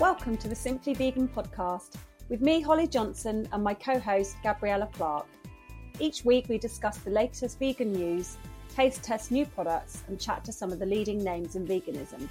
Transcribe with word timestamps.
Welcome 0.00 0.36
to 0.36 0.46
the 0.46 0.54
Simply 0.54 0.94
Vegan 0.94 1.26
podcast 1.26 1.96
with 2.28 2.40
me, 2.40 2.60
Holly 2.60 2.86
Johnson, 2.86 3.48
and 3.50 3.64
my 3.64 3.74
co 3.74 3.98
host, 3.98 4.36
Gabriella 4.44 4.88
Clark. 4.92 5.26
Each 5.98 6.24
week, 6.24 6.48
we 6.48 6.56
discuss 6.56 6.98
the 6.98 7.10
latest 7.10 7.58
vegan 7.58 7.92
news, 7.92 8.36
taste 8.72 9.02
test 9.02 9.32
new 9.32 9.44
products, 9.44 10.04
and 10.06 10.20
chat 10.20 10.44
to 10.44 10.52
some 10.52 10.70
of 10.70 10.78
the 10.78 10.86
leading 10.86 11.24
names 11.24 11.56
in 11.56 11.66
veganism. 11.66 12.28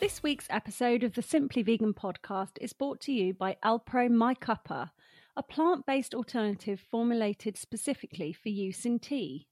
This 0.00 0.22
week's 0.22 0.48
episode 0.50 1.02
of 1.02 1.14
the 1.14 1.22
Simply 1.22 1.62
Vegan 1.62 1.94
podcast 1.94 2.58
is 2.60 2.74
brought 2.74 3.00
to 3.00 3.12
you 3.12 3.32
by 3.32 3.56
Alpro 3.64 4.10
My 4.10 4.34
Cuppa, 4.34 4.90
a 5.36 5.42
plant 5.42 5.84
based 5.84 6.14
alternative 6.14 6.80
formulated 6.90 7.58
specifically 7.58 8.32
for 8.32 8.48
use 8.48 8.86
in 8.86 8.98
tea. 8.98 9.46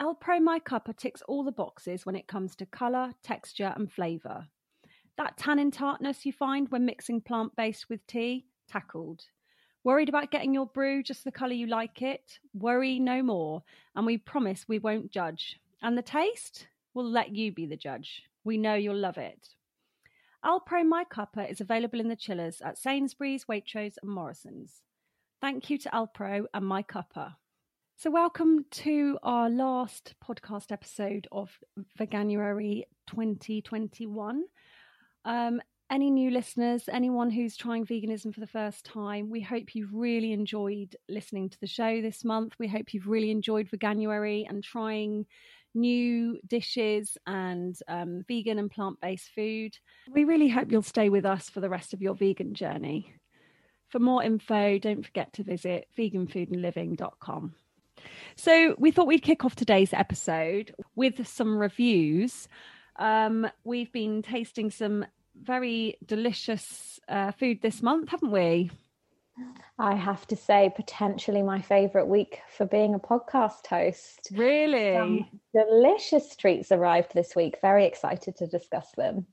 Alpro 0.00 0.40
My 0.40 0.58
Cuppa 0.58 0.96
ticks 0.96 1.22
all 1.26 1.44
the 1.44 1.52
boxes 1.52 2.04
when 2.04 2.16
it 2.16 2.26
comes 2.26 2.54
to 2.56 2.66
colour, 2.66 3.12
texture, 3.22 3.72
and 3.76 3.90
flavour. 3.90 4.46
That 5.16 5.38
tannin 5.38 5.70
tartness 5.70 6.26
you 6.26 6.32
find 6.32 6.68
when 6.68 6.84
mixing 6.84 7.20
plant 7.20 7.56
based 7.56 7.88
with 7.88 8.06
tea? 8.06 8.46
Tackled. 8.68 9.22
Worried 9.84 10.08
about 10.08 10.30
getting 10.30 10.54
your 10.54 10.66
brew 10.66 11.02
just 11.02 11.24
the 11.24 11.32
colour 11.32 11.52
you 11.52 11.66
like 11.66 12.02
it? 12.02 12.38
Worry 12.54 12.98
no 12.98 13.22
more, 13.22 13.62
and 13.96 14.06
we 14.06 14.18
promise 14.18 14.66
we 14.68 14.78
won't 14.78 15.10
judge. 15.10 15.58
And 15.82 15.96
the 15.96 16.02
taste? 16.02 16.68
We'll 16.94 17.10
let 17.10 17.34
you 17.34 17.52
be 17.52 17.66
the 17.66 17.76
judge. 17.76 18.22
We 18.44 18.58
know 18.58 18.74
you'll 18.74 18.96
love 18.96 19.18
it. 19.18 19.48
Alpro 20.44 20.84
My 20.84 21.04
Cuppa 21.04 21.48
is 21.48 21.60
available 21.60 22.00
in 22.00 22.08
the 22.08 22.16
chillers 22.16 22.60
at 22.62 22.76
Sainsbury's, 22.76 23.44
Waitrose, 23.44 23.94
and 24.02 24.10
Morrison's. 24.10 24.82
Thank 25.40 25.70
you 25.70 25.78
to 25.78 25.88
Alpro 25.90 26.46
and 26.52 26.66
My 26.66 26.82
Cuppa. 26.82 27.36
So, 27.96 28.10
welcome 28.10 28.64
to 28.72 29.20
our 29.22 29.48
last 29.48 30.16
podcast 30.20 30.72
episode 30.72 31.28
of 31.30 31.56
Veganuary 31.96 32.82
2021. 33.06 34.42
Um, 35.24 35.62
any 35.88 36.10
new 36.10 36.32
listeners, 36.32 36.88
anyone 36.90 37.30
who's 37.30 37.56
trying 37.56 37.86
veganism 37.86 38.34
for 38.34 38.40
the 38.40 38.46
first 38.48 38.84
time, 38.84 39.30
we 39.30 39.42
hope 39.42 39.76
you've 39.76 39.94
really 39.94 40.32
enjoyed 40.32 40.96
listening 41.08 41.50
to 41.50 41.60
the 41.60 41.68
show 41.68 42.02
this 42.02 42.24
month. 42.24 42.54
We 42.58 42.66
hope 42.66 42.92
you've 42.92 43.06
really 43.06 43.30
enjoyed 43.30 43.70
Veganuary 43.70 44.46
and 44.48 44.64
trying 44.64 45.26
new 45.74 46.38
dishes 46.46 47.16
and 47.26 47.76
um, 47.88 48.24
vegan 48.28 48.58
and 48.58 48.70
plant 48.70 49.00
based 49.00 49.30
food. 49.34 49.76
We 50.10 50.24
really 50.24 50.48
hope 50.48 50.70
you'll 50.70 50.82
stay 50.82 51.08
with 51.08 51.24
us 51.24 51.48
for 51.48 51.60
the 51.60 51.68
rest 51.68 51.92
of 51.92 52.02
your 52.02 52.14
vegan 52.14 52.54
journey. 52.54 53.14
For 53.88 53.98
more 53.98 54.22
info, 54.22 54.78
don't 54.78 55.04
forget 55.04 55.32
to 55.34 55.42
visit 55.42 55.86
veganfoodandliving.com. 55.98 57.54
So, 58.36 58.74
we 58.78 58.90
thought 58.90 59.06
we'd 59.06 59.22
kick 59.22 59.44
off 59.44 59.54
today's 59.54 59.92
episode 59.92 60.74
with 60.96 61.26
some 61.28 61.58
reviews. 61.58 62.48
Um, 62.96 63.46
we've 63.64 63.92
been 63.92 64.22
tasting 64.22 64.70
some 64.70 65.04
very 65.40 65.98
delicious 66.04 66.98
uh, 67.08 67.32
food 67.32 67.60
this 67.62 67.82
month, 67.82 68.08
haven't 68.08 68.32
we? 68.32 68.70
I 69.78 69.94
have 69.94 70.26
to 70.28 70.36
say, 70.36 70.70
potentially 70.74 71.42
my 71.42 71.60
favourite 71.60 72.06
week 72.06 72.40
for 72.56 72.66
being 72.66 72.94
a 72.94 72.98
podcast 72.98 73.66
host. 73.66 74.28
Really? 74.32 74.94
Some 74.94 75.26
delicious 75.54 76.36
treats 76.36 76.70
arrived 76.70 77.14
this 77.14 77.34
week. 77.34 77.56
Very 77.60 77.84
excited 77.86 78.36
to 78.36 78.46
discuss 78.46 78.92
them. 78.96 79.26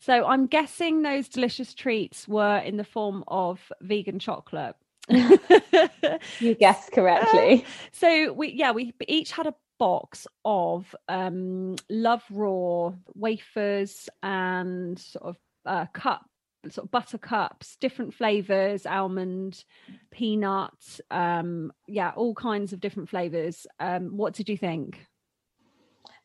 So 0.00 0.26
I'm 0.26 0.46
guessing 0.46 1.02
those 1.02 1.28
delicious 1.28 1.74
treats 1.74 2.26
were 2.26 2.58
in 2.58 2.76
the 2.76 2.84
form 2.84 3.24
of 3.28 3.72
vegan 3.80 4.18
chocolate. 4.18 4.76
you 5.08 6.54
guessed 6.58 6.92
correctly. 6.92 7.64
So 7.92 8.32
we 8.32 8.52
yeah, 8.52 8.72
we 8.72 8.94
each 9.06 9.32
had 9.32 9.46
a 9.46 9.54
box 9.78 10.26
of 10.44 10.94
um 11.08 11.76
love 11.90 12.22
raw 12.30 12.92
wafers 13.14 14.08
and 14.22 14.98
sort 14.98 15.24
of 15.24 15.36
uh, 15.66 15.86
cup 15.92 16.26
sort 16.72 16.86
of 16.86 16.90
butter 16.90 17.18
cups, 17.18 17.76
different 17.76 18.14
flavors, 18.14 18.86
almond, 18.86 19.64
peanut, 20.10 21.00
um, 21.10 21.72
yeah, 21.86 22.12
all 22.16 22.34
kinds 22.34 22.72
of 22.72 22.80
different 22.80 23.08
flavors. 23.08 23.66
Um, 23.80 24.16
what 24.16 24.34
did 24.34 24.48
you 24.48 24.56
think? 24.56 25.06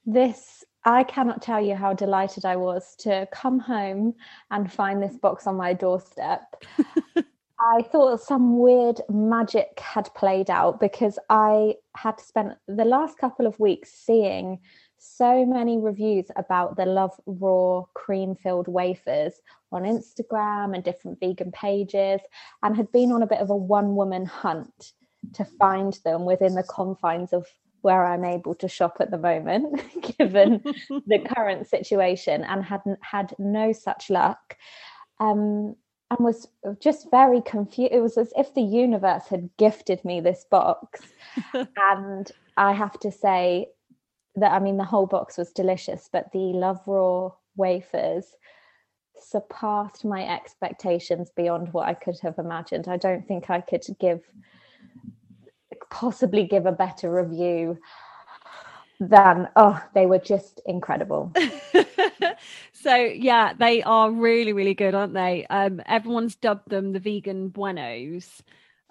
This 0.06 0.64
I 0.86 1.04
cannot 1.04 1.42
tell 1.42 1.64
you 1.64 1.76
how 1.76 1.94
delighted 1.94 2.46
I 2.46 2.56
was 2.56 2.96
to 3.00 3.28
come 3.32 3.60
home 3.60 4.16
and 4.50 4.72
find 4.72 5.04
this 5.04 5.18
box 5.18 5.46
on 5.46 5.56
my 5.56 5.74
doorstep. 5.74 6.42
I 7.62 7.82
thought 7.92 8.22
some 8.22 8.58
weird 8.58 9.02
magic 9.10 9.78
had 9.80 10.10
played 10.16 10.50
out 10.50 10.80
because 10.80 11.20
I 11.30 11.76
had 11.98 12.20
spent 12.22 12.54
the 12.68 12.86
last 12.86 13.18
couple 13.18 13.46
of 13.46 13.60
weeks 13.60 13.92
seeing 13.92 14.60
so 15.00 15.46
many 15.46 15.78
reviews 15.78 16.28
about 16.36 16.76
the 16.76 16.86
Love 16.86 17.20
Raw 17.26 17.84
cream 17.94 18.36
filled 18.36 18.68
wafers 18.68 19.34
on 19.72 19.84
Instagram 19.84 20.76
and 20.76 20.84
different 20.84 21.20
vegan 21.20 21.52
pages, 21.52 22.22
and 22.64 22.76
had 22.76 22.92
been 22.92 23.12
on 23.12 23.24
a 23.24 23.28
bit 23.28 23.40
of 23.40 23.50
a 23.50 23.56
one 23.56 23.96
woman 23.96 24.26
hunt 24.26 24.94
to 25.34 25.46
find 25.46 26.00
them 26.04 26.26
within 26.26 26.56
the 26.56 26.64
confines 26.64 27.34
of 27.34 27.48
where 27.82 28.06
I'm 28.06 28.26
able 28.26 28.56
to 28.56 28.68
shop 28.68 28.98
at 29.00 29.12
the 29.12 29.18
moment, 29.18 29.82
given 30.18 30.62
the 30.90 31.20
current 31.36 31.68
situation, 31.68 32.44
and 32.44 32.64
hadn't 32.64 33.00
had 33.02 33.34
no 33.40 33.72
such 33.72 34.10
luck. 34.10 34.58
Um, 35.20 35.76
and 36.12 36.26
was 36.26 36.48
just 36.80 37.12
very 37.12 37.42
confused. 37.42 37.94
It 37.94 38.02
was 38.02 38.18
as 38.18 38.34
if 38.36 38.54
the 38.56 38.64
universe 38.64 39.28
had 39.28 39.50
gifted 39.58 40.04
me 40.04 40.20
this 40.20 40.46
box. 40.50 41.02
and 41.54 42.32
I 42.58 42.74
have 42.74 43.00
to 43.02 43.12
say, 43.12 43.68
that 44.36 44.52
I 44.52 44.60
mean 44.60 44.78
the 44.78 44.84
whole 44.84 45.08
box 45.08 45.38
was 45.38 45.52
delicious, 45.52 46.10
but 46.12 46.32
the 46.32 46.40
Love 46.40 46.82
Raw 46.86 47.32
wafers 47.56 48.26
surpassed 49.22 50.06
my 50.06 50.26
expectations 50.28 51.30
beyond 51.36 51.74
what 51.74 51.88
I 51.88 51.94
could 51.94 52.18
have 52.22 52.38
imagined. 52.40 52.88
I 52.88 52.98
don't 52.98 53.28
think 53.28 53.50
I 53.50 53.62
could 53.62 53.84
give 54.00 54.22
possibly 55.90 56.46
give 56.46 56.66
a 56.66 56.72
better 56.72 57.12
review 57.12 57.78
than 59.00 59.48
oh 59.56 59.82
they 59.94 60.06
were 60.06 60.20
just 60.20 60.62
incredible. 60.66 61.32
So 62.72 62.96
yeah 62.96 63.54
they 63.54 63.84
are 63.84 64.10
really 64.10 64.54
really 64.54 64.74
good 64.74 64.96
aren't 64.96 65.14
they? 65.14 65.46
Um 65.50 65.82
everyone's 65.86 66.36
dubbed 66.36 66.70
them 66.70 66.94
the 66.94 67.00
vegan 67.00 67.50
buenos. 67.50 68.42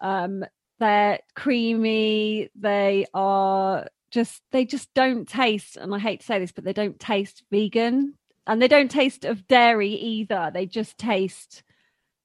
Um 0.00 0.44
they're 0.79 1.20
creamy 1.34 2.50
they 2.55 3.06
are 3.14 3.88
just 4.10 4.43
they 4.52 4.64
just 4.64 4.93
don't 4.94 5.28
taste 5.28 5.76
and 5.76 5.94
i 5.94 5.99
hate 5.99 6.20
to 6.20 6.26
say 6.26 6.38
this 6.38 6.52
but 6.52 6.64
they 6.64 6.72
don't 6.72 6.99
taste 6.99 7.43
vegan 7.50 8.14
and 8.49 8.62
they 8.62 8.69
don't 8.69 8.90
taste 8.90 9.26
of 9.26 9.46
dairy 9.46 9.90
either. 9.90 10.50
They 10.52 10.66
just 10.66 10.99
taste 10.99 11.62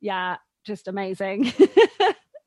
yeah 0.01 0.37
just 0.65 0.87
amazing. 0.87 1.53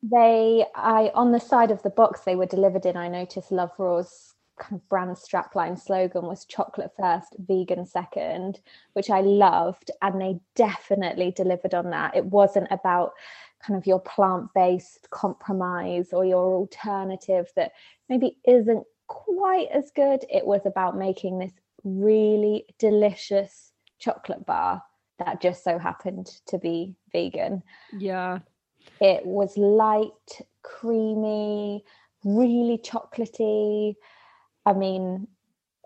They 0.03 0.63
i 0.75 1.11
on 1.15 1.31
the 1.31 1.39
side 1.39 1.71
of 1.71 1.81
the 1.81 1.89
box 1.89 2.21
they 2.21 2.35
were 2.35 2.45
delivered 2.45 2.85
in 2.85 2.95
i 2.95 3.07
noticed 3.07 3.51
love 3.51 3.71
raw's 3.79 4.35
kind 4.57 4.79
of 4.79 4.87
brand 4.87 5.17
strapline 5.17 5.77
slogan 5.77 6.21
was 6.21 6.45
chocolate 6.45 6.91
first 6.97 7.35
vegan 7.39 7.85
second 7.85 8.61
which 8.93 9.09
i 9.09 9.21
loved 9.21 9.89
and 10.03 10.21
they 10.21 10.39
definitely 10.55 11.31
delivered 11.31 11.73
on 11.73 11.89
that. 11.89 12.15
It 12.15 12.25
wasn't 12.25 12.67
about 12.69 13.13
kind 13.59 13.75
of 13.75 13.87
your 13.87 13.99
plant-based 13.99 15.09
compromise 15.09 16.13
or 16.13 16.23
your 16.23 16.45
alternative 16.53 17.51
that 17.55 17.71
maybe 18.07 18.37
isn't 18.45 18.85
quite 19.07 19.67
as 19.73 19.91
good 19.95 20.23
it 20.29 20.45
was 20.45 20.65
about 20.65 20.97
making 20.97 21.39
this 21.39 21.53
really 21.83 22.65
delicious 22.79 23.71
chocolate 23.99 24.45
bar 24.45 24.81
that 25.19 25.41
just 25.41 25.63
so 25.63 25.77
happened 25.79 26.27
to 26.45 26.57
be 26.57 26.95
vegan 27.11 27.63
yeah 27.97 28.39
it 28.99 29.25
was 29.25 29.57
light 29.57 30.11
creamy 30.63 31.83
really 32.23 32.77
chocolatey 32.77 33.95
I 34.67 34.73
mean, 34.73 35.27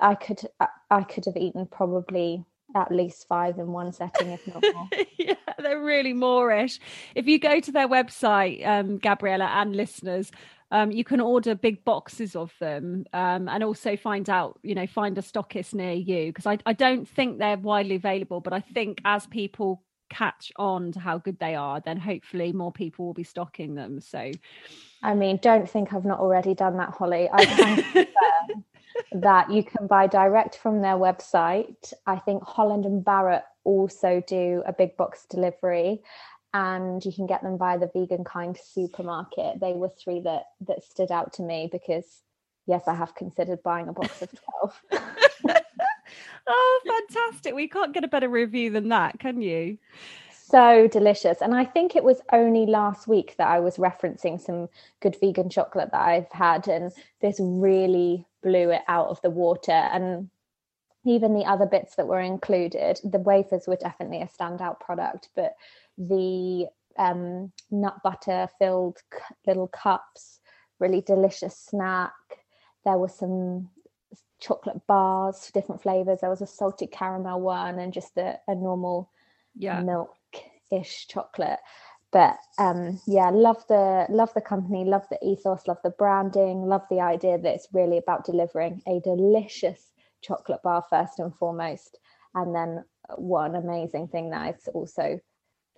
I 0.01 0.15
could 0.15 0.41
I 0.89 1.03
could 1.03 1.25
have 1.25 1.37
eaten 1.37 1.67
probably 1.67 2.43
at 2.75 2.91
least 2.91 3.27
five 3.27 3.59
in 3.59 3.67
one 3.67 3.91
setting, 3.91 4.29
if 4.29 4.47
not 4.47 4.63
more. 4.73 4.89
yeah, 5.19 5.35
they're 5.59 5.79
really 5.79 6.15
moreish. 6.15 6.79
If 7.13 7.27
you 7.27 7.37
go 7.37 7.59
to 7.59 7.71
their 7.71 7.87
website, 7.87 8.65
um, 8.65 8.97
Gabriella 8.97 9.45
and 9.45 9.75
listeners, 9.75 10.31
um, 10.71 10.91
you 10.91 11.03
can 11.03 11.19
order 11.19 11.53
big 11.53 11.83
boxes 11.83 12.35
of 12.35 12.53
them 12.59 13.05
um, 13.13 13.49
and 13.49 13.63
also 13.63 13.97
find 13.97 14.29
out, 14.29 14.59
you 14.63 14.73
know, 14.73 14.87
find 14.87 15.17
a 15.17 15.21
stockist 15.21 15.73
near 15.73 15.91
you 15.91 16.27
because 16.27 16.47
I, 16.47 16.57
I 16.65 16.73
don't 16.73 17.07
think 17.07 17.37
they're 17.37 17.57
widely 17.57 17.95
available, 17.95 18.39
but 18.39 18.53
I 18.53 18.61
think 18.61 18.99
as 19.03 19.27
people 19.27 19.83
catch 20.09 20.51
on 20.57 20.93
to 20.93 20.99
how 20.99 21.17
good 21.17 21.39
they 21.39 21.55
are, 21.55 21.81
then 21.81 21.97
hopefully 21.97 22.53
more 22.53 22.71
people 22.71 23.05
will 23.05 23.13
be 23.13 23.23
stocking 23.23 23.75
them. 23.75 23.99
So, 23.99 24.31
I 25.03 25.13
mean, 25.13 25.39
don't 25.41 25.69
think 25.69 25.93
I've 25.93 26.05
not 26.05 26.19
already 26.19 26.53
done 26.53 26.77
that, 26.77 26.89
Holly. 26.89 27.29
I 27.31 27.45
can 27.45 27.75
confirm 27.75 28.65
that 29.21 29.51
you 29.51 29.63
can 29.63 29.87
buy 29.87 30.07
direct 30.07 30.57
from 30.57 30.81
their 30.81 30.95
website. 30.95 31.93
I 32.05 32.17
think 32.17 32.43
Holland 32.43 32.85
and 32.85 33.03
Barrett 33.03 33.43
also 33.63 34.23
do 34.25 34.63
a 34.65 34.73
big 34.73 34.97
box 34.97 35.25
delivery 35.29 36.01
and 36.53 37.03
you 37.05 37.11
can 37.13 37.27
get 37.27 37.43
them 37.43 37.57
via 37.57 37.79
the 37.79 37.89
vegan 37.93 38.23
kind 38.23 38.57
supermarket. 38.57 39.59
They 39.59 39.73
were 39.73 39.89
three 39.89 40.19
that 40.21 40.45
that 40.67 40.83
stood 40.83 41.11
out 41.11 41.33
to 41.33 41.41
me 41.41 41.69
because 41.71 42.21
yes, 42.67 42.87
I 42.87 42.93
have 42.93 43.15
considered 43.15 43.63
buying 43.63 43.87
a 43.87 43.93
box 43.93 44.21
of 44.21 44.29
12. 44.91 45.01
oh, 46.47 46.81
fantastic. 46.85 47.55
We 47.55 47.67
can't 47.67 47.93
get 47.93 48.03
a 48.03 48.07
better 48.07 48.29
review 48.29 48.69
than 48.69 48.89
that, 48.89 49.19
can 49.19 49.41
you? 49.41 49.77
so 50.51 50.87
delicious. 50.87 51.41
And 51.41 51.55
I 51.55 51.65
think 51.65 51.95
it 51.95 52.03
was 52.03 52.21
only 52.31 52.65
last 52.65 53.07
week 53.07 53.35
that 53.37 53.47
I 53.47 53.59
was 53.59 53.77
referencing 53.77 54.39
some 54.39 54.67
good 54.99 55.15
vegan 55.19 55.49
chocolate 55.49 55.91
that 55.91 56.01
I've 56.01 56.31
had, 56.31 56.67
and 56.67 56.91
this 57.21 57.37
really 57.39 58.25
blew 58.43 58.69
it 58.69 58.81
out 58.87 59.07
of 59.07 59.21
the 59.21 59.29
water. 59.29 59.71
And 59.71 60.29
even 61.05 61.33
the 61.33 61.45
other 61.45 61.65
bits 61.65 61.95
that 61.95 62.07
were 62.07 62.21
included, 62.21 62.99
the 63.03 63.19
wafers 63.19 63.67
were 63.67 63.75
definitely 63.75 64.21
a 64.21 64.27
standout 64.27 64.79
product, 64.79 65.29
but 65.35 65.55
the 65.97 66.67
um, 66.97 67.51
nut 67.71 67.97
butter 68.03 68.47
filled 68.59 68.97
little 69.47 69.67
cups, 69.67 70.39
really 70.79 71.01
delicious 71.01 71.57
snack. 71.57 72.13
There 72.85 72.97
were 72.97 73.09
some 73.09 73.69
chocolate 74.39 74.85
bars, 74.87 75.51
different 75.53 75.81
flavors. 75.81 76.19
There 76.21 76.29
was 76.29 76.41
a 76.41 76.47
salted 76.47 76.91
caramel 76.91 77.41
one 77.41 77.79
and 77.79 77.93
just 77.93 78.17
a, 78.17 78.39
a 78.47 78.55
normal 78.55 79.09
yeah. 79.55 79.81
milk 79.81 80.15
ish 80.71 81.07
chocolate 81.07 81.59
but 82.11 82.37
um 82.57 82.99
yeah 83.07 83.29
love 83.29 83.65
the 83.67 84.05
love 84.09 84.33
the 84.33 84.41
company 84.41 84.85
love 84.85 85.05
the 85.09 85.19
ethos 85.25 85.67
love 85.67 85.77
the 85.83 85.89
branding 85.91 86.65
love 86.65 86.83
the 86.89 86.99
idea 86.99 87.37
that 87.37 87.55
it's 87.55 87.67
really 87.73 87.97
about 87.97 88.25
delivering 88.25 88.81
a 88.87 88.99
delicious 89.01 89.90
chocolate 90.21 90.61
bar 90.63 90.83
first 90.89 91.19
and 91.19 91.35
foremost 91.35 91.99
and 92.35 92.55
then 92.55 92.83
one 93.15 93.55
amazing 93.55 94.07
thing 94.07 94.29
that 94.29 94.55
it's 94.55 94.67
also 94.69 95.19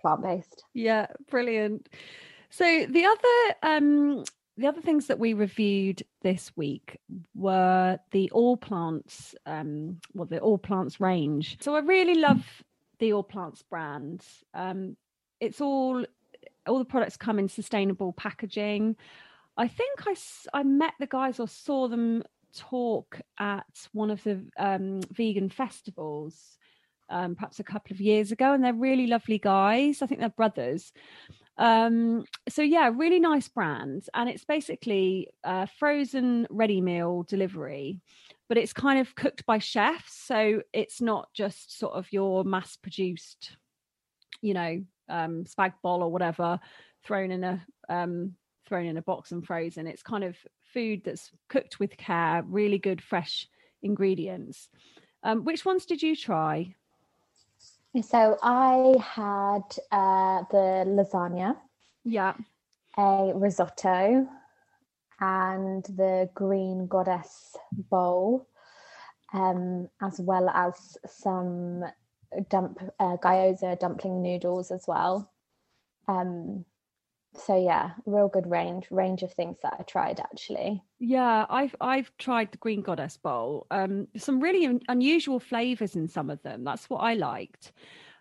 plant-based 0.01 0.63
yeah 0.74 1.07
brilliant 1.30 1.90
so 2.50 2.86
the 2.90 3.06
other 3.06 3.56
um 3.63 4.24
the 4.57 4.68
other 4.68 4.81
things 4.81 5.07
that 5.07 5.18
we 5.18 5.34
reviewed 5.34 6.04
this 6.22 6.51
week 6.56 7.00
were 7.34 7.98
the 8.12 8.30
all 8.31 8.57
plants 8.57 9.34
um 9.45 9.98
well 10.13 10.28
the 10.28 10.40
all 10.40 10.57
plants 10.57 11.00
range 11.00 11.57
so 11.62 11.75
i 11.75 11.80
really 11.80 12.16
love 12.16 12.45
the 13.04 13.12
All 13.12 13.24
Plants 13.24 13.62
brand. 13.63 14.25
Um, 14.54 14.95
it's 15.42 15.60
all 15.60 16.06
all 16.66 16.80
the 16.80 16.86
products 16.86 17.18
come 17.18 17.38
in 17.38 17.50
sustainable 17.50 18.13
packaging. 18.13 18.95
I 19.57 19.68
think 19.68 20.07
I 20.07 20.16
I 20.54 20.63
met 20.63 20.94
the 21.01 21.07
guys 21.07 21.40
or 21.40 21.48
saw 21.50 21.90
them 21.90 22.24
talk 22.55 23.19
at 23.39 23.65
one 23.91 24.11
of 24.11 24.23
the 24.23 24.45
um, 24.57 25.01
vegan 25.11 25.50
festivals, 25.50 26.57
um, 27.09 27.35
perhaps 27.35 27.59
a 27.59 27.63
couple 27.63 27.94
of 27.94 28.01
years 28.01 28.31
ago, 28.31 28.53
and 28.53 28.63
they're 28.63 28.73
really 28.73 29.07
lovely 29.07 29.39
guys. 29.39 30.01
I 30.01 30.07
think 30.07 30.19
they're 30.19 30.29
brothers. 30.29 30.91
Um, 31.57 32.25
so 32.50 32.61
yeah, 32.61 32.91
really 32.94 33.19
nice 33.19 33.47
brand, 33.47 34.07
and 34.13 34.29
it's 34.29 34.45
basically 34.45 35.29
frozen 35.77 36.47
ready 36.50 36.81
meal 36.81 37.23
delivery 37.23 38.01
but 38.53 38.57
it's 38.57 38.73
kind 38.73 38.99
of 38.99 39.15
cooked 39.15 39.45
by 39.47 39.57
chefs 39.57 40.15
so 40.27 40.61
it's 40.73 41.01
not 41.01 41.27
just 41.33 41.78
sort 41.80 41.94
of 41.94 42.11
your 42.11 42.44
mass 42.44 42.78
produced 42.78 43.57
you 44.42 44.54
know 44.54 44.80
um 45.09 45.44
spag 45.44 45.73
bol 45.81 46.04
or 46.04 46.11
whatever 46.11 46.59
thrown 47.04 47.31
in 47.31 47.44
a 47.44 47.66
um 47.89 48.33
thrown 48.68 48.85
in 48.85 48.97
a 48.97 49.01
box 49.01 49.31
and 49.31 49.45
frozen 49.45 49.87
it's 49.87 50.04
kind 50.04 50.23
of 50.23 50.37
food 50.73 51.01
that's 51.03 51.31
cooked 51.49 51.80
with 51.80 51.97
care 51.97 52.44
really 52.47 52.77
good 52.77 53.01
fresh 53.01 53.47
ingredients. 53.81 54.69
Um 55.23 55.44
which 55.45 55.65
ones 55.65 55.85
did 55.85 56.01
you 56.01 56.15
try? 56.15 56.75
So 58.01 58.37
i 58.42 58.95
had 58.99 59.68
uh 59.92 60.44
the 60.51 60.85
lasagna 60.87 61.57
yeah. 62.03 62.33
a 62.97 63.31
risotto 63.33 64.27
and 65.19 65.83
the 65.85 66.30
green 66.33 66.87
goddess 66.87 67.56
bowl, 67.89 68.47
um, 69.33 69.89
as 70.01 70.19
well 70.19 70.49
as 70.49 70.97
some 71.06 71.83
dump 72.49 72.80
uh, 72.99 73.18
gyoza 73.18 73.80
dumpling 73.80 74.21
noodles 74.21 74.71
as 74.71 74.85
well. 74.87 75.31
Um, 76.07 76.65
so 77.35 77.61
yeah, 77.61 77.92
real 78.06 78.28
good 78.28 78.49
range 78.49 78.87
range 78.92 79.23
of 79.23 79.33
things 79.33 79.57
that 79.63 79.75
I 79.80 79.83
tried 79.83 80.19
actually. 80.19 80.83
Yeah, 80.99 81.45
I've 81.49 81.75
I've 81.81 82.16
tried 82.18 82.52
the 82.52 82.57
green 82.57 82.81
goddess 82.81 83.18
bowl. 83.18 83.68
Um, 83.71 84.07
some 84.16 84.40
really 84.40 84.66
un- 84.66 84.81
unusual 84.87 85.40
flavors 85.40 85.95
in 85.95 86.07
some 86.07 86.30
of 86.30 86.42
them. 86.44 86.63
That's 86.63 86.90
what 86.90 86.99
I 86.99 87.16
liked. 87.16 87.73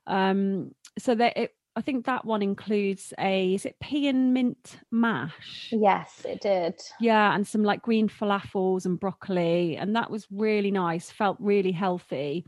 Um, 0.07 0.75
so 0.99 1.14
that 1.14 1.37
it 1.37 1.54
I 1.75 1.81
think 1.81 2.04
that 2.07 2.25
one 2.25 2.42
includes 2.42 3.14
a 3.19 3.54
is 3.54 3.64
it 3.64 3.81
pea 3.81 4.09
and 4.09 4.35
mint 4.35 4.78
mash? 4.90 5.73
Yes, 5.73 6.25
it 6.25 6.40
did. 6.40 6.81
Yeah, 7.00 7.35
and 7.35 7.47
some 7.47 7.64
like 7.64 7.83
green 7.83 8.09
falafels 8.09 8.85
and 8.85 9.00
broccoli, 9.00 9.76
and 9.76 9.97
that 9.97 10.11
was 10.11 10.26
really 10.31 10.71
nice. 10.71 11.11
Felt 11.11 11.38
really 11.40 11.73
healthy, 11.73 12.47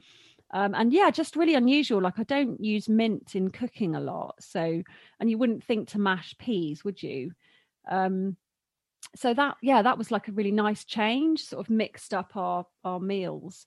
um, 0.54 0.74
and 0.74 0.92
yeah, 0.92 1.10
just 1.10 1.36
really 1.36 1.54
unusual. 1.54 2.00
Like 2.00 2.18
I 2.18 2.22
don't 2.22 2.62
use 2.64 2.88
mint 2.88 3.34
in 3.34 3.50
cooking 3.50 3.94
a 3.94 4.00
lot, 4.00 4.36
so 4.40 4.82
and 5.20 5.30
you 5.30 5.36
wouldn't 5.36 5.64
think 5.64 5.88
to 5.90 5.98
mash 5.98 6.34
peas, 6.38 6.82
would 6.84 7.02
you? 7.02 7.32
Um, 7.90 8.38
so 9.14 9.34
that 9.34 9.58
yeah, 9.60 9.82
that 9.82 9.98
was 9.98 10.10
like 10.10 10.28
a 10.28 10.32
really 10.32 10.52
nice 10.52 10.84
change. 10.84 11.44
Sort 11.44 11.60
of 11.60 11.68
mixed 11.68 12.14
up 12.14 12.36
our 12.36 12.64
our 12.84 13.00
meals 13.00 13.66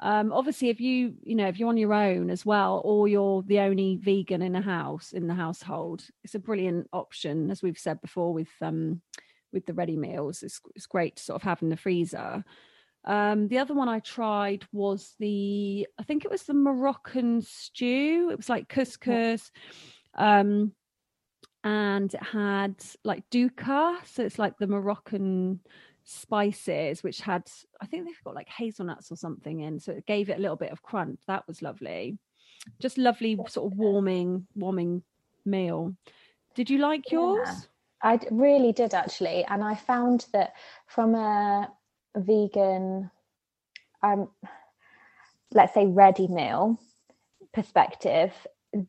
um, 0.00 0.32
obviously 0.32 0.68
if 0.68 0.80
you 0.80 1.14
you 1.24 1.34
know 1.34 1.48
if 1.48 1.58
you're 1.58 1.68
on 1.68 1.76
your 1.76 1.92
own 1.92 2.30
as 2.30 2.46
well 2.46 2.80
or 2.84 3.08
you're 3.08 3.42
the 3.42 3.60
only 3.60 3.96
vegan 3.96 4.42
in 4.42 4.54
a 4.54 4.60
house 4.60 5.12
in 5.12 5.26
the 5.26 5.34
household 5.34 6.04
it's 6.22 6.34
a 6.34 6.40
brilliant 6.40 6.88
option 6.92 7.50
as 7.50 7.62
we've 7.62 7.78
said 7.78 8.00
before 8.00 8.32
with 8.32 8.50
um 8.62 9.00
with 9.52 9.66
the 9.66 9.74
ready 9.74 9.96
meals 9.96 10.42
it's, 10.42 10.60
it's 10.74 10.86
great 10.86 11.16
to 11.16 11.22
sort 11.22 11.36
of 11.36 11.42
have 11.42 11.62
in 11.62 11.68
the 11.68 11.76
freezer 11.76 12.44
Um, 13.08 13.48
the 13.48 13.56
other 13.56 13.72
one 13.72 13.88
I 13.88 14.00
tried 14.00 14.66
was 14.70 15.14
the, 15.18 15.88
I 15.98 16.02
think 16.02 16.24
it 16.26 16.30
was 16.30 16.42
the 16.42 16.52
Moroccan 16.52 17.40
stew. 17.40 18.28
It 18.30 18.36
was 18.36 18.50
like 18.50 18.68
couscous. 18.68 19.50
Um, 20.14 20.72
and 21.64 22.12
it 22.12 22.22
had 22.22 22.74
like 23.04 23.24
dukkha. 23.30 23.96
So 24.06 24.22
it's 24.24 24.38
like 24.38 24.58
the 24.58 24.66
Moroccan 24.66 25.60
spices, 26.04 27.02
which 27.02 27.22
had, 27.22 27.50
I 27.80 27.86
think 27.86 28.04
they've 28.04 28.24
got 28.24 28.34
like 28.34 28.50
hazelnuts 28.50 29.10
or 29.10 29.16
something 29.16 29.60
in. 29.60 29.80
So 29.80 29.92
it 29.92 30.04
gave 30.04 30.28
it 30.28 30.36
a 30.36 30.42
little 30.42 30.56
bit 30.56 30.72
of 30.72 30.82
crunch. 30.82 31.20
That 31.26 31.48
was 31.48 31.62
lovely. 31.62 32.18
Just 32.78 32.98
lovely, 32.98 33.38
sort 33.48 33.72
of 33.72 33.78
warming, 33.78 34.46
warming 34.54 35.02
meal. 35.46 35.94
Did 36.54 36.68
you 36.68 36.76
like 36.76 37.10
yours? 37.10 37.48
Yeah, 37.48 37.60
I 38.02 38.20
really 38.30 38.72
did 38.72 38.92
actually. 38.92 39.44
And 39.44 39.64
I 39.64 39.76
found 39.76 40.26
that 40.34 40.52
from 40.86 41.14
a 41.14 41.70
vegan, 42.16 43.10
um, 44.02 44.28
let's 45.52 45.74
say 45.74 45.86
ready 45.86 46.28
meal 46.28 46.78
perspective, 47.52 48.32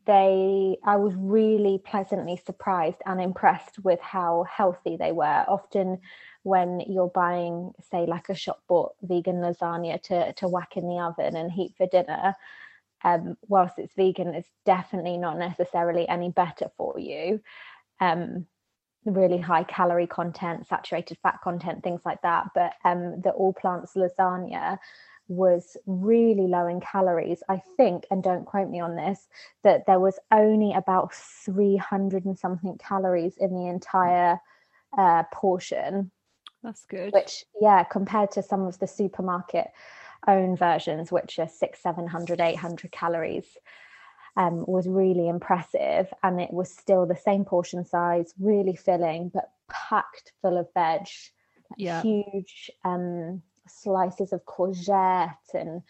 they 0.06 0.76
i 0.84 0.96
was 0.96 1.14
really 1.16 1.80
pleasantly 1.86 2.36
surprised 2.44 2.98
and 3.06 3.18
impressed 3.18 3.78
with 3.78 3.98
how 4.00 4.44
healthy 4.44 4.96
they 4.96 5.12
were. 5.12 5.44
Often 5.48 6.00
when 6.42 6.80
you're 6.80 7.08
buying 7.08 7.72
say 7.90 8.06
like 8.06 8.28
a 8.28 8.34
shop 8.34 8.62
bought 8.68 8.92
vegan 9.02 9.36
lasagna 9.36 10.00
to 10.02 10.32
to 10.34 10.48
whack 10.48 10.76
in 10.76 10.86
the 10.86 10.98
oven 10.98 11.34
and 11.36 11.50
heat 11.50 11.74
for 11.76 11.86
dinner 11.86 12.34
um, 13.02 13.36
whilst 13.48 13.78
it's 13.78 13.94
vegan 13.94 14.34
it's 14.34 14.50
definitely 14.66 15.16
not 15.16 15.38
necessarily 15.38 16.08
any 16.08 16.30
better 16.30 16.70
for 16.76 16.98
you. 16.98 17.40
Um, 18.00 18.46
really 19.04 19.38
high 19.38 19.64
calorie 19.64 20.06
content 20.06 20.66
saturated 20.66 21.16
fat 21.22 21.38
content 21.42 21.82
things 21.82 22.02
like 22.04 22.20
that 22.22 22.48
but 22.54 22.72
um, 22.84 23.20
the 23.22 23.30
all 23.30 23.52
plants 23.52 23.94
lasagna 23.94 24.78
was 25.30 25.76
really 25.86 26.48
low 26.48 26.66
in 26.66 26.80
calories. 26.80 27.42
I 27.48 27.62
think, 27.76 28.04
and 28.10 28.22
don't 28.22 28.44
quote 28.44 28.68
me 28.68 28.80
on 28.80 28.96
this, 28.96 29.28
that 29.62 29.86
there 29.86 30.00
was 30.00 30.18
only 30.32 30.72
about 30.74 31.14
300 31.14 32.24
and 32.24 32.36
something 32.36 32.76
calories 32.78 33.36
in 33.38 33.54
the 33.54 33.68
entire 33.68 34.40
uh, 34.98 35.22
portion. 35.32 36.10
That's 36.64 36.84
good. 36.84 37.12
Which, 37.12 37.44
yeah, 37.60 37.84
compared 37.84 38.32
to 38.32 38.42
some 38.42 38.62
of 38.62 38.80
the 38.80 38.88
supermarket 38.88 39.68
own 40.26 40.56
versions, 40.56 41.12
which 41.12 41.38
are 41.38 41.48
six, 41.48 41.80
700, 41.80 42.40
800 42.40 42.90
calories, 42.90 43.56
um, 44.40 44.64
was 44.66 44.88
really 44.88 45.28
impressive. 45.28 46.12
And 46.22 46.40
it 46.40 46.50
was 46.50 46.70
still 46.70 47.04
the 47.04 47.16
same 47.16 47.44
portion 47.44 47.84
size, 47.84 48.32
really 48.40 48.74
filling, 48.74 49.30
but 49.32 49.50
packed 49.68 50.32
full 50.40 50.56
of 50.56 50.66
veg. 50.72 51.06
Yeah. 51.76 52.00
Huge 52.00 52.70
um, 52.84 53.42
slices 53.68 54.32
of 54.32 54.44
courgette 54.46 55.54
and 55.54 55.82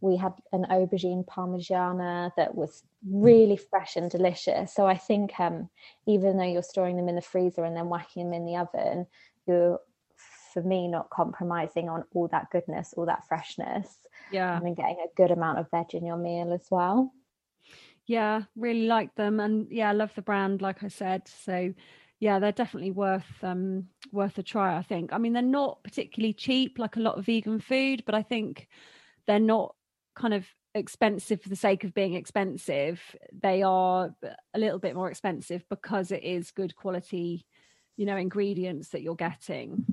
we 0.00 0.16
had 0.16 0.32
an 0.52 0.66
aubergine 0.68 1.24
parmigiana 1.24 2.32
that 2.36 2.56
was 2.56 2.82
really 3.08 3.56
fresh 3.56 3.94
and 3.94 4.10
delicious. 4.10 4.74
So 4.74 4.84
I 4.84 4.96
think 4.96 5.38
um, 5.38 5.70
even 6.06 6.36
though 6.36 6.44
you're 6.44 6.64
storing 6.64 6.96
them 6.96 7.08
in 7.08 7.14
the 7.14 7.22
freezer 7.22 7.64
and 7.64 7.76
then 7.76 7.88
whacking 7.88 8.24
them 8.24 8.34
in 8.34 8.44
the 8.44 8.56
oven, 8.56 9.06
you're 9.46 9.78
for 10.52 10.62
me 10.62 10.88
not 10.88 11.08
compromising 11.08 11.88
on 11.88 12.04
all 12.14 12.26
that 12.28 12.50
goodness, 12.50 12.94
all 12.96 13.06
that 13.06 13.26
freshness. 13.28 13.96
Yeah. 14.32 14.56
And 14.56 14.66
then 14.66 14.74
getting 14.74 14.98
a 14.98 15.14
good 15.16 15.30
amount 15.30 15.60
of 15.60 15.70
veg 15.70 15.94
in 15.94 16.04
your 16.04 16.16
meal 16.16 16.52
as 16.52 16.66
well. 16.68 17.12
Yeah, 18.06 18.42
really 18.56 18.86
like 18.86 19.14
them. 19.14 19.40
And 19.40 19.68
yeah, 19.70 19.90
I 19.90 19.92
love 19.92 20.12
the 20.14 20.22
brand, 20.22 20.60
like 20.60 20.82
I 20.82 20.88
said. 20.88 21.28
So 21.28 21.72
yeah, 22.20 22.38
they're 22.38 22.52
definitely 22.52 22.90
worth 22.92 23.26
um, 23.42 23.88
worth 24.12 24.38
a 24.38 24.42
try. 24.42 24.76
I 24.76 24.82
think. 24.82 25.12
I 25.12 25.18
mean, 25.18 25.32
they're 25.32 25.42
not 25.42 25.82
particularly 25.82 26.34
cheap 26.34 26.78
like 26.78 26.96
a 26.96 27.00
lot 27.00 27.18
of 27.18 27.26
vegan 27.26 27.60
food, 27.60 28.02
but 28.06 28.14
I 28.14 28.22
think 28.22 28.68
they're 29.26 29.38
not 29.40 29.74
kind 30.14 30.34
of 30.34 30.46
expensive 30.74 31.42
for 31.42 31.48
the 31.48 31.56
sake 31.56 31.84
of 31.84 31.94
being 31.94 32.14
expensive. 32.14 33.00
They 33.32 33.62
are 33.62 34.14
a 34.54 34.58
little 34.58 34.78
bit 34.78 34.94
more 34.94 35.10
expensive 35.10 35.64
because 35.68 36.10
it 36.10 36.22
is 36.22 36.50
good 36.50 36.74
quality, 36.76 37.44
you 37.96 38.06
know, 38.06 38.16
ingredients 38.16 38.88
that 38.90 39.02
you're 39.02 39.14
getting. 39.14 39.84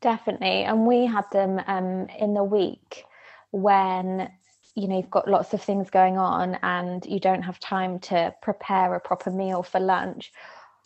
Definitely, 0.00 0.64
and 0.64 0.86
we 0.86 1.06
had 1.06 1.24
them 1.30 1.60
um, 1.66 2.06
in 2.18 2.34
the 2.34 2.44
week 2.44 3.04
when 3.50 4.30
you 4.74 4.88
know 4.88 4.96
you've 4.96 5.10
got 5.10 5.28
lots 5.28 5.52
of 5.54 5.62
things 5.62 5.90
going 5.90 6.18
on 6.18 6.58
and 6.62 7.04
you 7.06 7.20
don't 7.20 7.42
have 7.42 7.58
time 7.60 7.98
to 7.98 8.34
prepare 8.42 8.94
a 8.94 9.00
proper 9.00 9.30
meal 9.30 9.62
for 9.62 9.80
lunch 9.80 10.32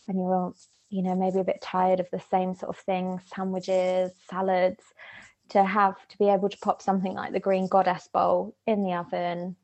and 0.07 0.18
you're 0.18 0.52
you 0.90 1.02
know 1.02 1.14
maybe 1.14 1.38
a 1.38 1.45
bit 1.45 1.61
tired 1.61 2.00
of 2.00 2.09
the 2.11 2.23
same 2.30 2.54
sort 2.54 2.71
of 2.71 2.83
things 2.85 3.23
sandwiches 3.35 4.12
salads 4.28 4.83
to 5.49 5.64
have 5.64 5.97
to 6.09 6.18
be 6.18 6.28
able 6.28 6.49
to 6.49 6.59
pop 6.59 6.83
something 6.83 7.14
like 7.14 7.33
the 7.33 7.40
green 7.40 7.66
goddess 7.66 8.09
bowl 8.12 8.54
in 8.66 8.83
the 8.83 8.92
oven 8.92 9.57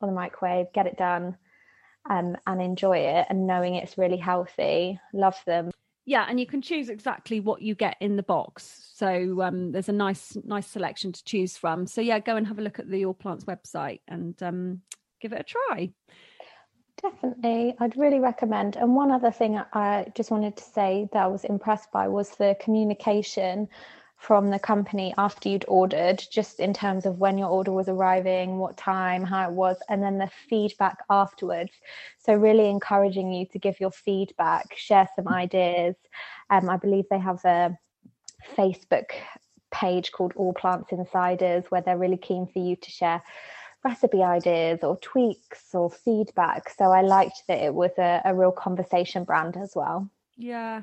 or 0.00 0.08
the 0.08 0.14
microwave 0.14 0.66
get 0.74 0.86
it 0.86 0.96
done 0.96 1.36
um, 2.10 2.36
and 2.46 2.60
enjoy 2.60 2.98
it 2.98 3.26
and 3.30 3.46
knowing 3.46 3.74
it's 3.74 3.96
really 3.96 4.16
healthy 4.16 4.98
love 5.14 5.40
them 5.46 5.70
yeah 6.04 6.26
and 6.28 6.40
you 6.40 6.46
can 6.46 6.62
choose 6.62 6.88
exactly 6.88 7.40
what 7.40 7.62
you 7.62 7.74
get 7.74 7.96
in 8.00 8.16
the 8.16 8.22
box. 8.22 8.90
So 8.94 9.42
um, 9.42 9.72
there's 9.72 9.88
a 9.88 9.92
nice 9.92 10.36
nice 10.44 10.66
selection 10.66 11.12
to 11.12 11.24
choose 11.24 11.56
from. 11.56 11.86
So 11.86 12.00
yeah 12.00 12.18
go 12.18 12.36
and 12.36 12.46
have 12.46 12.58
a 12.58 12.62
look 12.62 12.78
at 12.78 12.90
the 12.90 13.04
all 13.04 13.14
plants 13.14 13.44
website 13.44 14.00
and 14.08 14.40
um, 14.42 14.80
give 15.20 15.32
it 15.32 15.40
a 15.40 15.44
try. 15.44 15.92
Definitely, 17.00 17.74
I'd 17.80 17.96
really 17.96 18.20
recommend. 18.20 18.76
And 18.76 18.94
one 18.94 19.10
other 19.10 19.32
thing 19.32 19.60
I 19.72 20.06
just 20.14 20.30
wanted 20.30 20.56
to 20.58 20.62
say 20.62 21.08
that 21.12 21.24
I 21.24 21.26
was 21.26 21.44
impressed 21.44 21.90
by 21.90 22.06
was 22.06 22.30
the 22.30 22.56
communication 22.60 23.68
from 24.22 24.50
the 24.50 24.58
company 24.58 25.12
after 25.18 25.48
you'd 25.48 25.64
ordered, 25.66 26.24
just 26.30 26.60
in 26.60 26.72
terms 26.72 27.06
of 27.06 27.18
when 27.18 27.36
your 27.36 27.48
order 27.48 27.72
was 27.72 27.88
arriving, 27.88 28.58
what 28.58 28.76
time, 28.76 29.24
how 29.24 29.48
it 29.48 29.52
was, 29.52 29.76
and 29.88 30.00
then 30.00 30.16
the 30.18 30.30
feedback 30.48 30.98
afterwards. 31.10 31.72
So, 32.18 32.34
really 32.34 32.68
encouraging 32.68 33.32
you 33.32 33.46
to 33.46 33.58
give 33.58 33.80
your 33.80 33.90
feedback, 33.90 34.76
share 34.76 35.08
some 35.16 35.26
ideas. 35.26 35.96
Um, 36.50 36.70
I 36.70 36.76
believe 36.76 37.06
they 37.10 37.18
have 37.18 37.44
a 37.44 37.76
Facebook 38.56 39.10
page 39.72 40.12
called 40.12 40.34
All 40.36 40.52
Plants 40.52 40.92
Insiders 40.92 41.64
where 41.70 41.80
they're 41.80 41.98
really 41.98 42.16
keen 42.16 42.46
for 42.46 42.60
you 42.60 42.76
to 42.76 42.90
share 42.92 43.22
recipe 43.82 44.22
ideas 44.22 44.84
or 44.84 44.98
tweaks 44.98 45.74
or 45.74 45.90
feedback. 45.90 46.70
So 46.70 46.92
I 46.92 47.00
liked 47.00 47.42
that 47.48 47.60
it 47.60 47.74
was 47.74 47.90
a, 47.98 48.22
a 48.24 48.32
real 48.36 48.52
conversation 48.52 49.24
brand 49.24 49.56
as 49.56 49.72
well. 49.74 50.08
Yeah. 50.36 50.82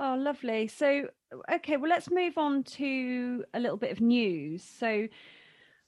Oh, 0.00 0.14
lovely. 0.16 0.68
So, 0.68 1.08
okay, 1.52 1.76
well, 1.76 1.90
let's 1.90 2.10
move 2.10 2.38
on 2.38 2.62
to 2.62 3.44
a 3.52 3.58
little 3.58 3.76
bit 3.76 3.90
of 3.90 4.00
news. 4.00 4.62
So, 4.62 5.08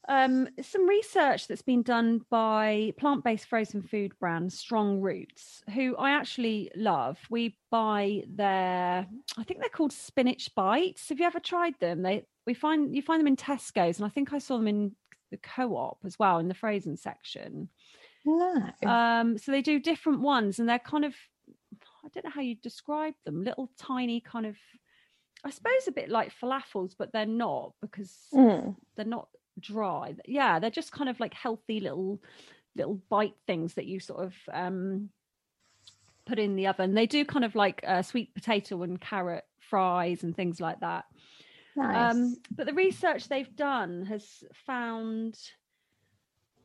um, 0.09 0.49
some 0.61 0.89
research 0.89 1.47
that's 1.47 1.63
been 1.63 1.83
done 1.83 2.23
by 2.29 2.93
plant 2.99 3.23
based 3.23 3.47
frozen 3.47 3.83
food 3.83 4.13
brand 4.19 4.53
Strong 4.53 5.01
Roots, 5.01 5.63
who 5.75 5.95
I 5.97 6.11
actually 6.11 6.73
love. 6.75 7.19
We 7.31 7.57
buy 7.71 8.25
their, 8.27 9.07
I 9.39 9.45
think 9.45 9.61
they're 9.61 9.69
called 9.69 9.93
spinach 9.93 10.53
bites. 10.57 11.09
Have 11.11 11.21
you 11.21 11.27
ever 11.27 11.39
tried 11.39 11.79
them? 11.79 12.03
They 12.03 12.25
we 12.47 12.55
find 12.55 12.97
you 12.97 13.03
find 13.03 13.21
them 13.21 13.29
in 13.29 13.37
Tesco's, 13.37 13.99
and 13.99 14.07
I 14.07 14.09
think 14.09 14.33
I 14.33 14.39
saw 14.39 14.57
them 14.57 14.67
in 14.67 14.97
the 15.31 15.37
co-op 15.37 15.99
as 16.05 16.19
well 16.19 16.39
in 16.39 16.49
the 16.49 16.55
frozen 16.55 16.97
section. 16.97 17.69
No. 18.25 18.71
Um, 18.85 19.39
so 19.39 19.53
they 19.53 19.63
do 19.63 19.79
different 19.79 20.21
ones, 20.21 20.59
and 20.59 20.69
they're 20.69 20.81
kind 20.81 21.05
of 21.05 21.15
don't 22.13 22.25
know 22.25 22.31
how 22.31 22.41
you 22.41 22.57
describe 22.57 23.15
them. 23.25 23.45
Little 23.45 23.71
tiny 23.79 24.21
kind 24.21 24.47
of, 24.47 24.57
I 25.45 25.51
suppose, 25.51 25.89
a 25.89 25.93
bit 25.93 26.09
like 26.09 26.33
falafels, 26.41 26.95
but 26.99 27.13
they're 27.13 27.27
not 27.27 27.73
because 27.81 28.15
mm. 28.33 28.75
they're 28.97 29.05
not 29.05 29.29
dry. 29.59 30.15
Yeah, 30.27 30.59
they're 30.59 30.71
just 30.71 30.93
kind 30.93 31.09
of 31.09 31.21
like 31.21 31.35
healthy 31.35 31.81
little 31.81 32.21
little 32.77 33.01
bite 33.09 33.35
things 33.47 33.75
that 33.75 33.87
you 33.87 33.99
sort 33.99 34.25
of 34.25 34.35
um 34.53 35.11
put 36.27 36.39
in 36.39 36.57
the 36.57 36.69
oven. 36.69 36.95
They 36.95 37.07
do 37.07 37.25
kind 37.25 37.45
of 37.45 37.55
like 37.55 37.83
uh, 37.87 38.03
sweet 38.03 38.35
potato 38.35 38.83
and 38.83 39.01
carrot 39.01 39.45
fries 39.59 40.23
and 40.23 40.35
things 40.35 40.61
like 40.61 40.81
that. 40.81 41.05
Nice. 41.77 42.15
Um, 42.15 42.37
but 42.55 42.67
the 42.67 42.75
research 42.75 43.29
they've 43.29 43.57
done 43.57 44.05
has 44.07 44.45
found 44.67 45.39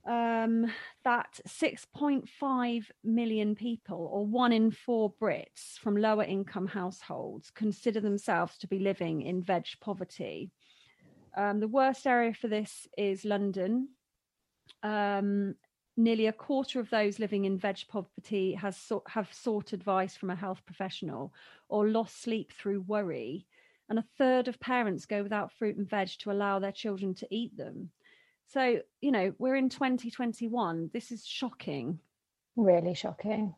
um, 0.06 0.72
that 1.04 1.40
6.5 1.48 2.86
million 3.04 3.56
people, 3.56 4.10
or 4.12 4.26
one 4.26 4.52
in 4.52 4.72
four 4.72 5.14
Brits 5.22 5.78
from 5.80 5.98
lower 5.98 6.24
income 6.24 6.68
households, 6.68 7.50
consider 7.50 8.00
themselves 8.00 8.58
to 8.60 8.68
be 8.68 8.80
living 8.80 9.22
in 9.22 9.42
veg 9.42 9.66
poverty. 9.82 10.52
Um, 11.36 11.60
the 11.60 11.68
worst 11.68 12.06
area 12.06 12.34
for 12.34 12.48
this 12.48 12.88
is 12.98 13.26
London. 13.26 13.90
Um, 14.84 15.56
nearly 15.98 16.28
a 16.28 16.34
quarter 16.34 16.80
of 16.80 16.90
those 16.90 17.20
living 17.20 17.46
in 17.46 17.58
veg 17.58 17.80
poverty 17.88 18.54
has 18.54 18.78
so- 18.78 19.04
have 19.08 19.34
sought 19.34 19.74
advice 19.74 20.16
from 20.16 20.30
a 20.30 20.36
health 20.36 20.62
professional 20.66 21.34
or 21.70 21.88
lost 21.88 22.22
sleep 22.22 22.52
through 22.52 22.82
worry 22.82 23.46
and 23.90 24.00
a 24.00 24.06
third 24.18 24.48
of 24.48 24.60
parents 24.60 25.06
go 25.06 25.24
without 25.24 25.52
fruit 25.52 25.78
and 25.78 25.90
veg 25.90 26.10
to 26.20 26.32
allow 26.32 26.60
their 26.60 26.72
children 26.72 27.14
to 27.16 27.28
eat 27.30 27.56
them. 27.56 27.92
So, 28.48 28.80
you 29.02 29.12
know, 29.12 29.34
we're 29.38 29.56
in 29.56 29.70
2021. 29.70 30.92
This 30.94 31.12
is 31.12 31.26
shocking. 31.26 32.00
Really 32.56 32.94
shocking. 32.94 33.56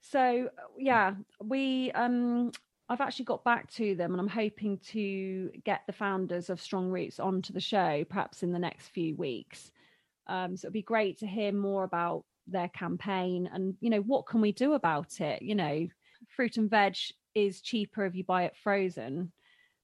So, 0.00 0.50
yeah, 0.78 1.14
we 1.40 1.92
um 1.92 2.52
I've 2.88 3.00
actually 3.00 3.24
got 3.24 3.44
back 3.44 3.70
to 3.72 3.94
them 3.94 4.12
and 4.12 4.20
I'm 4.20 4.28
hoping 4.28 4.78
to 4.90 5.50
get 5.64 5.82
the 5.86 5.92
founders 5.92 6.50
of 6.50 6.60
Strong 6.60 6.90
Roots 6.90 7.18
onto 7.18 7.52
the 7.52 7.60
show 7.60 8.04
perhaps 8.08 8.42
in 8.42 8.52
the 8.52 8.58
next 8.58 8.88
few 8.88 9.16
weeks. 9.16 9.70
Um, 10.26 10.56
so 10.56 10.66
it'd 10.66 10.74
be 10.74 10.82
great 10.82 11.18
to 11.20 11.26
hear 11.26 11.52
more 11.52 11.84
about 11.84 12.24
their 12.46 12.68
campaign 12.68 13.48
and 13.52 13.74
you 13.80 13.90
know 13.90 14.00
what 14.00 14.26
can 14.26 14.40
we 14.40 14.52
do 14.52 14.74
about 14.74 15.20
it 15.20 15.40
you 15.40 15.54
know 15.54 15.86
fruit 16.28 16.56
and 16.56 16.68
veg 16.68 16.96
is 17.34 17.60
cheaper 17.60 18.04
if 18.04 18.14
you 18.14 18.24
buy 18.24 18.44
it 18.44 18.56
frozen 18.62 19.32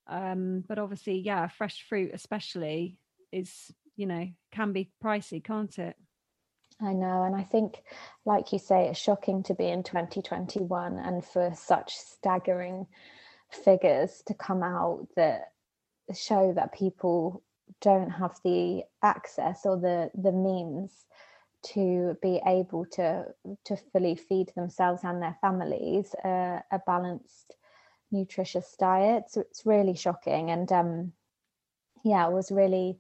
um, 0.09 0.62
but 0.69 0.78
obviously 0.78 1.19
yeah 1.19 1.49
fresh 1.49 1.85
fruit 1.88 2.11
especially 2.12 2.99
is 3.33 3.73
you 4.00 4.07
know 4.07 4.26
can 4.50 4.73
be 4.73 4.90
pricey 5.04 5.45
can't 5.45 5.78
it? 5.78 5.97
I 6.83 6.95
know, 6.95 7.25
and 7.25 7.37
I 7.37 7.42
think, 7.42 7.83
like 8.25 8.52
you 8.52 8.59
say, 8.59 8.88
it's 8.88 8.99
shocking 8.99 9.42
to 9.45 9.54
be 9.54 9.66
in 9.66 9.83
2021 9.83 10.99
and 10.99 11.23
for 11.23 11.52
such 11.54 11.95
staggering 11.95 12.87
figures 13.50 14.23
to 14.26 14.35
come 14.35 14.62
out 14.62 15.07
that 15.16 15.52
show 16.14 16.52
that 16.54 16.73
people 16.73 17.42
don't 17.80 18.11
have 18.11 18.38
the 18.45 18.85
access 19.02 19.66
or 19.66 19.76
the 19.76 20.11
the 20.14 20.33
means 20.33 21.04
to 21.62 22.16
be 22.23 22.40
able 22.47 22.87
to 22.87 23.26
to 23.64 23.76
fully 23.92 24.14
feed 24.16 24.50
themselves 24.57 25.02
and 25.04 25.23
their 25.23 25.37
families 25.40 26.14
a 26.25 26.80
balanced 26.87 27.57
nutritious 28.11 28.75
diet. 28.78 29.25
So 29.28 29.42
it's 29.42 29.66
really 29.66 29.95
shocking 29.95 30.50
and 30.50 30.71
um 30.73 31.12
yeah 32.02 32.26
it 32.26 32.33
was 32.33 32.50
really 32.50 32.99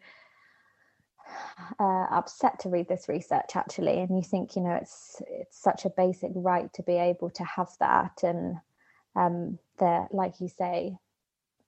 uh, 1.78 2.06
upset 2.10 2.58
to 2.60 2.68
read 2.68 2.88
this 2.88 3.08
research 3.08 3.56
actually 3.56 3.98
and 4.00 4.16
you 4.16 4.22
think 4.22 4.56
you 4.56 4.62
know 4.62 4.74
it's 4.74 5.22
it's 5.28 5.60
such 5.60 5.84
a 5.84 5.90
basic 5.90 6.30
right 6.34 6.72
to 6.72 6.82
be 6.82 6.94
able 6.94 7.30
to 7.30 7.44
have 7.44 7.70
that 7.80 8.22
and 8.22 8.56
um 9.16 9.58
like 10.12 10.40
you 10.40 10.48
say 10.48 10.96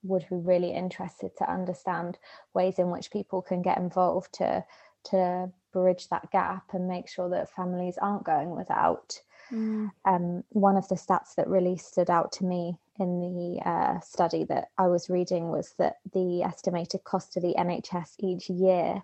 would 0.03 0.25
be 0.29 0.35
really 0.35 0.71
interested 0.71 1.35
to 1.37 1.49
understand 1.49 2.17
ways 2.53 2.77
in 2.77 2.91
which 2.91 3.11
people 3.11 3.41
can 3.41 3.61
get 3.61 3.77
involved 3.77 4.33
to 4.33 4.63
to 5.05 5.49
bridge 5.71 6.07
that 6.09 6.29
gap 6.31 6.73
and 6.73 6.87
make 6.87 7.09
sure 7.09 7.29
that 7.29 7.53
families 7.53 7.97
aren't 8.01 8.23
going 8.23 8.51
without. 8.55 9.19
Mm. 9.51 9.91
Um, 10.05 10.43
one 10.49 10.77
of 10.77 10.87
the 10.87 10.95
stats 10.95 11.35
that 11.35 11.47
really 11.47 11.77
stood 11.77 12.09
out 12.09 12.31
to 12.33 12.45
me 12.45 12.77
in 12.99 13.19
the 13.19 13.69
uh, 13.69 13.99
study 13.99 14.45
that 14.45 14.69
I 14.77 14.87
was 14.87 15.09
reading 15.09 15.49
was 15.49 15.73
that 15.79 15.97
the 16.13 16.43
estimated 16.43 17.03
cost 17.03 17.33
to 17.33 17.41
the 17.41 17.55
NHS 17.57 18.15
each 18.19 18.49
year 18.49 19.01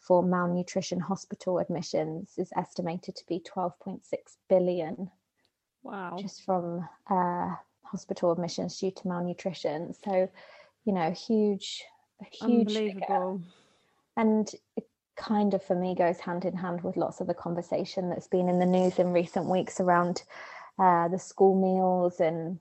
for 0.00 0.22
malnutrition 0.22 1.00
hospital 1.00 1.58
admissions 1.58 2.34
is 2.36 2.52
estimated 2.56 3.16
to 3.16 3.26
be 3.26 3.40
12.6 3.40 4.00
billion. 4.48 5.10
Wow. 5.82 6.16
Just 6.20 6.44
from 6.44 6.88
uh, 7.10 7.54
hospital 7.82 8.32
admissions 8.32 8.78
due 8.78 8.90
to 8.90 9.08
malnutrition. 9.08 9.94
So, 10.04 10.28
you 10.84 10.92
know, 10.92 11.10
huge, 11.10 11.84
huge. 12.30 12.68
Unbelievable. 12.68 13.00
Figure. 13.00 13.38
And 14.16 14.50
it 14.76 14.88
kind 15.16 15.54
of 15.54 15.62
for 15.62 15.74
me 15.74 15.94
goes 15.94 16.20
hand 16.20 16.44
in 16.44 16.54
hand 16.54 16.82
with 16.82 16.96
lots 16.96 17.20
of 17.20 17.26
the 17.26 17.34
conversation 17.34 18.08
that's 18.08 18.28
been 18.28 18.48
in 18.48 18.58
the 18.58 18.66
news 18.66 18.98
in 18.98 19.12
recent 19.12 19.46
weeks 19.46 19.80
around 19.80 20.22
uh, 20.78 21.08
the 21.08 21.18
school 21.18 21.58
meals 21.58 22.20
and 22.20 22.58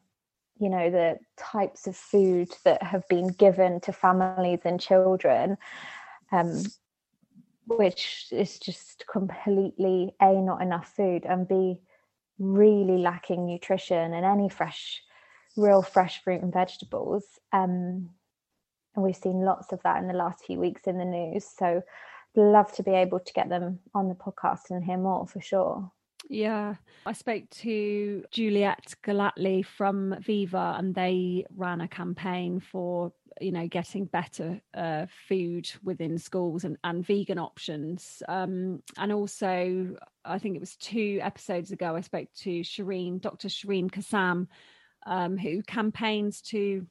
you 0.58 0.70
know 0.70 0.90
the 0.90 1.20
types 1.38 1.86
of 1.86 1.98
food 1.98 2.48
that 2.64 2.82
have 2.82 3.06
been 3.10 3.28
given 3.28 3.82
to 3.82 3.92
families 3.92 4.62
and 4.64 4.80
children 4.80 5.58
um, 6.32 6.64
which 7.68 8.28
is 8.32 8.60
just 8.60 9.06
completely 9.12 10.14
a 10.22 10.34
not 10.34 10.62
enough 10.62 10.94
food 10.96 11.26
and 11.26 11.48
b 11.48 11.80
really 12.38 12.98
lacking 12.98 13.46
nutrition 13.46 14.14
and 14.14 14.26
any 14.26 14.50
fresh 14.50 15.02
real 15.58 15.82
fresh 15.82 16.22
fruit 16.24 16.42
and 16.42 16.54
vegetables 16.54 17.24
um, 17.54 18.10
and 18.96 19.04
we've 19.04 19.16
seen 19.16 19.42
lots 19.42 19.72
of 19.72 19.82
that 19.84 19.98
in 20.02 20.08
the 20.08 20.14
last 20.14 20.44
few 20.46 20.60
weeks 20.60 20.82
in 20.86 20.98
the 20.98 21.06
news 21.06 21.46
so 21.46 21.82
love 22.36 22.72
to 22.74 22.84
be 22.84 22.92
able 22.92 23.20
to 23.20 23.34
get 23.34 23.50
them 23.50 23.80
on 23.94 24.10
the 24.10 24.16
podcast 24.16 24.70
and 24.70 24.84
hear 24.84 24.98
more 24.98 25.26
for 25.28 25.42
sure. 25.42 25.92
Yeah, 26.30 26.76
I 27.06 27.14
spoke 27.14 27.50
to 27.62 28.24
Juliet 28.32 28.96
Gellatley 29.04 29.66
from 29.66 30.16
Viva, 30.22 30.76
and 30.78 30.96
they 30.96 31.46
ran 31.56 31.82
a 31.82 31.88
campaign 31.88 32.60
for 32.60 33.14
you 33.40 33.52
know 33.52 33.68
getting 33.68 34.06
better 34.06 34.60
uh, 34.74 35.06
food 35.28 35.70
within 35.84 36.18
schools 36.18 36.64
and, 36.64 36.78
and 36.84 37.06
vegan 37.06 37.38
options. 37.38 38.24
Um, 38.28 38.82
and 38.98 39.12
also, 39.12 39.96
I 40.24 40.40
think 40.40 40.56
it 40.56 40.62
was 40.62 40.76
two 40.78 41.20
episodes 41.22 41.72
ago, 41.72 41.96
I 41.96 42.02
spoke 42.02 42.30
to 42.40 42.62
Shireen, 42.62 43.22
Dr. 43.22 43.48
Shireen 43.48 43.92
Kassam, 43.92 44.48
um, 45.06 45.38
who 45.38 45.62
campaigns 45.62 46.42
to. 46.44 46.88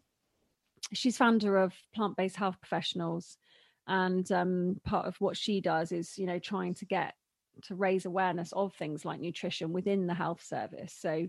She's 0.92 1.16
founder 1.16 1.57
of 1.57 1.73
Plant 1.94 2.16
Based 2.16 2.37
Health 2.37 2.61
Professionals, 2.61 3.37
and 3.88 4.31
um, 4.31 4.81
part 4.85 5.07
of 5.07 5.16
what 5.20 5.37
she 5.37 5.61
does 5.61 5.90
is 5.90 6.18
you 6.18 6.27
know 6.27 6.38
trying 6.38 6.75
to 6.75 6.85
get 6.85 7.14
to 7.62 7.75
raise 7.75 8.05
awareness 8.05 8.53
of 8.53 8.75
things 8.75 9.05
like 9.05 9.21
nutrition 9.21 9.73
within 9.73 10.07
the 10.07 10.14
health 10.14 10.43
service. 10.43 10.95
So 10.99 11.29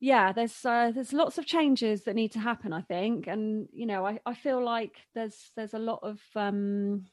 yeah 0.00 0.32
there's 0.32 0.64
uh, 0.64 0.90
there's 0.94 1.12
lots 1.12 1.38
of 1.38 1.46
changes 1.46 2.04
that 2.04 2.14
need 2.14 2.32
to 2.32 2.38
happen 2.38 2.72
i 2.72 2.82
think. 2.82 3.26
And 3.26 3.68
you 3.72 3.86
know 3.86 4.04
i, 4.04 4.18
I 4.26 4.34
feel 4.34 4.62
like 4.62 4.96
there's 5.14 5.50
there's 5.56 5.74
a 5.74 5.78
lot 5.78 6.00
of 6.02 6.20
um 6.36 7.06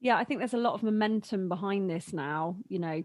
yeah 0.00 0.16
i 0.16 0.24
think 0.24 0.40
there's 0.40 0.52
a 0.52 0.58
lot 0.58 0.74
of 0.74 0.82
momentum 0.82 1.48
behind 1.48 1.88
this 1.88 2.12
now. 2.12 2.56
You 2.68 2.80
know 2.80 3.02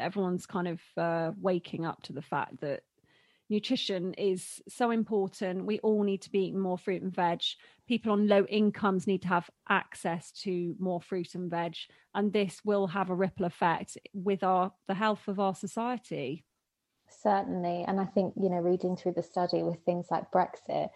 everyone's 0.00 0.46
kind 0.46 0.68
of 0.68 0.80
uh, 0.96 1.32
waking 1.40 1.84
up 1.86 2.02
to 2.04 2.12
the 2.12 2.22
fact 2.22 2.60
that 2.60 2.80
nutrition 3.48 4.14
is 4.14 4.60
so 4.68 4.90
important. 4.90 5.64
We 5.64 5.78
all 5.80 6.02
need 6.02 6.22
to 6.22 6.30
be 6.30 6.46
eating 6.46 6.60
more 6.60 6.78
fruit 6.78 7.02
and 7.02 7.14
veg. 7.14 7.40
People 7.86 8.12
on 8.12 8.28
low 8.28 8.44
incomes 8.44 9.06
need 9.06 9.22
to 9.22 9.28
have 9.28 9.50
access 9.68 10.30
to 10.42 10.74
more 10.78 11.00
fruit 11.00 11.34
and 11.34 11.50
veg, 11.50 11.76
and 12.14 12.32
this 12.32 12.60
will 12.64 12.86
have 12.88 13.10
a 13.10 13.14
ripple 13.14 13.46
effect 13.46 13.96
with 14.12 14.42
our 14.42 14.72
the 14.86 14.94
health 14.94 15.28
of 15.28 15.40
our 15.40 15.54
society. 15.54 16.44
Certainly, 17.22 17.84
and 17.88 18.00
I 18.00 18.04
think 18.04 18.34
you 18.36 18.50
know, 18.50 18.58
reading 18.58 18.96
through 18.96 19.14
the 19.14 19.22
study 19.22 19.62
with 19.62 19.80
things 19.84 20.06
like 20.10 20.30
Brexit, 20.30 20.90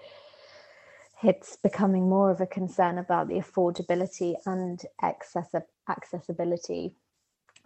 it's 1.22 1.56
becoming 1.56 2.08
more 2.08 2.30
of 2.30 2.40
a 2.40 2.46
concern 2.46 2.98
about 2.98 3.28
the 3.28 3.40
affordability 3.40 4.34
and 4.44 4.80
access 5.00 5.48
accessibility 5.88 6.94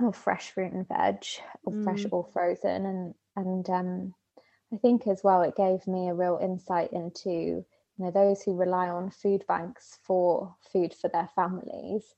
of 0.01 0.15
fresh 0.15 0.51
fruit 0.51 0.73
and 0.73 0.87
veg, 0.87 1.25
or 1.65 1.73
mm. 1.73 1.83
fresh 1.83 2.07
or 2.13 2.29
frozen, 2.33 2.87
and 2.87 3.15
and 3.35 3.69
um, 3.71 4.15
I 4.73 4.77
think 4.79 5.07
as 5.07 5.23
well, 5.23 5.43
it 5.43 5.57
gave 5.57 5.87
me 5.87 6.09
a 6.09 6.15
real 6.15 6.39
insight 6.43 6.93
into 6.93 7.31
you 7.31 8.05
know 8.05 8.11
those 8.11 8.43
who 8.43 8.55
rely 8.55 8.89
on 8.89 9.11
food 9.11 9.45
banks 9.47 9.99
for 10.03 10.55
food 10.73 10.93
for 10.95 11.09
their 11.09 11.29
families. 11.35 12.15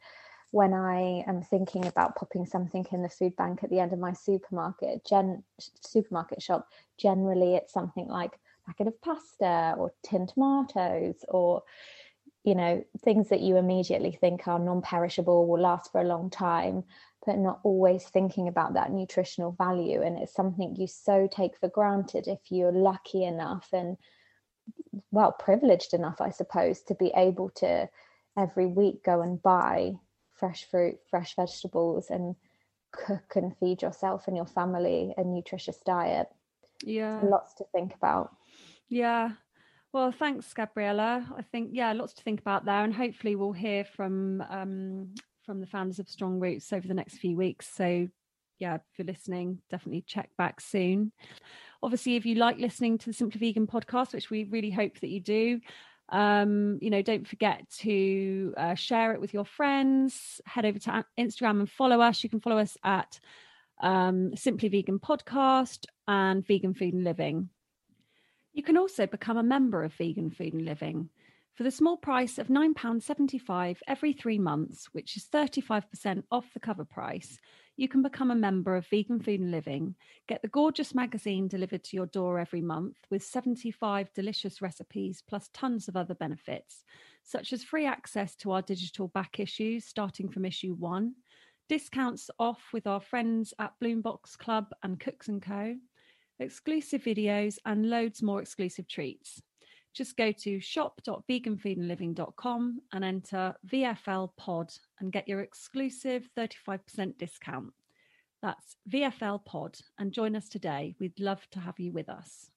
When 0.50 0.72
I 0.72 1.24
am 1.26 1.42
thinking 1.42 1.86
about 1.86 2.16
popping 2.16 2.46
something 2.46 2.86
in 2.90 3.02
the 3.02 3.08
food 3.10 3.36
bank 3.36 3.62
at 3.62 3.70
the 3.70 3.80
end 3.80 3.92
of 3.92 3.98
my 3.98 4.14
supermarket, 4.14 5.04
gen 5.04 5.42
supermarket 5.58 6.42
shop, 6.42 6.68
generally 6.96 7.54
it's 7.54 7.72
something 7.72 8.08
like 8.08 8.34
a 8.34 8.66
packet 8.66 8.86
of 8.86 9.00
pasta 9.02 9.74
or 9.76 9.92
tinned 10.02 10.30
tomatoes 10.30 11.24
or 11.28 11.62
you 12.44 12.54
know 12.54 12.84
things 13.00 13.28
that 13.28 13.40
you 13.40 13.56
immediately 13.56 14.12
think 14.12 14.46
are 14.48 14.58
non-perishable 14.58 15.46
will 15.46 15.60
last 15.60 15.92
for 15.92 16.00
a 16.00 16.06
long 16.06 16.30
time 16.30 16.84
but 17.26 17.38
not 17.38 17.60
always 17.62 18.04
thinking 18.04 18.48
about 18.48 18.74
that 18.74 18.90
nutritional 18.90 19.52
value. 19.52 20.02
And 20.02 20.18
it's 20.18 20.32
something 20.32 20.76
you 20.76 20.86
so 20.86 21.28
take 21.30 21.58
for 21.58 21.68
granted 21.68 22.26
if 22.26 22.38
you're 22.48 22.72
lucky 22.72 23.24
enough 23.24 23.68
and, 23.72 23.98
well, 25.10 25.32
privileged 25.32 25.92
enough, 25.92 26.20
I 26.20 26.30
suppose, 26.30 26.80
to 26.84 26.94
be 26.94 27.12
able 27.14 27.50
to 27.56 27.88
every 28.38 28.66
week 28.66 29.04
go 29.04 29.20
and 29.20 29.42
buy 29.42 29.94
fresh 30.32 30.64
fruit, 30.70 30.98
fresh 31.10 31.34
vegetables, 31.34 32.08
and 32.08 32.36
cook 32.92 33.36
and 33.36 33.54
feed 33.58 33.82
yourself 33.82 34.26
and 34.28 34.36
your 34.36 34.46
family 34.46 35.12
a 35.16 35.24
nutritious 35.24 35.78
diet. 35.84 36.28
Yeah. 36.82 37.20
lots 37.24 37.54
to 37.54 37.64
think 37.72 37.94
about. 37.94 38.34
Yeah. 38.88 39.32
Well, 39.92 40.12
thanks, 40.12 40.52
Gabriella. 40.52 41.26
I 41.36 41.42
think, 41.42 41.70
yeah, 41.72 41.92
lots 41.92 42.12
to 42.14 42.22
think 42.22 42.40
about 42.40 42.64
there. 42.64 42.84
And 42.84 42.94
hopefully, 42.94 43.36
we'll 43.36 43.52
hear 43.52 43.84
from 43.84 44.42
um, 44.50 45.14
from 45.46 45.60
the 45.60 45.66
founders 45.66 45.98
of 45.98 46.08
Strong 46.08 46.40
Roots 46.40 46.72
over 46.72 46.86
the 46.86 46.94
next 46.94 47.18
few 47.18 47.36
weeks. 47.36 47.66
So, 47.74 48.08
yeah, 48.58 48.74
if 48.74 48.82
you're 48.98 49.06
listening, 49.06 49.62
definitely 49.70 50.04
check 50.06 50.28
back 50.36 50.60
soon. 50.60 51.12
Obviously, 51.82 52.16
if 52.16 52.26
you 52.26 52.34
like 52.34 52.58
listening 52.58 52.98
to 52.98 53.06
the 53.06 53.12
Simply 53.14 53.38
Vegan 53.38 53.66
podcast, 53.66 54.12
which 54.12 54.30
we 54.30 54.44
really 54.44 54.70
hope 54.70 55.00
that 55.00 55.08
you 55.08 55.20
do, 55.20 55.60
um, 56.10 56.78
you 56.82 56.90
know, 56.90 57.02
don't 57.02 57.26
forget 57.26 57.68
to 57.78 58.52
uh, 58.56 58.74
share 58.74 59.12
it 59.14 59.20
with 59.20 59.32
your 59.32 59.44
friends. 59.44 60.40
Head 60.44 60.66
over 60.66 60.78
to 60.80 61.04
Instagram 61.18 61.60
and 61.60 61.70
follow 61.70 62.00
us. 62.00 62.22
You 62.22 62.28
can 62.28 62.40
follow 62.40 62.58
us 62.58 62.76
at 62.84 63.20
um, 63.80 64.36
Simply 64.36 64.68
Vegan 64.68 64.98
Podcast 64.98 65.86
and 66.06 66.46
Vegan 66.46 66.74
Food 66.74 66.94
and 66.94 67.04
Living. 67.04 67.48
You 68.58 68.64
can 68.64 68.76
also 68.76 69.06
become 69.06 69.36
a 69.36 69.42
member 69.44 69.84
of 69.84 69.94
Vegan 69.94 70.32
Food 70.32 70.52
and 70.52 70.64
Living. 70.64 71.10
For 71.54 71.62
the 71.62 71.70
small 71.70 71.96
price 71.96 72.38
of 72.38 72.48
£9.75 72.48 73.76
every 73.86 74.12
three 74.12 74.40
months, 74.40 74.86
which 74.90 75.16
is 75.16 75.28
35% 75.32 76.24
off 76.32 76.52
the 76.52 76.58
cover 76.58 76.84
price, 76.84 77.38
you 77.76 77.86
can 77.86 78.02
become 78.02 78.32
a 78.32 78.34
member 78.34 78.74
of 78.74 78.88
Vegan 78.88 79.20
Food 79.20 79.38
and 79.38 79.52
Living, 79.52 79.94
get 80.26 80.42
the 80.42 80.48
gorgeous 80.48 80.92
magazine 80.92 81.46
delivered 81.46 81.84
to 81.84 81.96
your 81.96 82.06
door 82.06 82.40
every 82.40 82.60
month 82.60 82.96
with 83.10 83.22
75 83.22 84.12
delicious 84.12 84.60
recipes 84.60 85.22
plus 85.24 85.48
tons 85.54 85.86
of 85.86 85.96
other 85.96 86.14
benefits, 86.14 86.82
such 87.22 87.52
as 87.52 87.62
free 87.62 87.86
access 87.86 88.34
to 88.34 88.50
our 88.50 88.62
digital 88.62 89.06
back 89.06 89.38
issues 89.38 89.84
starting 89.84 90.28
from 90.28 90.44
issue 90.44 90.74
one, 90.74 91.14
discounts 91.68 92.28
off 92.40 92.64
with 92.72 92.88
our 92.88 93.00
friends 93.00 93.54
at 93.60 93.78
Bloombox 93.80 94.36
Club 94.36 94.72
and 94.82 94.98
Cooks 94.98 95.30
& 95.36 95.42
Co, 95.42 95.76
exclusive 96.40 97.02
videos, 97.02 97.58
and 97.64 97.90
loads 97.90 98.22
more 98.22 98.40
exclusive 98.40 98.86
treats. 98.88 99.42
Just 99.94 100.16
go 100.16 100.32
to 100.32 100.60
shop.veganfoodandliving.com 100.60 102.80
and 102.92 103.04
enter 103.04 103.54
VFL 103.66 104.30
pod 104.36 104.72
and 105.00 105.10
get 105.10 105.26
your 105.26 105.40
exclusive 105.40 106.28
35% 106.36 107.18
discount. 107.18 107.72
That's 108.40 108.76
VFL 108.88 109.44
pod 109.44 109.76
and 109.98 110.12
join 110.12 110.36
us 110.36 110.48
today. 110.48 110.94
We'd 111.00 111.18
love 111.18 111.44
to 111.50 111.58
have 111.58 111.80
you 111.80 111.90
with 111.92 112.08
us. 112.08 112.52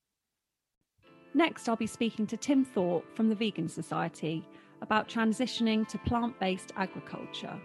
Next, 1.33 1.67
I'll 1.67 1.75
be 1.75 1.87
speaking 1.87 2.27
to 2.27 2.37
Tim 2.37 2.65
Thorpe 2.65 3.15
from 3.15 3.29
the 3.29 3.35
Vegan 3.35 3.69
Society 3.69 4.47
about 4.81 5.07
transitioning 5.07 5.87
to 5.87 5.97
plant 5.99 6.37
based 6.39 6.73
agriculture. 6.75 7.59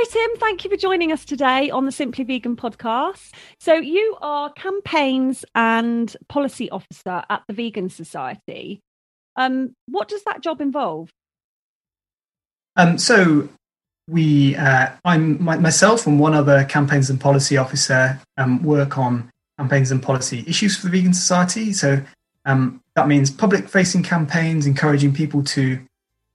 Hi, 0.00 0.04
Tim. 0.12 0.36
Thank 0.38 0.62
you 0.62 0.70
for 0.70 0.76
joining 0.76 1.10
us 1.10 1.24
today 1.24 1.70
on 1.70 1.84
the 1.84 1.90
Simply 1.90 2.22
Vegan 2.22 2.54
podcast. 2.54 3.32
So, 3.58 3.74
you 3.74 4.16
are 4.22 4.52
campaigns 4.52 5.44
and 5.56 6.16
policy 6.28 6.70
officer 6.70 7.24
at 7.28 7.42
the 7.48 7.52
Vegan 7.52 7.88
Society. 7.88 8.78
Um, 9.34 9.74
what 9.88 10.06
does 10.06 10.22
that 10.22 10.40
job 10.40 10.60
involve? 10.60 11.10
Um, 12.76 12.96
so, 12.96 13.48
we, 14.06 14.54
uh, 14.54 14.90
I'm 15.04 15.42
my, 15.42 15.58
myself 15.58 16.06
and 16.06 16.20
one 16.20 16.32
other 16.32 16.62
campaigns 16.66 17.10
and 17.10 17.20
policy 17.20 17.56
officer 17.56 18.20
um, 18.36 18.62
work 18.62 18.98
on 18.98 19.28
campaigns 19.58 19.90
and 19.90 20.00
policy 20.00 20.44
issues 20.46 20.76
for 20.76 20.86
the 20.86 20.92
Vegan 20.92 21.12
Society. 21.12 21.72
So, 21.72 22.00
um, 22.44 22.80
that 22.94 23.08
means 23.08 23.32
public 23.32 23.68
facing 23.68 24.04
campaigns, 24.04 24.64
encouraging 24.64 25.12
people 25.12 25.42
to 25.42 25.84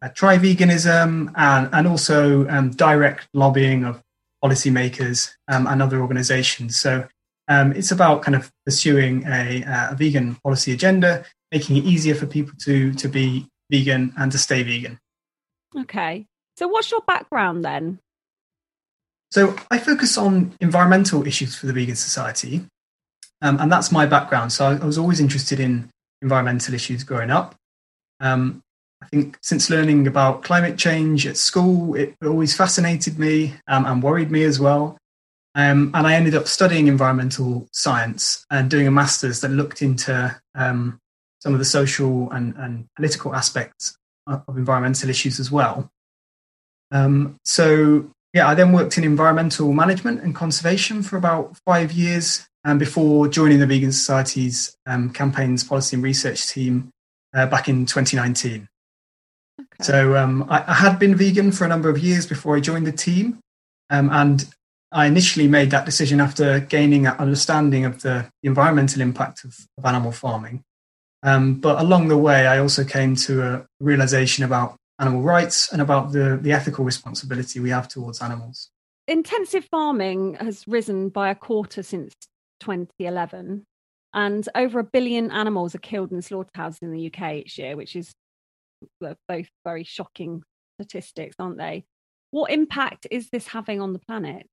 uh, 0.03 0.09
try 0.09 0.37
veganism 0.37 1.31
and, 1.35 1.69
and 1.71 1.87
also 1.87 2.47
um, 2.49 2.71
direct 2.71 3.27
lobbying 3.33 3.85
of 3.85 4.01
policymakers 4.43 5.33
um, 5.47 5.65
and 5.67 5.81
other 5.81 6.01
organizations. 6.01 6.77
So 6.77 7.07
um, 7.47 7.71
it's 7.73 7.91
about 7.91 8.21
kind 8.21 8.35
of 8.35 8.51
pursuing 8.65 9.23
a, 9.25 9.63
uh, 9.63 9.91
a, 9.91 9.95
vegan 9.95 10.35
policy 10.43 10.73
agenda, 10.73 11.25
making 11.51 11.77
it 11.77 11.85
easier 11.85 12.15
for 12.15 12.25
people 12.25 12.53
to, 12.63 12.93
to 12.93 13.07
be 13.07 13.47
vegan 13.69 14.13
and 14.17 14.31
to 14.31 14.37
stay 14.37 14.63
vegan. 14.63 14.99
Okay. 15.77 16.25
So, 16.57 16.67
what's 16.67 16.91
your 16.91 17.01
background 17.01 17.65
then? 17.65 17.99
So, 19.31 19.55
I 19.71 19.79
focus 19.79 20.17
on 20.17 20.55
environmental 20.61 21.25
issues 21.25 21.55
for 21.55 21.65
the 21.65 21.73
Vegan 21.73 21.95
Society, 21.95 22.65
um, 23.41 23.59
and 23.59 23.71
that's 23.71 23.91
my 23.91 24.05
background. 24.05 24.53
So, 24.53 24.65
I, 24.65 24.75
I 24.75 24.85
was 24.85 24.97
always 24.97 25.19
interested 25.19 25.59
in 25.59 25.89
environmental 26.21 26.73
issues 26.73 27.03
growing 27.03 27.31
up. 27.31 27.55
Um, 28.19 28.61
I 29.03 29.07
think 29.07 29.37
since 29.41 29.69
learning 29.69 30.07
about 30.07 30.43
climate 30.43 30.77
change 30.77 31.27
at 31.27 31.35
school, 31.35 31.93
it 31.95 32.15
always 32.23 32.55
fascinated 32.55 33.19
me 33.19 33.53
um, 33.67 33.85
and 33.85 34.01
worried 34.01 34.31
me 34.31 34.43
as 34.43 34.59
well. 34.59 34.97
Um, 35.55 35.91
and 35.93 36.07
I 36.07 36.15
ended 36.15 36.35
up 36.35 36.47
studying 36.47 36.87
environmental 36.87 37.67
science 37.73 38.45
and 38.49 38.71
doing 38.71 38.87
a 38.87 38.91
master's 38.91 39.41
that 39.41 39.49
looked 39.49 39.81
into 39.81 40.35
um, 40.55 40.99
some 41.41 41.53
of 41.53 41.59
the 41.59 41.65
social 41.65 42.31
and, 42.31 42.55
and, 42.55 42.87
political 42.95 43.35
aspects 43.35 43.95
of 44.25 44.57
environmental 44.57 45.09
issues 45.09 45.39
as 45.39 45.51
well. 45.51 45.91
Um, 46.91 47.35
so, 47.43 48.09
yeah, 48.33 48.47
I 48.47 48.55
then 48.55 48.71
worked 48.71 48.97
in 48.97 49.03
environmental 49.03 49.73
management 49.73 50.21
and 50.21 50.33
conservation 50.33 51.03
for 51.03 51.17
about 51.17 51.57
five 51.65 51.91
years 51.91 52.47
um, 52.63 52.77
before 52.77 53.27
joining 53.27 53.59
the 53.59 53.67
Vegan 53.67 53.91
Society's 53.91 54.75
um, 54.87 55.11
campaigns, 55.11 55.63
policy, 55.63 55.97
and 55.97 56.03
research 56.03 56.47
team 56.47 56.89
uh, 57.35 57.45
back 57.45 57.67
in 57.67 57.85
2019. 57.85 58.67
Okay. 59.59 59.83
So 59.83 60.15
um, 60.15 60.45
I, 60.49 60.63
I, 60.67 60.73
had 60.73 60.97
been 60.97 61.15
vegan 61.15 61.51
for 61.51 61.65
a 61.65 61.67
number 61.67 61.89
of 61.89 61.99
years 61.99 62.25
before 62.25 62.55
I 62.55 62.59
joined 62.59 62.87
the 62.87 62.91
team, 62.91 63.39
um, 63.89 64.09
and 64.11 64.45
I 64.91 65.05
initially 65.05 65.47
made 65.47 65.71
that 65.71 65.85
decision 65.85 66.19
after 66.19 66.59
gaining 66.59 67.05
an 67.07 67.15
understanding 67.17 67.85
of 67.85 68.01
the, 68.01 68.29
the 68.41 68.47
environmental 68.47 69.01
impact 69.01 69.43
of, 69.43 69.55
of 69.77 69.85
animal 69.85 70.11
farming. 70.11 70.63
Um, 71.23 71.55
but 71.55 71.79
along 71.79 72.09
the 72.09 72.17
way, 72.17 72.47
I 72.47 72.59
also 72.59 72.83
came 72.83 73.15
to 73.15 73.41
a 73.41 73.65
realization 73.79 74.43
about 74.43 74.75
animal 74.99 75.21
rights 75.21 75.71
and 75.71 75.81
about 75.81 76.11
the, 76.11 76.37
the 76.41 76.51
ethical 76.51 76.85
responsibility 76.85 77.59
we 77.59 77.69
have 77.69 77.87
towards 77.87 78.21
animals. 78.21 78.69
Intensive 79.07 79.65
farming 79.65 80.35
has 80.35 80.67
risen 80.67 81.09
by 81.09 81.29
a 81.29 81.35
quarter 81.35 81.83
since 81.83 82.13
2011, 82.59 83.65
and 84.13 84.49
over 84.55 84.79
a 84.79 84.83
billion 84.83 85.31
animals 85.31 85.75
are 85.75 85.79
killed 85.79 86.11
in 86.11 86.21
slaughterhouses 86.21 86.79
in 86.81 86.91
the 86.91 87.07
UK 87.07 87.33
each 87.33 87.57
year, 87.57 87.75
which 87.75 87.95
is 87.95 88.13
both 88.99 89.47
very 89.65 89.83
shocking 89.83 90.43
statistics, 90.79 91.35
aren't 91.39 91.57
they? 91.57 91.85
What 92.31 92.51
impact 92.51 93.07
is 93.11 93.29
this 93.29 93.47
having 93.47 93.81
on 93.81 93.93
the 93.93 93.99
planet? 93.99 94.47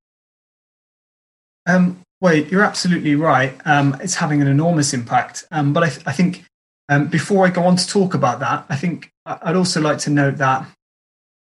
Um, 1.66 2.00
well, 2.20 2.34
you're 2.34 2.64
absolutely 2.64 3.14
right. 3.14 3.58
Um, 3.64 3.96
it's 4.02 4.14
having 4.14 4.42
an 4.42 4.48
enormous 4.48 4.92
impact. 4.92 5.46
Um, 5.50 5.72
but 5.72 5.82
I, 5.82 5.88
th- 5.88 6.06
I 6.06 6.12
think 6.12 6.44
um, 6.88 7.08
before 7.08 7.46
I 7.46 7.50
go 7.50 7.64
on 7.64 7.76
to 7.76 7.86
talk 7.86 8.14
about 8.14 8.40
that, 8.40 8.66
I 8.68 8.76
think 8.76 9.10
I'd 9.24 9.56
also 9.56 9.80
like 9.80 9.98
to 9.98 10.10
note 10.10 10.36
that 10.38 10.66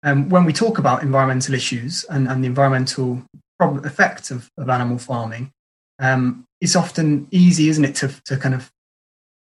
um, 0.03 0.29
when 0.29 0.45
we 0.45 0.53
talk 0.53 0.79
about 0.79 1.03
environmental 1.03 1.55
issues 1.55 2.05
and, 2.05 2.29
and 2.29 2.43
the 2.43 2.49
environmental 2.49 3.23
problem, 3.59 3.85
effects 3.85 4.31
of, 4.31 4.49
of 4.59 4.69
animal 4.69 4.99
farming, 4.99 5.51
um, 5.99 6.45
it's 6.61 6.77
often 6.77 7.29
easy, 7.31 7.69
isn't 7.69 7.85
it, 7.85 7.95
to, 7.97 8.09
to 8.27 8.37
kind 8.37 8.55
of 8.55 8.71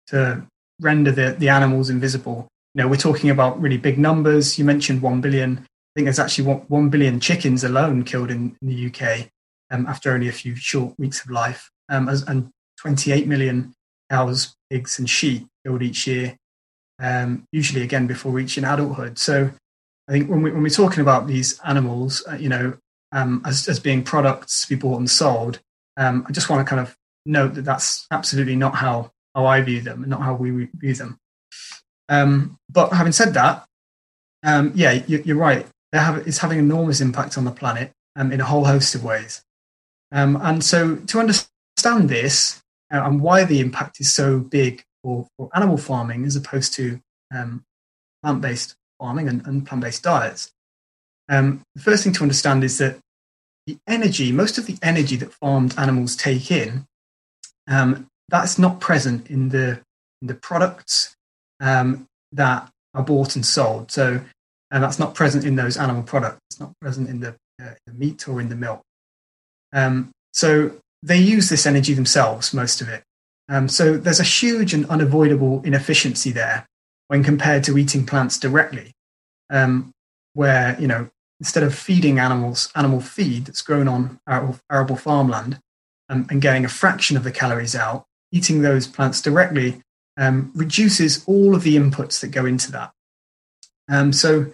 to 0.08 0.46
render 0.80 1.10
the, 1.10 1.36
the 1.38 1.48
animals 1.48 1.90
invisible 1.90 2.48
know, 2.74 2.88
we're 2.88 2.96
talking 2.96 3.30
about 3.30 3.60
really 3.60 3.76
big 3.76 3.98
numbers. 3.98 4.58
You 4.58 4.64
mentioned 4.64 5.02
1 5.02 5.20
billion. 5.20 5.58
I 5.58 5.92
think 5.94 6.06
there's 6.06 6.18
actually 6.18 6.54
1 6.68 6.88
billion 6.88 7.20
chickens 7.20 7.64
alone 7.64 8.04
killed 8.04 8.30
in, 8.30 8.56
in 8.62 8.68
the 8.68 8.86
UK 8.86 9.28
um, 9.70 9.86
after 9.86 10.12
only 10.12 10.28
a 10.28 10.32
few 10.32 10.54
short 10.54 10.94
weeks 10.98 11.24
of 11.24 11.30
life, 11.30 11.70
um, 11.88 12.08
as, 12.08 12.22
and 12.22 12.50
28 12.78 13.26
million 13.26 13.74
cows, 14.10 14.54
pigs, 14.70 14.98
and 14.98 15.08
sheep 15.08 15.46
killed 15.64 15.82
each 15.82 16.06
year, 16.06 16.36
um, 16.98 17.44
usually 17.52 17.82
again 17.82 18.06
before 18.06 18.32
reaching 18.32 18.64
adulthood. 18.64 19.18
So 19.18 19.50
I 20.08 20.12
think 20.12 20.30
when, 20.30 20.42
we, 20.42 20.50
when 20.50 20.62
we're 20.62 20.68
talking 20.68 21.00
about 21.00 21.26
these 21.26 21.58
animals, 21.60 22.24
uh, 22.30 22.36
you 22.36 22.48
know, 22.48 22.76
um, 23.12 23.42
as, 23.44 23.68
as 23.68 23.78
being 23.78 24.02
products 24.02 24.62
to 24.62 24.68
be 24.68 24.80
bought 24.80 24.98
and 24.98 25.10
sold, 25.10 25.60
um, 25.98 26.24
I 26.28 26.32
just 26.32 26.48
want 26.48 26.66
to 26.66 26.68
kind 26.68 26.80
of 26.80 26.96
note 27.26 27.54
that 27.54 27.64
that's 27.64 28.06
absolutely 28.10 28.56
not 28.56 28.74
how, 28.74 29.10
how 29.34 29.46
I 29.46 29.60
view 29.60 29.80
them 29.80 30.02
and 30.02 30.10
not 30.10 30.22
how 30.22 30.34
we 30.34 30.68
view 30.74 30.94
them. 30.94 31.18
Um, 32.12 32.58
but 32.68 32.92
having 32.92 33.12
said 33.12 33.32
that, 33.34 33.64
um, 34.44 34.72
yeah, 34.74 35.02
you, 35.06 35.34
are 35.34 35.38
right. 35.38 35.66
Have, 35.94 36.26
it's 36.26 36.38
having 36.38 36.58
enormous 36.58 37.00
impact 37.00 37.38
on 37.38 37.44
the 37.44 37.50
planet 37.50 37.90
um, 38.16 38.30
in 38.30 38.40
a 38.40 38.44
whole 38.44 38.66
host 38.66 38.94
of 38.94 39.02
ways. 39.02 39.42
Um, 40.12 40.38
and 40.42 40.62
so, 40.62 40.96
to 40.96 41.18
understand 41.18 42.10
this 42.10 42.62
uh, 42.92 43.02
and 43.02 43.22
why 43.22 43.44
the 43.44 43.60
impact 43.60 43.98
is 43.98 44.12
so 44.12 44.40
big 44.40 44.84
for, 45.02 45.26
for 45.36 45.48
animal 45.54 45.78
farming 45.78 46.26
as 46.26 46.36
opposed 46.36 46.74
to 46.74 47.00
um, 47.34 47.64
plant-based 48.22 48.74
farming 48.98 49.28
and, 49.28 49.46
and 49.46 49.66
plant-based 49.66 50.02
diets, 50.02 50.52
um, 51.30 51.62
the 51.74 51.80
first 51.80 52.04
thing 52.04 52.12
to 52.12 52.22
understand 52.22 52.62
is 52.62 52.76
that 52.76 52.98
the 53.66 53.78
energy, 53.86 54.32
most 54.32 54.58
of 54.58 54.66
the 54.66 54.76
energy 54.82 55.16
that 55.16 55.32
farmed 55.32 55.74
animals 55.78 56.14
take 56.14 56.50
in, 56.50 56.84
that's 57.66 58.58
not 58.58 58.80
present 58.80 59.30
in 59.30 59.48
the 59.48 59.80
in 60.20 60.28
the 60.28 60.34
products 60.34 61.16
um, 61.62 62.06
that 62.32 62.70
are 62.92 63.02
bought 63.02 63.36
and 63.36 63.46
sold. 63.46 63.90
So, 63.90 64.20
and 64.70 64.82
that's 64.82 64.98
not 64.98 65.14
present 65.14 65.44
in 65.46 65.56
those 65.56 65.78
animal 65.78 66.02
products. 66.02 66.40
It's 66.50 66.60
not 66.60 66.72
present 66.80 67.08
in 67.08 67.20
the, 67.20 67.36
uh, 67.62 67.74
the 67.86 67.94
meat 67.94 68.28
or 68.28 68.40
in 68.40 68.50
the 68.50 68.56
milk. 68.56 68.82
Um, 69.72 70.10
so 70.34 70.72
they 71.02 71.16
use 71.16 71.48
this 71.48 71.66
energy 71.66 71.94
themselves, 71.94 72.52
most 72.52 72.80
of 72.80 72.88
it. 72.88 73.02
Um, 73.48 73.68
so 73.68 73.96
there's 73.96 74.20
a 74.20 74.24
huge 74.24 74.74
and 74.74 74.88
unavoidable 74.88 75.62
inefficiency 75.64 76.32
there 76.32 76.66
when 77.08 77.22
compared 77.22 77.64
to 77.64 77.76
eating 77.76 78.06
plants 78.06 78.38
directly, 78.38 78.92
um, 79.50 79.92
where 80.34 80.76
you 80.80 80.86
know 80.86 81.10
instead 81.40 81.62
of 81.62 81.74
feeding 81.74 82.18
animals 82.18 82.70
animal 82.74 83.00
feed 83.00 83.46
that's 83.46 83.62
grown 83.62 83.88
on 83.88 84.18
arable 84.70 84.96
farmland 84.96 85.58
um, 86.08 86.26
and 86.30 86.40
getting 86.40 86.64
a 86.64 86.68
fraction 86.68 87.16
of 87.16 87.24
the 87.24 87.32
calories 87.32 87.74
out, 87.74 88.04
eating 88.30 88.62
those 88.62 88.86
plants 88.86 89.20
directly 89.20 89.82
um, 90.16 90.52
reduces 90.54 91.24
all 91.26 91.54
of 91.54 91.62
the 91.62 91.76
inputs 91.76 92.20
that 92.20 92.28
go 92.28 92.46
into 92.46 92.72
that. 92.72 92.92
Um, 93.90 94.12
so, 94.12 94.52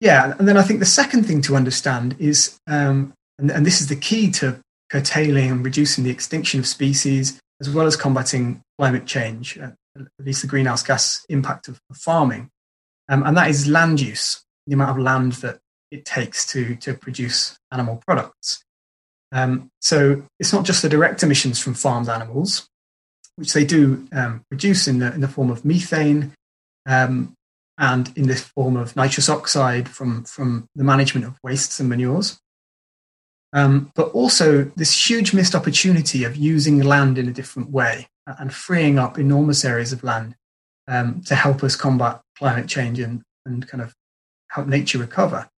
yeah, 0.00 0.34
and 0.38 0.48
then 0.48 0.56
I 0.56 0.62
think 0.62 0.80
the 0.80 0.86
second 0.86 1.24
thing 1.24 1.42
to 1.42 1.56
understand 1.56 2.16
is 2.18 2.58
um, 2.66 3.12
and, 3.40 3.50
and 3.50 3.66
this 3.66 3.80
is 3.80 3.88
the 3.88 3.96
key 3.96 4.30
to 4.32 4.60
curtailing 4.90 5.50
and 5.50 5.64
reducing 5.64 6.04
the 6.04 6.10
extinction 6.10 6.60
of 6.60 6.66
species, 6.66 7.40
as 7.60 7.70
well 7.70 7.86
as 7.86 7.96
combating 7.96 8.62
climate 8.78 9.06
change, 9.06 9.58
uh, 9.58 9.70
at 9.98 10.06
least 10.18 10.42
the 10.42 10.48
greenhouse 10.48 10.82
gas 10.82 11.24
impact 11.28 11.68
of, 11.68 11.80
of 11.90 11.96
farming. 11.96 12.50
Um, 13.08 13.22
and 13.24 13.36
that 13.36 13.48
is 13.48 13.66
land 13.66 14.00
use, 14.00 14.44
the 14.66 14.74
amount 14.74 14.90
of 14.90 14.98
land 14.98 15.32
that 15.34 15.58
it 15.90 16.04
takes 16.04 16.46
to, 16.52 16.76
to 16.76 16.94
produce 16.94 17.58
animal 17.72 18.00
products. 18.06 18.62
Um, 19.32 19.70
so 19.80 20.22
it's 20.38 20.52
not 20.52 20.64
just 20.64 20.82
the 20.82 20.88
direct 20.88 21.22
emissions 21.22 21.58
from 21.60 21.74
farmed 21.74 22.08
animals, 22.08 22.68
which 23.40 23.54
they 23.54 23.64
do 23.64 24.06
um, 24.12 24.44
produce 24.50 24.86
in 24.86 24.98
the, 24.98 25.12
in 25.14 25.22
the 25.22 25.28
form 25.28 25.50
of 25.50 25.64
methane 25.64 26.34
um, 26.86 27.32
and 27.78 28.12
in 28.14 28.28
this 28.28 28.42
form 28.42 28.76
of 28.76 28.94
nitrous 28.94 29.30
oxide 29.30 29.88
from, 29.88 30.24
from 30.24 30.68
the 30.74 30.84
management 30.84 31.24
of 31.24 31.38
wastes 31.42 31.80
and 31.80 31.88
manures. 31.88 32.38
Um, 33.54 33.90
but 33.94 34.10
also 34.10 34.64
this 34.76 35.08
huge 35.08 35.32
missed 35.32 35.54
opportunity 35.54 36.22
of 36.22 36.36
using 36.36 36.82
land 36.82 37.16
in 37.16 37.28
a 37.28 37.32
different 37.32 37.70
way 37.70 38.08
and 38.26 38.52
freeing 38.52 38.98
up 38.98 39.18
enormous 39.18 39.64
areas 39.64 39.92
of 39.92 40.04
land 40.04 40.36
um, 40.86 41.22
to 41.22 41.34
help 41.34 41.64
us 41.64 41.74
combat 41.74 42.20
climate 42.36 42.68
change 42.68 43.00
and, 43.00 43.22
and 43.46 43.66
kind 43.66 43.82
of 43.82 43.94
help 44.50 44.66
nature 44.66 44.98
recover. 44.98 45.48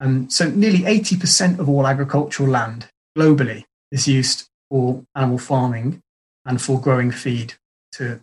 Um, 0.00 0.28
so 0.28 0.50
nearly 0.50 0.80
80% 0.80 1.60
of 1.60 1.68
all 1.68 1.86
agricultural 1.86 2.50
land 2.50 2.88
globally 3.16 3.64
is 3.92 4.08
used 4.08 4.48
for 4.68 5.04
animal 5.14 5.38
farming 5.38 6.02
and 6.44 6.60
for 6.60 6.80
growing 6.80 7.10
feed 7.10 7.54
to, 7.92 8.20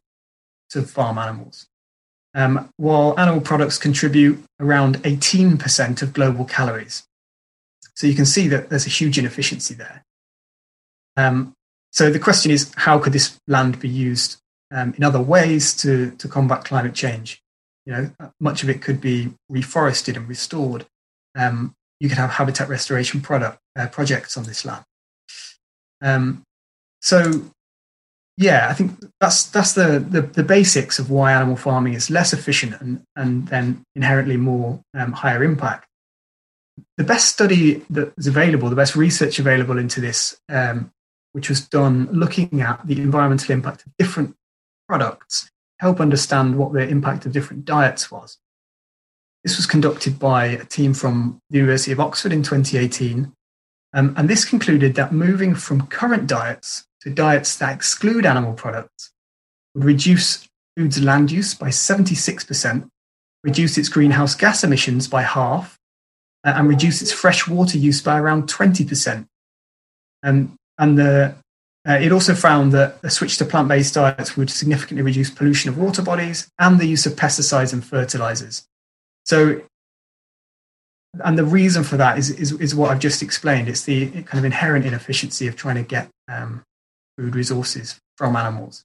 to 0.70 0.82
farm 0.82 1.18
animals. 1.18 1.68
Um, 2.34 2.70
while 2.78 3.20
animal 3.20 3.42
products 3.42 3.78
contribute 3.78 4.44
around 4.60 4.98
18% 5.04 6.02
of 6.02 6.14
global 6.14 6.46
calories. 6.46 7.04
So 7.96 8.06
you 8.06 8.14
can 8.14 8.26
see 8.26 8.48
that 8.50 8.70
there's 8.70 8.86
a 8.86 8.90
huge 8.90 9.18
inefficiency 9.18 9.74
there. 9.74 10.04
Um, 11.16 11.54
so 11.92 12.12
the 12.12 12.20
question 12.20 12.52
is, 12.52 12.72
how 12.76 13.00
could 13.00 13.14
this 13.14 13.40
land 13.48 13.80
be 13.80 13.90
used 13.90 14.38
um, 14.72 14.94
in 14.98 15.04
other 15.04 15.22
ways 15.22 15.76
to, 15.78 16.12
to 16.12 16.28
combat 16.28 16.64
climate 16.64 16.94
change? 16.94 17.42
You 17.88 17.94
know, 17.94 18.12
much 18.40 18.62
of 18.62 18.70
it 18.70 18.82
could 18.82 19.02
be 19.02 19.34
reforested 19.52 20.16
and 20.16 20.28
restored. 20.28 20.86
Um, 21.36 21.74
you 22.00 22.10
could 22.10 22.18
have 22.18 22.32
habitat 22.32 22.70
restoration 22.70 23.22
product, 23.22 23.58
uh, 23.76 23.88
projects 23.88 24.38
on 24.38 24.44
this 24.44 24.64
land. 24.64 24.84
Um, 26.02 26.44
so, 27.02 27.50
yeah, 28.38 28.68
I 28.70 28.74
think 28.74 28.92
that's 29.20 29.46
that's 29.46 29.74
the, 29.74 30.00
the, 30.00 30.22
the 30.22 30.44
basics 30.44 31.00
of 31.00 31.10
why 31.10 31.34
animal 31.34 31.56
farming 31.56 31.96
is 31.96 32.12
less 32.12 32.34
efficient 32.34 32.80
and 32.80 33.04
and 33.16 33.48
then 33.48 33.84
inherently 33.96 34.38
more 34.38 34.82
um, 34.94 35.12
higher 35.12 35.44
impact. 35.44 35.88
The 36.98 37.04
best 37.04 37.30
study 37.30 37.84
that 37.90 38.14
is 38.18 38.28
available, 38.28 38.70
the 38.70 38.76
best 38.76 38.96
research 38.96 39.40
available 39.40 39.80
into 39.80 40.00
this, 40.00 40.40
um, 40.50 40.92
which 41.32 41.50
was 41.50 41.68
done 41.68 42.08
looking 42.12 42.62
at 42.62 42.86
the 42.86 43.02
environmental 43.02 43.52
impact 43.52 43.86
of 43.88 43.92
different 43.98 44.36
products, 44.88 45.50
help 45.80 46.00
understand 46.00 46.58
what 46.58 46.74
the 46.74 46.88
impact 46.88 47.26
of 47.26 47.32
different 47.32 47.66
diets 47.66 48.12
was. 48.12 48.38
This 49.44 49.58
was 49.58 49.66
conducted 49.66 50.20
by 50.20 50.46
a 50.46 50.66
team 50.66 50.94
from 50.94 51.40
the 51.50 51.58
University 51.58 51.92
of 51.92 52.00
Oxford 52.00 52.34
in 52.34 52.44
2018 52.44 53.34
um, 53.94 54.14
and 54.18 54.30
this 54.30 54.46
concluded 54.46 54.96
that 54.96 55.14
moving 55.14 55.56
from 55.56 55.88
current 55.88 56.28
diets 56.28 56.86
to 57.08 57.14
diets 57.14 57.56
that 57.58 57.74
exclude 57.74 58.26
animal 58.26 58.54
products 58.54 59.12
would 59.74 59.86
reduce 59.86 60.48
food's 60.76 61.02
land 61.02 61.32
use 61.32 61.54
by 61.54 61.70
76%, 61.70 62.90
reduce 63.44 63.78
its 63.78 63.90
greenhouse 63.90 64.36
gas 64.36 64.64
emissions 64.64 65.08
by 65.08 65.22
half, 65.22 65.78
uh, 66.46 66.54
and 66.56 66.68
reduce 66.68 67.02
its 67.02 67.12
fresh 67.12 67.48
water 67.48 67.78
use 67.78 68.02
by 68.02 68.20
around 68.20 68.50
20%. 68.50 69.26
Um, 70.24 70.56
and 70.78 70.98
the, 70.98 71.36
uh, 71.88 71.94
it 71.94 72.12
also 72.12 72.36
found 72.36 72.74
that 72.74 72.98
a 73.04 73.10
switch 73.10 73.38
to 73.38 73.46
plant 73.46 73.70
based 73.70 73.94
diets 73.94 74.36
would 74.36 74.50
significantly 74.50 75.02
reduce 75.02 75.30
pollution 75.30 75.70
of 75.70 75.78
water 75.78 76.02
bodies 76.02 76.50
and 76.60 76.78
the 76.78 76.88
use 76.88 77.06
of 77.06 77.14
pesticides 77.14 77.72
and 77.72 77.86
fertilizers. 77.86 78.68
So 79.26 79.62
and 81.24 81.38
the 81.38 81.46
reason 81.46 81.84
for 81.84 81.98
that 81.98 82.18
is, 82.18 82.30
is, 82.30 82.52
is 82.54 82.76
what 82.76 82.92
I've 82.92 83.00
just 83.00 83.24
explained. 83.24 83.70
It's 83.70 83.84
the 83.84 84.10
kind 84.24 84.40
of 84.40 84.46
inherent 84.46 84.86
inefficiency 84.86 85.48
of 85.48 85.56
trying 85.56 85.76
to 85.76 85.84
get 85.84 86.10
um, 86.28 86.64
food 87.18 87.36
resources 87.36 88.00
from 88.16 88.36
animals. 88.36 88.84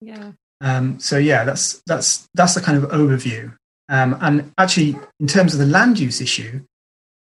Yeah. 0.00 0.32
Um, 0.60 0.98
so 1.00 1.18
yeah, 1.18 1.44
that's 1.44 1.82
that's 1.86 2.28
that's 2.34 2.54
the 2.54 2.60
kind 2.60 2.82
of 2.82 2.90
overview. 2.90 3.56
Um, 3.88 4.16
and 4.20 4.52
actually, 4.56 4.96
in 5.20 5.26
terms 5.26 5.52
of 5.52 5.60
the 5.60 5.66
land 5.66 5.98
use 5.98 6.20
issue, 6.20 6.62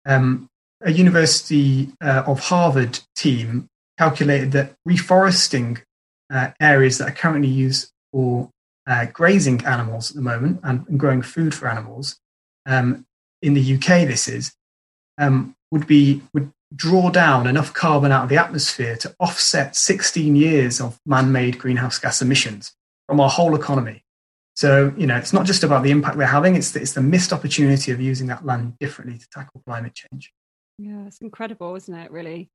um, 0.07 0.49
a 0.83 0.93
University 0.93 1.93
uh, 2.01 2.23
of 2.27 2.41
Harvard 2.41 3.01
team 3.17 3.69
calculated 3.99 4.53
that 4.53 4.75
reforesting 4.89 5.83
uh, 6.33 6.51
areas 6.61 6.99
that 6.99 7.09
are 7.09 7.15
currently 7.15 7.49
used 7.49 7.91
for 8.13 8.49
uh, 8.87 9.07
grazing 9.07 9.65
animals 9.65 10.11
at 10.11 10.17
the 10.17 10.23
moment 10.23 10.61
and, 10.65 10.87
and 10.89 10.99
growing 10.99 11.23
food 11.23 11.55
for 11.55 11.69
animals 11.69 12.19
um, 12.67 13.05
in 13.41 13.55
the 13.55 13.75
UK, 13.75 14.07
this 14.07 14.29
is, 14.29 14.53
um, 15.19 15.55
would 15.71 15.87
be 15.87 16.23
would 16.33 16.51
draw 16.75 17.11
down 17.11 17.47
enough 17.47 17.73
carbon 17.75 18.13
out 18.13 18.25
of 18.25 18.29
the 18.29 18.37
atmosphere 18.37 18.97
to 18.97 19.15
offset 19.21 19.77
16 19.77 20.35
years 20.37 20.81
of 20.81 20.99
man-made 21.07 21.59
greenhouse 21.59 21.99
gas 21.99 22.23
emissions 22.23 22.75
from 23.07 23.21
our 23.21 23.29
whole 23.29 23.55
economy. 23.55 24.05
So, 24.55 24.93
you 24.97 25.07
know, 25.07 25.17
it's 25.17 25.33
not 25.33 25.47
just 25.47 25.65
about 25.65 25.83
the 25.83 25.91
impact 25.91 26.17
we're 26.17 26.27
having, 26.27 26.57
it's 26.57 26.73
the, 26.73 26.81
it's 26.81 26.93
the 26.93 27.03
missed 27.03 27.33
opportunity 27.33 27.91
of 27.91 28.01
using 28.01 28.27
that 28.29 28.45
land 28.45 28.79
differently 28.79 29.19
to 29.19 29.27
tackle 29.31 29.63
climate 29.67 29.95
change. 29.95 30.33
Yeah, 30.79 31.07
it's 31.07 31.19
incredible, 31.19 31.75
isn't 31.75 31.95
it, 31.95 32.11
really? 32.11 32.51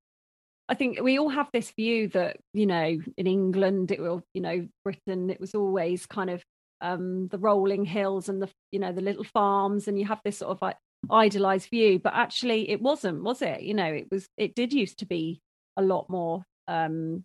I 0.70 0.76
think 0.76 1.02
we 1.02 1.18
all 1.18 1.30
have 1.30 1.50
this 1.54 1.72
view 1.72 2.10
that, 2.10 2.38
you 2.54 2.66
know, 2.66 3.00
in 3.18 3.28
England, 3.28 3.92
it 3.92 4.02
will, 4.02 4.22
you 4.34 4.42
know, 4.42 4.68
Britain, 4.84 5.30
it 5.30 5.40
was 5.40 5.56
always 5.56 6.06
kind 6.06 6.30
of 6.30 6.44
um, 6.82 7.28
the 7.28 7.38
rolling 7.38 7.86
hills 7.86 8.30
and 8.30 8.42
the 8.42 8.50
you 8.72 8.80
know 8.80 8.92
the 8.92 9.02
little 9.02 9.24
farms, 9.24 9.88
and 9.88 10.00
you 10.00 10.06
have 10.06 10.22
this 10.24 10.38
sort 10.38 10.52
of 10.52 10.62
like 10.62 10.78
idealized 11.12 11.70
view. 11.70 12.00
But 12.00 12.14
actually, 12.14 12.70
it 12.70 12.82
wasn't, 12.82 13.24
was 13.24 13.42
it? 13.42 13.62
You 13.62 13.74
know, 13.74 13.86
it 13.86 14.08
was. 14.12 14.28
It 14.38 14.56
did 14.56 14.74
used 14.74 15.00
to 15.00 15.06
be 15.06 15.42
a 15.78 15.82
lot 15.82 16.10
more, 16.10 16.44
um, 16.68 17.24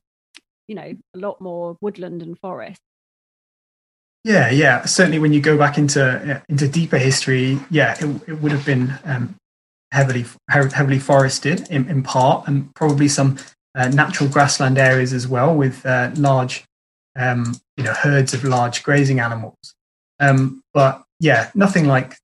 you 0.69 0.75
know, 0.75 0.95
a 1.15 1.19
lot 1.19 1.41
more 1.41 1.77
woodland 1.81 2.23
and 2.23 2.39
forest. 2.39 2.81
Yeah, 4.25 4.51
yeah. 4.51 4.85
Certainly, 4.85 5.19
when 5.19 5.33
you 5.33 5.41
go 5.41 5.59
back 5.59 5.79
into 5.79 6.43
into 6.49 6.69
deeper 6.69 6.99
history, 6.99 7.59
yeah, 7.71 7.97
it, 8.01 8.29
it 8.29 8.35
would 8.41 8.53
have 8.53 8.65
been 8.65 8.95
um, 9.05 9.37
heavily 9.91 10.25
heavily 10.49 10.99
forested 10.99 11.69
in, 11.71 11.89
in, 11.89 12.03
part, 12.03 12.47
and 12.47 12.75
probably 12.75 13.09
some 13.09 13.39
uh, 13.75 13.89
natural 13.89 14.29
grassland 14.29 14.79
areas 14.79 15.13
as 15.13 15.27
well, 15.27 15.55
with 15.55 15.85
uh, 15.85 16.11
large 16.15 16.65
um, 17.17 17.57
you 17.77 17.85
know, 17.85 17.93
herds 17.93 18.35
of 18.35 18.45
large 18.45 18.83
grazing 18.83 19.21
animals. 19.21 19.57
Um, 20.21 20.63
but 20.73 21.03
yeah, 21.21 21.51
nothing 21.55 21.87
like 21.87 22.17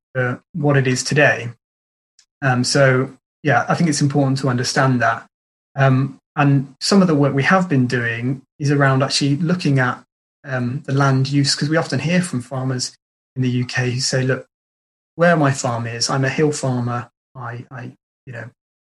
what 0.53 0.77
it 0.77 0.87
is 0.87 1.05
today. 1.05 1.51
Um, 2.43 2.65
so 2.65 3.17
yeah, 3.43 3.65
I 3.69 3.75
think 3.75 3.89
it's 3.89 4.03
important 4.03 4.39
to 4.39 4.49
understand 4.49 5.01
that. 5.03 5.27
Um, 5.77 6.19
and 6.37 6.75
some 6.81 7.03
of 7.03 7.09
the 7.09 7.15
work 7.15 7.35
we 7.35 7.43
have 7.45 7.69
been 7.69 7.87
doing 7.87 8.43
is 8.59 8.71
around 8.71 9.03
actually 9.03 9.37
looking 9.37 9.79
at 9.79 10.03
um, 10.45 10.83
the 10.87 10.93
land 10.93 11.31
use 11.31 11.55
because 11.55 11.69
we 11.69 11.77
often 11.77 11.99
hear 11.99 12.23
from 12.23 12.41
farmers 12.41 12.97
in 13.37 13.43
the 13.43 13.63
UK 13.63 13.87
who 13.87 14.01
say, 14.01 14.23
"Look, 14.23 14.47
where 15.17 15.37
my 15.37 15.51
farm 15.51 15.87
is, 15.87 16.09
I'm 16.09 16.25
a 16.25 16.29
hill 16.29 16.53
farmer. 16.53 17.11
I, 17.35 17.65
I 17.71 17.93
you 18.27 18.33
know, 18.33 18.51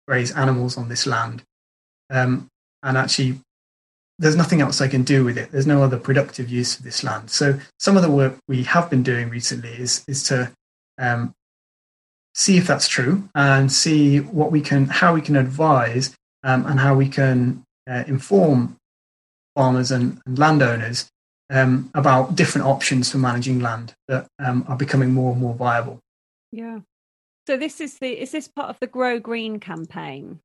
graze 0.07 0.31
animals 0.31 0.77
on 0.77 0.89
this 0.89 1.07
land." 1.07 1.43
Um, 2.09 2.47
and 2.83 2.97
actually, 2.97 3.39
there's 4.19 4.35
nothing 4.35 4.61
else 4.61 4.81
I 4.81 4.87
can 4.87 5.03
do 5.03 5.23
with 5.23 5.37
it. 5.37 5.51
There's 5.51 5.67
no 5.67 5.81
other 5.81 5.97
productive 5.97 6.49
use 6.49 6.77
of 6.77 6.83
this 6.83 7.03
land. 7.03 7.29
So 7.29 7.59
some 7.77 7.95
of 7.95 8.03
the 8.03 8.11
work 8.11 8.35
we 8.47 8.63
have 8.63 8.89
been 8.89 9.03
doing 9.03 9.29
recently 9.29 9.71
is 9.71 10.03
is 10.07 10.23
to 10.23 10.51
um, 10.99 11.33
see 12.33 12.57
if 12.57 12.67
that's 12.67 12.87
true 12.87 13.27
and 13.33 13.71
see 13.71 14.19
what 14.19 14.51
we 14.51 14.61
can, 14.61 14.85
how 14.85 15.13
we 15.13 15.21
can 15.21 15.35
advise 15.35 16.15
um, 16.43 16.65
and 16.65 16.79
how 16.79 16.95
we 16.95 17.09
can 17.09 17.63
uh, 17.89 18.03
inform 18.07 18.77
farmers 19.55 19.91
and, 19.91 20.21
and 20.25 20.37
landowners 20.37 21.09
um, 21.49 21.89
about 21.95 22.35
different 22.35 22.67
options 22.67 23.11
for 23.11 23.17
managing 23.17 23.59
land 23.59 23.93
that 24.07 24.27
um, 24.39 24.63
are 24.67 24.77
becoming 24.77 25.13
more 25.13 25.31
and 25.31 25.41
more 25.41 25.55
viable. 25.55 25.99
Yeah. 26.51 26.79
So 27.47 27.57
this 27.57 27.81
is 27.81 27.97
the 27.97 28.19
is 28.19 28.31
this 28.31 28.47
part 28.47 28.69
of 28.69 28.79
the 28.79 28.87
Grow 28.87 29.19
Green 29.19 29.59
campaign? 29.59 30.39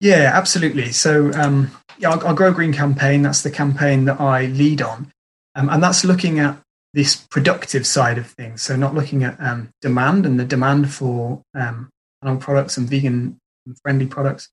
Yeah, 0.00 0.30
absolutely. 0.34 0.90
So, 0.90 1.32
um, 1.32 1.70
yeah, 1.98 2.10
our, 2.10 2.24
our, 2.24 2.34
Grow 2.34 2.52
Green 2.52 2.72
campaign, 2.72 3.22
that's 3.22 3.42
the 3.42 3.52
campaign 3.52 4.04
that 4.06 4.20
I 4.20 4.46
lead 4.46 4.82
on. 4.82 5.12
Um, 5.54 5.68
and 5.68 5.80
that's 5.80 6.04
looking 6.04 6.40
at 6.40 6.58
this 6.94 7.16
productive 7.16 7.86
side 7.86 8.18
of 8.18 8.26
things. 8.26 8.62
So, 8.62 8.76
not 8.76 8.94
looking 8.94 9.24
at 9.24 9.40
um, 9.40 9.70
demand 9.80 10.26
and 10.26 10.38
the 10.38 10.44
demand 10.44 10.92
for 10.92 11.42
um, 11.54 11.90
animal 12.22 12.40
products 12.40 12.76
and 12.76 12.88
vegan 12.88 13.38
friendly 13.82 14.06
products, 14.06 14.48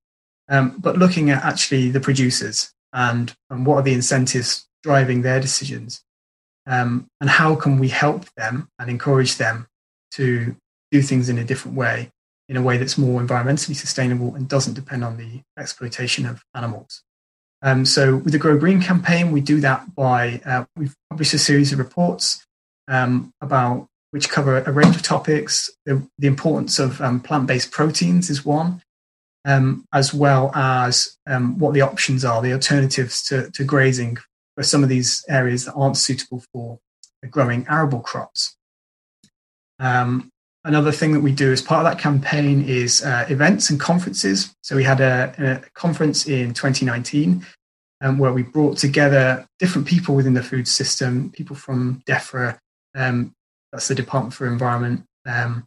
um, 0.49 0.75
but 0.79 0.97
looking 0.97 1.29
at 1.29 1.43
actually 1.43 1.89
the 1.89 1.99
producers 1.99 2.71
and, 2.93 3.35
and 3.49 3.65
what 3.65 3.75
are 3.75 3.83
the 3.83 3.93
incentives 3.93 4.67
driving 4.83 5.21
their 5.21 5.39
decisions. 5.39 6.01
Um, 6.67 7.07
and 7.19 7.29
how 7.29 7.55
can 7.55 7.79
we 7.79 7.89
help 7.89 8.25
them 8.35 8.69
and 8.77 8.89
encourage 8.89 9.37
them 9.37 9.67
to 10.11 10.55
do 10.91 11.01
things 11.01 11.29
in 11.29 11.37
a 11.37 11.43
different 11.43 11.75
way 11.75 12.11
in 12.49 12.57
a 12.57 12.61
way 12.61 12.77
that's 12.77 12.97
more 12.97 13.21
environmentally 13.21 13.75
sustainable 13.75 14.33
and 14.35 14.49
doesn't 14.49 14.73
depend 14.73 15.03
on 15.03 15.17
the 15.17 15.41
exploitation 15.57 16.25
of 16.25 16.43
animals. 16.55 17.03
Um, 17.61 17.85
so 17.85 18.17
with 18.17 18.33
the 18.33 18.39
Grow 18.39 18.57
Green 18.57 18.81
campaign, 18.81 19.31
we 19.31 19.41
do 19.41 19.59
that 19.61 19.93
by 19.95 20.41
uh, 20.45 20.65
we've 20.77 20.95
published 21.09 21.33
a 21.33 21.39
series 21.39 21.73
of 21.73 21.79
reports 21.79 22.45
um, 22.87 23.31
about 23.41 23.87
which 24.11 24.29
cover 24.29 24.57
a 24.57 24.71
range 24.71 24.95
of 24.95 25.01
topics. 25.01 25.69
The, 25.85 26.07
the 26.17 26.27
importance 26.27 26.79
of 26.79 27.01
um, 27.01 27.19
plant-based 27.19 27.71
proteins 27.71 28.29
is 28.29 28.45
one, 28.45 28.81
um, 29.45 29.85
as 29.93 30.13
well 30.13 30.51
as 30.55 31.17
um, 31.27 31.59
what 31.59 31.73
the 31.73 31.81
options 31.81 32.25
are, 32.25 32.41
the 32.41 32.53
alternatives 32.53 33.21
to, 33.23 33.51
to 33.51 33.63
grazing 33.63 34.17
for 34.55 34.63
some 34.63 34.83
of 34.83 34.89
these 34.89 35.23
areas 35.29 35.65
that 35.65 35.73
aren't 35.73 35.97
suitable 35.97 36.43
for 36.51 36.79
growing 37.29 37.65
arable 37.69 37.99
crops. 37.99 38.55
Um, 39.79 40.31
another 40.63 40.91
thing 40.91 41.13
that 41.13 41.21
we 41.21 41.31
do 41.31 41.51
as 41.51 41.61
part 41.61 41.85
of 41.85 41.91
that 41.91 42.01
campaign 42.01 42.63
is 42.63 43.03
uh, 43.03 43.25
events 43.29 43.69
and 43.69 43.79
conferences. 43.79 44.53
So 44.61 44.75
we 44.75 44.83
had 44.83 45.01
a, 45.01 45.61
a 45.65 45.69
conference 45.71 46.27
in 46.27 46.53
2019 46.53 47.45
um, 48.01 48.17
where 48.17 48.33
we 48.33 48.43
brought 48.43 48.77
together 48.77 49.45
different 49.59 49.87
people 49.87 50.15
within 50.15 50.33
the 50.33 50.43
food 50.43 50.67
system, 50.67 51.31
people 51.31 51.55
from 51.55 52.01
DEFRA, 52.05 52.57
um, 52.95 53.33
that's 53.71 53.87
the 53.87 53.95
Department 53.95 54.33
for 54.33 54.47
Environment, 54.47 55.03
um, 55.25 55.63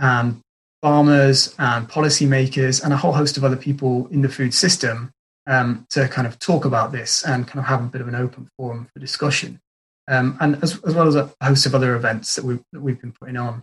and 0.00 0.40
farmers 0.80 1.54
and 1.58 1.88
policymakers 1.88 2.82
and 2.82 2.92
a 2.92 2.96
whole 2.96 3.12
host 3.12 3.36
of 3.36 3.44
other 3.44 3.56
people 3.56 4.08
in 4.08 4.22
the 4.22 4.28
food 4.28 4.52
system 4.52 5.12
um, 5.46 5.86
to 5.90 6.08
kind 6.08 6.26
of 6.26 6.38
talk 6.38 6.64
about 6.64 6.92
this 6.92 7.24
and 7.24 7.46
kind 7.46 7.60
of 7.60 7.66
have 7.66 7.82
a 7.82 7.88
bit 7.88 8.00
of 8.00 8.08
an 8.08 8.14
open 8.14 8.48
forum 8.56 8.88
for 8.92 9.00
discussion. 9.00 9.60
Um, 10.08 10.36
and 10.40 10.60
as, 10.62 10.82
as, 10.84 10.94
well 10.94 11.06
as 11.06 11.14
a 11.14 11.32
host 11.42 11.66
of 11.66 11.74
other 11.74 11.94
events 11.94 12.34
that, 12.34 12.44
we, 12.44 12.58
that 12.72 12.80
we've 12.80 13.00
been 13.00 13.12
putting 13.12 13.36
on. 13.36 13.62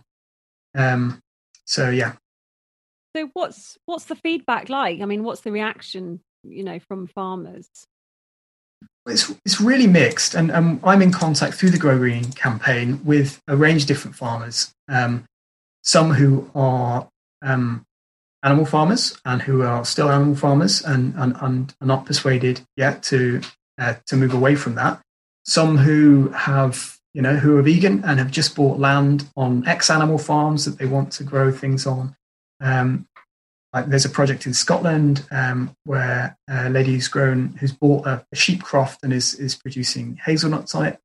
Um, 0.74 1.20
so 1.64 1.90
yeah. 1.90 2.14
So 3.16 3.30
what's 3.32 3.76
what's 3.86 4.04
the 4.04 4.16
feedback 4.16 4.68
like? 4.68 5.00
I 5.00 5.04
mean, 5.04 5.24
what's 5.24 5.40
the 5.40 5.52
reaction 5.52 6.20
you 6.44 6.64
know 6.64 6.78
from 6.78 7.06
farmers? 7.06 7.68
It's 9.06 9.34
it's 9.44 9.60
really 9.60 9.86
mixed, 9.86 10.34
and 10.34 10.50
um, 10.50 10.80
I'm 10.84 11.02
in 11.02 11.12
contact 11.12 11.54
through 11.54 11.70
the 11.70 11.78
Grow 11.78 11.98
Green 11.98 12.24
campaign 12.32 13.00
with 13.04 13.40
a 13.48 13.56
range 13.56 13.82
of 13.82 13.88
different 13.88 14.16
farmers. 14.16 14.72
Um, 14.88 15.24
some 15.82 16.10
who 16.12 16.50
are 16.54 17.08
um, 17.42 17.84
animal 18.42 18.66
farmers 18.66 19.18
and 19.24 19.42
who 19.42 19.62
are 19.62 19.84
still 19.84 20.10
animal 20.10 20.34
farmers 20.34 20.82
and, 20.82 21.14
and, 21.16 21.36
and 21.40 21.74
are 21.80 21.86
not 21.86 22.06
persuaded 22.06 22.62
yet 22.76 23.02
to 23.04 23.40
uh, 23.78 23.94
to 24.06 24.16
move 24.16 24.34
away 24.34 24.54
from 24.54 24.74
that. 24.76 25.00
Some 25.44 25.78
who 25.78 26.28
have 26.30 26.98
you 27.14 27.22
know, 27.22 27.36
who 27.36 27.56
are 27.56 27.62
vegan 27.62 28.04
and 28.04 28.18
have 28.18 28.30
just 28.30 28.54
bought 28.54 28.78
land 28.78 29.28
on 29.36 29.66
X 29.66 29.90
animal 29.90 30.18
farms 30.18 30.64
that 30.64 30.78
they 30.78 30.86
want 30.86 31.12
to 31.12 31.24
grow 31.24 31.50
things 31.50 31.86
on. 31.86 32.16
Um, 32.60 33.06
like 33.72 33.86
there's 33.86 34.04
a 34.04 34.10
project 34.10 34.46
in 34.46 34.54
Scotland 34.54 35.26
um, 35.30 35.74
where 35.84 36.36
a 36.48 36.68
lady 36.68 36.92
who's 36.92 37.08
grown, 37.08 37.56
who's 37.60 37.72
bought 37.72 38.06
a, 38.06 38.24
a, 38.32 38.36
sheep 38.36 38.62
croft 38.62 39.00
and 39.02 39.12
is 39.12 39.34
is 39.34 39.54
producing 39.54 40.18
hazelnuts 40.24 40.74
on 40.74 40.86
it. 40.86 40.98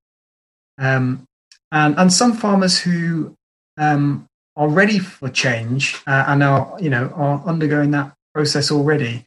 Um, 0.79 1.27
and 1.71 1.97
and 1.97 2.11
some 2.11 2.33
farmers 2.33 2.79
who 2.79 3.35
um, 3.77 4.27
are 4.55 4.67
ready 4.67 4.99
for 4.99 5.29
change 5.29 6.01
uh, 6.07 6.25
and 6.27 6.43
are 6.43 6.75
you 6.79 6.89
know 6.89 7.11
are 7.15 7.43
undergoing 7.45 7.91
that 7.91 8.13
process 8.33 8.71
already. 8.71 9.25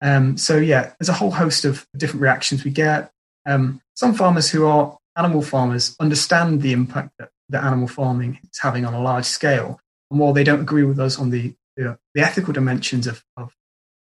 Um, 0.00 0.36
so 0.38 0.56
yeah, 0.56 0.92
there's 0.98 1.08
a 1.08 1.14
whole 1.14 1.32
host 1.32 1.64
of 1.64 1.86
different 1.96 2.22
reactions 2.22 2.64
we 2.64 2.70
get. 2.70 3.10
Um, 3.46 3.80
some 3.94 4.14
farmers 4.14 4.50
who 4.50 4.66
are 4.66 4.97
animal 5.18 5.42
farmers 5.42 5.96
understand 5.98 6.62
the 6.62 6.72
impact 6.72 7.10
that, 7.18 7.30
that 7.48 7.64
animal 7.64 7.88
farming 7.88 8.38
is 8.42 8.58
having 8.60 8.84
on 8.84 8.94
a 8.94 9.02
large 9.02 9.24
scale. 9.24 9.80
And 10.10 10.20
while 10.20 10.32
they 10.32 10.44
don't 10.44 10.60
agree 10.60 10.84
with 10.84 10.98
us 10.98 11.18
on 11.18 11.30
the, 11.30 11.54
the, 11.76 11.98
the 12.14 12.22
ethical 12.22 12.52
dimensions 12.52 13.06
of, 13.06 13.24
of 13.36 13.52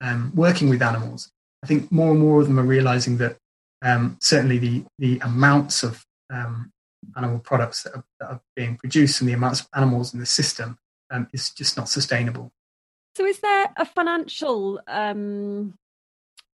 um, 0.00 0.32
working 0.34 0.70
with 0.70 0.80
animals, 0.80 1.30
I 1.62 1.66
think 1.66 1.90
more 1.90 2.12
and 2.12 2.20
more 2.20 2.40
of 2.40 2.46
them 2.46 2.58
are 2.58 2.64
realizing 2.64 3.18
that 3.18 3.36
um, 3.82 4.16
certainly 4.20 4.58
the, 4.58 4.84
the 4.98 5.18
amounts 5.18 5.82
of 5.82 6.04
um, 6.32 6.72
animal 7.16 7.40
products 7.40 7.82
that 7.82 7.94
are, 7.94 8.04
that 8.20 8.30
are, 8.30 8.40
being 8.54 8.76
produced 8.76 9.20
and 9.20 9.28
the 9.28 9.34
amounts 9.34 9.60
of 9.60 9.68
animals 9.74 10.14
in 10.14 10.20
the 10.20 10.26
system 10.26 10.78
um, 11.10 11.28
is 11.32 11.50
just 11.50 11.76
not 11.76 11.88
sustainable. 11.88 12.52
So, 13.16 13.24
is 13.24 13.40
there 13.40 13.72
a 13.76 13.84
financial 13.84 14.80
um, 14.86 15.74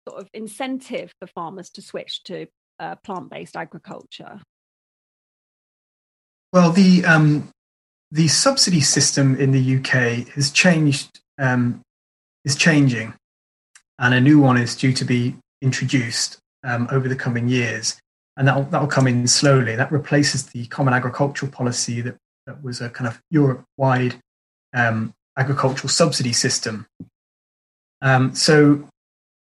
sort 0.08 0.20
of 0.20 0.28
incentive 0.32 1.14
for 1.20 1.26
farmers 1.26 1.70
to 1.70 1.82
switch 1.82 2.24
to 2.24 2.46
uh, 2.80 2.96
plant-based 2.96 3.56
agriculture? 3.56 4.40
Well, 6.52 6.72
the 6.72 7.04
um, 7.04 7.50
the 8.10 8.26
subsidy 8.26 8.80
system 8.80 9.36
in 9.36 9.52
the 9.52 9.76
UK 9.76 10.26
has 10.34 10.50
changed, 10.50 11.20
um, 11.38 11.82
is 12.44 12.56
changing, 12.56 13.14
and 13.98 14.14
a 14.14 14.20
new 14.20 14.40
one 14.40 14.56
is 14.56 14.74
due 14.74 14.92
to 14.94 15.04
be 15.04 15.36
introduced 15.62 16.38
um, 16.64 16.88
over 16.90 17.08
the 17.08 17.14
coming 17.14 17.48
years, 17.48 18.00
and 18.36 18.48
that 18.48 18.70
that 18.72 18.80
will 18.80 18.88
come 18.88 19.06
in 19.06 19.28
slowly. 19.28 19.76
That 19.76 19.92
replaces 19.92 20.46
the 20.46 20.66
common 20.66 20.92
agricultural 20.92 21.52
policy 21.52 22.00
that 22.00 22.16
that 22.46 22.64
was 22.64 22.80
a 22.80 22.90
kind 22.90 23.06
of 23.06 23.20
Europe-wide 23.30 24.16
um, 24.74 25.12
agricultural 25.36 25.88
subsidy 25.88 26.32
system. 26.32 26.86
Um, 28.02 28.34
so 28.34 28.88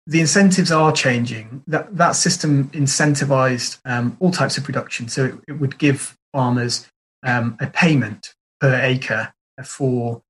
the 0.08 0.20
incentives 0.20 0.72
are 0.72 0.92
changing. 0.92 1.64
That 1.68 1.96
that 1.98 2.14
system 2.14 2.70
incentivized 2.70 3.80
um, 3.86 4.18
all 4.20 4.32
types 4.32 4.58
of 4.58 4.64
production, 4.64 5.08
so 5.08 5.26
it, 5.26 5.36
it 5.48 5.52
would 5.54 5.78
give 5.78 6.18
farmers 6.34 6.88
um, 7.24 7.58
a 7.60 7.68
payment 7.68 8.34
per 8.60 8.80
acre 8.82 9.34
for 9.64 10.22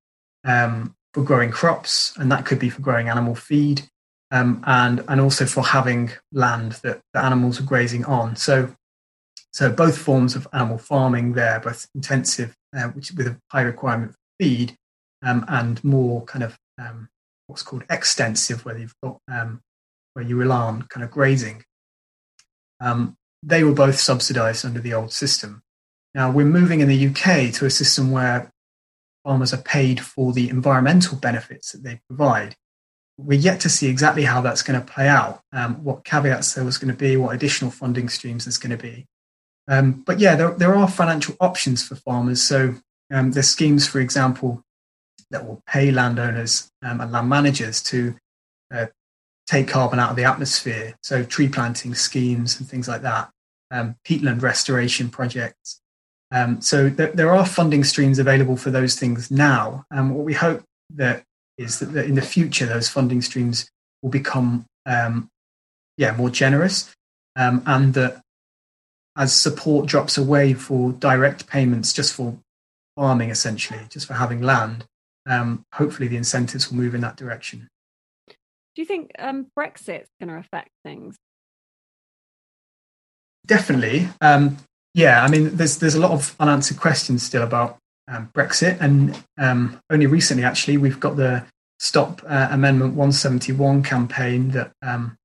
um, 0.46 0.96
for 1.14 1.24
growing 1.24 1.52
crops, 1.52 2.16
and 2.18 2.32
that 2.32 2.46
could 2.46 2.60
be 2.60 2.70
for 2.70 2.82
growing 2.82 3.10
animal 3.10 3.36
feed, 3.36 3.84
um, 4.32 4.64
and 4.66 5.04
and 5.08 5.22
also 5.22 5.46
for 5.46 5.64
having 5.64 6.12
land 6.32 6.74
that 6.84 7.02
the 7.14 7.24
animals 7.24 7.60
are 7.60 7.64
grazing 7.64 8.06
on. 8.06 8.36
So 8.36 8.76
so 9.52 9.72
both 9.72 9.98
forms 9.98 10.36
of 10.36 10.48
animal 10.54 10.78
farming 10.78 11.34
there, 11.34 11.60
both 11.60 11.88
intensive, 11.96 12.56
uh, 12.76 12.90
which 12.90 13.12
with 13.12 13.28
a 13.28 13.38
high 13.52 13.62
requirement 13.62 14.12
for 14.12 14.18
feed, 14.40 14.76
um, 15.24 15.46
and 15.48 15.84
more 15.84 16.24
kind 16.26 16.44
of 16.44 16.58
um, 16.78 17.10
what's 17.50 17.64
called 17.64 17.84
extensive, 17.90 18.64
where 18.64 18.78
you've 18.78 18.96
got 19.04 19.20
um, 19.32 19.62
where 20.14 20.26
you 20.26 20.38
rely 20.38 20.62
on 20.62 20.84
kind 20.84 21.04
of 21.04 21.12
grazing, 21.12 21.64
um, 22.80 23.18
they 23.44 23.64
were 23.64 23.74
both 23.74 24.00
subsidised 24.00 24.66
under 24.66 24.80
the 24.80 24.94
old 24.94 25.12
system. 25.12 25.64
Now 26.14 26.32
we're 26.32 26.46
moving 26.46 26.80
in 26.80 26.88
the 26.88 27.08
UK 27.08 27.54
to 27.56 27.66
a 27.66 27.70
system 27.70 28.12
where 28.12 28.52
farmers 29.24 29.54
are 29.54 29.62
paid 29.62 30.00
for 30.00 30.34
the 30.34 30.50
environmental 30.50 31.18
benefits 31.18 31.72
that 31.72 31.84
they 31.84 32.02
provide. 32.08 32.56
We're 33.18 33.40
yet 33.40 33.60
to 33.62 33.70
see 33.70 33.88
exactly 33.88 34.24
how 34.24 34.42
that's 34.42 34.64
going 34.64 34.80
to 34.80 34.94
play 34.94 35.08
out, 35.08 35.42
um, 35.52 35.84
what 35.84 36.06
caveats 36.06 36.54
there 36.54 36.64
was 36.64 36.78
going 36.78 36.94
to 36.94 36.98
be, 36.98 37.18
what 37.18 37.36
additional 37.36 37.70
funding 37.70 38.08
streams 38.08 38.46
there's 38.46 38.58
going 38.58 38.78
to 38.78 38.82
be. 38.82 39.06
Um, 39.68 40.04
but 40.06 40.20
yeah, 40.20 40.36
there, 40.36 40.52
there 40.52 40.76
are 40.76 40.88
financial 40.88 41.36
options 41.40 41.86
for 41.86 41.96
farmers. 41.96 42.42
So 42.42 42.76
um, 43.12 43.32
there's 43.32 43.50
schemes, 43.50 43.88
for 43.88 44.00
example, 44.00 44.64
that 45.32 45.46
will 45.46 45.62
pay 45.68 45.92
landowners 45.92 46.70
um, 46.84 47.02
and 47.02 47.12
land 47.12 47.30
managers 47.30 47.82
to 47.84 48.16
uh, 48.74 48.88
take 49.48 49.68
carbon 49.68 50.00
out 50.00 50.12
of 50.12 50.16
the 50.16 50.24
atmosphere. 50.24 50.96
So 51.02 51.24
tree 51.24 51.50
planting 51.50 51.96
schemes 51.96 52.60
and 52.60 52.70
things 52.70 52.88
like 52.88 53.02
that, 53.02 53.30
um, 53.72 53.96
peatland 54.06 54.42
restoration 54.42 55.10
projects. 55.10 55.82
Um, 56.32 56.62
so 56.62 56.90
th- 56.90 57.14
there 57.14 57.32
are 57.32 57.46
funding 57.46 57.84
streams 57.84 58.20
available 58.20 58.58
for 58.58 58.70
those 58.70 58.96
things 58.96 59.32
now. 59.32 59.86
And 59.90 60.00
um, 60.00 60.10
what 60.12 60.26
we 60.26 60.34
hope 60.34 60.64
that 60.96 61.24
is 61.58 61.80
that, 61.80 61.94
that, 61.94 62.06
in 62.06 62.16
the 62.16 62.22
future 62.22 62.66
those 62.66 62.90
funding 62.90 63.22
streams 63.22 63.70
will 64.02 64.10
become 64.10 64.66
um, 64.86 65.30
yeah 65.98 66.16
more 66.16 66.30
generous, 66.30 66.94
um, 67.36 67.62
and 67.66 67.94
that 67.96 68.22
as 69.18 69.36
support 69.36 69.86
drops 69.86 70.18
away 70.18 70.54
for 70.54 70.94
direct 70.94 71.48
payments 71.48 71.92
just 71.92 72.14
for 72.14 72.38
farming 72.96 73.30
essentially, 73.30 73.82
just 73.90 74.08
for 74.08 74.14
having 74.14 74.42
land, 74.42 74.86
um, 75.30 75.66
hopefully 75.74 76.08
the 76.08 76.18
incentives 76.18 76.70
will 76.70 76.78
move 76.78 76.96
in 76.96 77.02
that 77.02 77.16
direction. 77.16 77.68
Do 78.28 78.82
you 78.82 78.86
think 78.86 79.12
um, 79.20 79.48
is 79.58 80.08
going 80.20 80.30
to 80.30 80.38
affect 80.38 80.70
things? 80.84 81.16
Definitely. 83.46 84.10
Um, 84.22 84.58
yeah, 84.94 85.24
I 85.24 85.28
mean, 85.28 85.56
there's 85.56 85.78
there's 85.78 85.96
a 85.96 86.00
lot 86.00 86.12
of 86.12 86.36
unanswered 86.40 86.78
questions 86.78 87.24
still 87.24 87.44
about 87.44 87.78
um, 88.08 88.30
Brexit, 88.34 88.80
and 88.82 89.24
um, 89.38 89.80
only 89.90 90.08
recently, 90.08 90.44
actually, 90.44 90.78
we've 90.78 91.00
got 91.00 91.16
the 91.16 91.46
Stop 91.80 92.22
uh, 92.28 92.50
Amendment 92.52 92.96
171 92.96 93.84
campaign 93.84 94.50
that 94.50 94.72
um, 94.82 95.16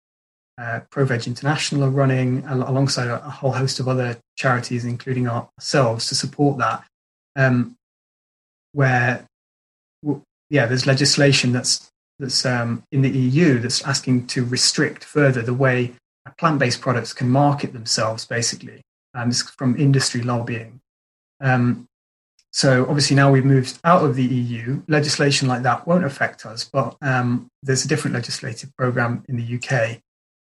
uh, 0.57 0.81
ProVeg 0.93 1.27
International 1.27 1.85
are 1.85 1.91
running 1.91 2.45
alongside 2.47 3.09
a, 3.09 3.19
whole 3.19 3.53
host 3.53 3.81
of 3.81 3.89
other 3.89 4.19
charities, 4.37 4.85
including 4.85 5.29
ourselves, 5.29 6.07
to 6.09 6.15
support 6.15 6.59
that. 6.59 6.85
Um, 7.37 7.75
where, 8.73 9.27
yeah, 10.55 10.67
there's 10.67 10.87
legislation 10.87 11.53
that's 11.53 11.91
that's 12.21 12.47
um, 12.47 12.85
in 12.93 13.03
the 13.03 13.11
EU 13.11 13.59
that's 13.59 13.83
asking 13.83 14.29
to 14.29 14.45
restrict 14.45 15.03
further 15.03 15.43
the 15.43 15.53
way 15.53 15.95
plant-based 16.39 16.81
products 16.81 17.13
can 17.13 17.29
market 17.29 17.73
themselves, 17.73 18.25
basically. 18.25 18.81
Um, 19.17 19.31
from 19.31 19.79
industry 19.79 20.23
lobbying. 20.23 20.81
Um, 21.41 21.87
so 22.53 22.85
obviously 22.89 23.15
now 23.15 23.31
we've 23.31 23.45
moved 23.45 23.79
out 23.85 24.05
of 24.05 24.17
the 24.17 24.25
EU. 24.25 24.83
Legislation 24.89 25.47
like 25.47 25.63
that 25.63 25.87
won't 25.87 26.05
affect 26.05 26.45
us, 26.45 26.65
but 26.65 26.97
um, 27.01 27.47
there's 27.63 27.85
a 27.85 27.89
different 27.89 28.15
legislative 28.15 28.77
program 28.77 29.25
in 29.29 29.37
the 29.37 29.55
UK. 29.55 30.01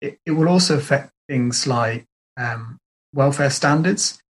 It, 0.02 0.18
it 0.26 0.32
will 0.32 0.50
also 0.50 0.76
affect 0.76 1.12
things 1.30 1.68
like 1.68 2.04
um, 2.36 2.80
welfare 3.14 3.50
standards 3.50 4.22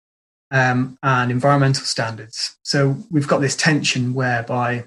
um, 0.51 0.99
and 1.03 1.31
environmental 1.31 1.87
standards. 1.87 2.59
So 2.65 2.99
we've 3.11 3.29
got 3.29 3.41
this 3.41 3.57
tension 3.57 4.13
whereby 4.13 4.85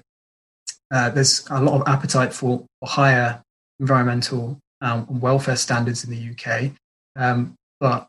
uh, 0.92 1.08
there's 1.10 1.46
a 1.50 1.60
lot 1.60 1.80
of 1.80 1.88
appetite 1.88 2.32
for, 2.32 2.64
higher 2.84 3.42
environmental 3.80 4.58
um, 4.80 5.06
and 5.08 5.22
welfare 5.22 5.56
standards 5.56 6.04
in 6.04 6.10
the 6.10 6.30
UK, 6.30 6.72
um, 7.16 7.54
but 7.80 8.08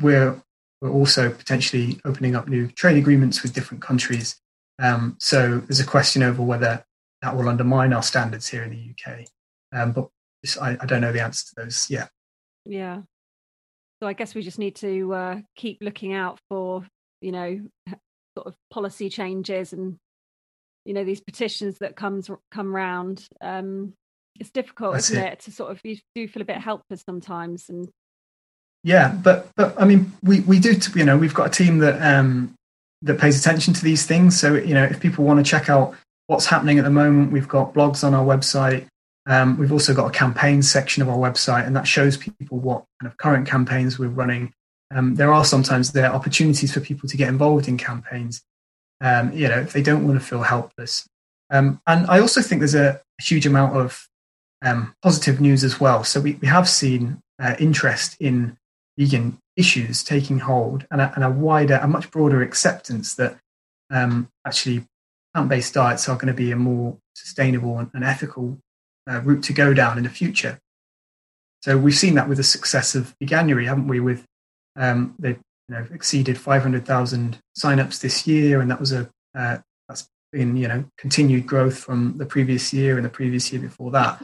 we're 0.00 0.40
we're 0.80 0.90
also 0.90 1.30
potentially 1.30 2.00
opening 2.04 2.34
up 2.34 2.48
new 2.48 2.68
trade 2.68 2.98
agreements 2.98 3.42
with 3.42 3.54
different 3.54 3.82
countries. 3.82 4.36
Um, 4.82 5.16
so 5.18 5.58
there's 5.58 5.80
a 5.80 5.86
question 5.86 6.22
over 6.22 6.42
whether 6.42 6.84
that 7.22 7.36
will 7.36 7.48
undermine 7.48 7.92
our 7.92 8.02
standards 8.02 8.48
here 8.48 8.62
in 8.62 8.70
the 8.70 8.90
UK. 8.90 9.26
Um, 9.72 9.92
but 9.92 10.08
I, 10.60 10.76
I, 10.80 10.86
don't 10.86 11.00
know 11.00 11.12
the 11.12 11.22
answer 11.22 11.46
to 11.46 11.64
those 11.64 11.88
yet. 11.88 12.10
Yeah. 12.66 13.02
So 14.00 14.06
I 14.06 14.12
guess 14.12 14.34
we 14.34 14.42
just 14.42 14.58
need 14.58 14.76
to 14.76 15.14
uh, 15.14 15.40
keep 15.56 15.78
looking 15.80 16.12
out 16.12 16.38
for, 16.50 16.86
you 17.22 17.32
know, 17.32 17.60
sort 18.36 18.46
of 18.46 18.54
policy 18.70 19.08
changes 19.08 19.72
and, 19.72 19.96
you 20.86 20.94
know, 20.94 21.04
these 21.04 21.20
petitions 21.20 21.78
that 21.78 21.96
comes 21.96 22.30
come 22.50 22.74
round. 22.74 23.26
Um, 23.40 23.92
it's 24.38 24.50
difficult, 24.50 24.92
That's 24.92 25.10
isn't 25.10 25.22
it? 25.22 25.32
it? 25.32 25.40
To 25.40 25.52
sort 25.52 25.72
of 25.72 25.80
you 25.82 25.96
do 26.14 26.28
feel 26.28 26.42
a 26.42 26.46
bit 26.46 26.58
helpless 26.58 27.02
sometimes 27.06 27.68
and 27.68 27.88
yeah, 28.86 29.12
but 29.12 29.48
but 29.56 29.74
I 29.82 29.84
mean, 29.84 30.12
we 30.22 30.40
we 30.40 30.60
do. 30.60 30.74
You 30.94 31.04
know, 31.04 31.18
we've 31.18 31.34
got 31.34 31.48
a 31.48 31.50
team 31.50 31.78
that 31.78 32.00
um, 32.00 32.54
that 33.02 33.18
pays 33.18 33.36
attention 33.38 33.74
to 33.74 33.82
these 33.82 34.06
things. 34.06 34.38
So 34.38 34.54
you 34.54 34.74
know, 34.74 34.84
if 34.84 35.00
people 35.00 35.24
want 35.24 35.44
to 35.44 35.50
check 35.50 35.68
out 35.68 35.96
what's 36.28 36.46
happening 36.46 36.78
at 36.78 36.84
the 36.84 36.90
moment, 36.90 37.32
we've 37.32 37.48
got 37.48 37.74
blogs 37.74 38.04
on 38.04 38.14
our 38.14 38.24
website. 38.24 38.86
Um, 39.28 39.58
we've 39.58 39.72
also 39.72 39.92
got 39.92 40.06
a 40.06 40.16
campaign 40.16 40.62
section 40.62 41.02
of 41.02 41.08
our 41.08 41.16
website, 41.16 41.66
and 41.66 41.74
that 41.74 41.88
shows 41.88 42.16
people 42.16 42.58
what 42.58 42.84
kind 43.00 43.10
of 43.10 43.18
current 43.18 43.48
campaigns 43.48 43.98
we're 43.98 44.06
running. 44.08 44.52
Um, 44.94 45.16
there 45.16 45.32
are 45.32 45.44
sometimes 45.44 45.90
there 45.90 46.08
are 46.08 46.14
opportunities 46.14 46.72
for 46.72 46.78
people 46.78 47.08
to 47.08 47.16
get 47.16 47.28
involved 47.28 47.66
in 47.66 47.78
campaigns. 47.78 48.40
Um, 49.00 49.32
you 49.32 49.48
know, 49.48 49.58
if 49.58 49.72
they 49.72 49.82
don't 49.82 50.06
want 50.06 50.18
to 50.18 50.26
feel 50.26 50.42
helpless. 50.42 51.06
Um, 51.50 51.80
and 51.86 52.06
I 52.06 52.18
also 52.18 52.40
think 52.42 52.60
there's 52.60 52.74
a, 52.74 53.00
huge 53.18 53.46
amount 53.46 53.74
of 53.74 54.06
um, 54.62 54.94
positive 55.02 55.40
news 55.40 55.64
as 55.64 55.80
well. 55.80 56.04
So 56.04 56.20
we, 56.20 56.34
we 56.34 56.48
have 56.48 56.68
seen 56.68 57.22
uh, 57.42 57.54
interest 57.58 58.14
in 58.20 58.58
vegan 58.98 59.38
issues 59.56 60.04
taking 60.04 60.40
hold 60.40 60.86
and 60.90 61.00
a, 61.00 61.12
and 61.14 61.24
a 61.24 61.30
wider, 61.30 61.80
a 61.82 61.88
much 61.88 62.10
broader 62.10 62.42
acceptance 62.42 63.14
that 63.14 63.38
um, 63.90 64.28
actually 64.46 64.84
plant-based 65.32 65.72
diets 65.72 66.08
are 66.10 66.16
going 66.16 66.26
to 66.26 66.34
be 66.34 66.52
a 66.52 66.56
more 66.56 66.98
sustainable 67.14 67.78
and, 67.78 67.90
and 67.94 68.04
ethical 68.04 68.58
uh, 69.10 69.20
route 69.22 69.42
to 69.44 69.52
go 69.52 69.72
down 69.72 69.96
in 69.96 70.04
the 70.04 70.10
future. 70.10 70.58
So 71.62 71.78
we've 71.78 71.94
seen 71.94 72.14
that 72.14 72.28
with 72.28 72.36
the 72.38 72.44
success 72.44 72.94
of 72.94 73.14
Veganuary, 73.22 73.66
haven't 73.66 73.88
we? 73.88 74.00
With 74.00 74.24
um, 74.76 75.14
they've 75.18 75.40
you 75.68 75.74
know, 75.74 75.86
exceeded 75.92 76.38
500,000 76.38 77.38
signups 77.58 78.00
this 78.00 78.26
year, 78.26 78.60
and 78.60 78.70
that 78.70 78.80
was 78.80 78.92
a 78.92 79.08
uh, 79.36 79.58
that's 79.88 80.08
been 80.32 80.56
you 80.56 80.68
know 80.68 80.84
continued 80.98 81.46
growth 81.46 81.78
from 81.78 82.16
the 82.18 82.26
previous 82.26 82.72
year 82.72 82.96
and 82.96 83.04
the 83.04 83.10
previous 83.10 83.52
year 83.52 83.60
before 83.60 83.90
that. 83.90 84.22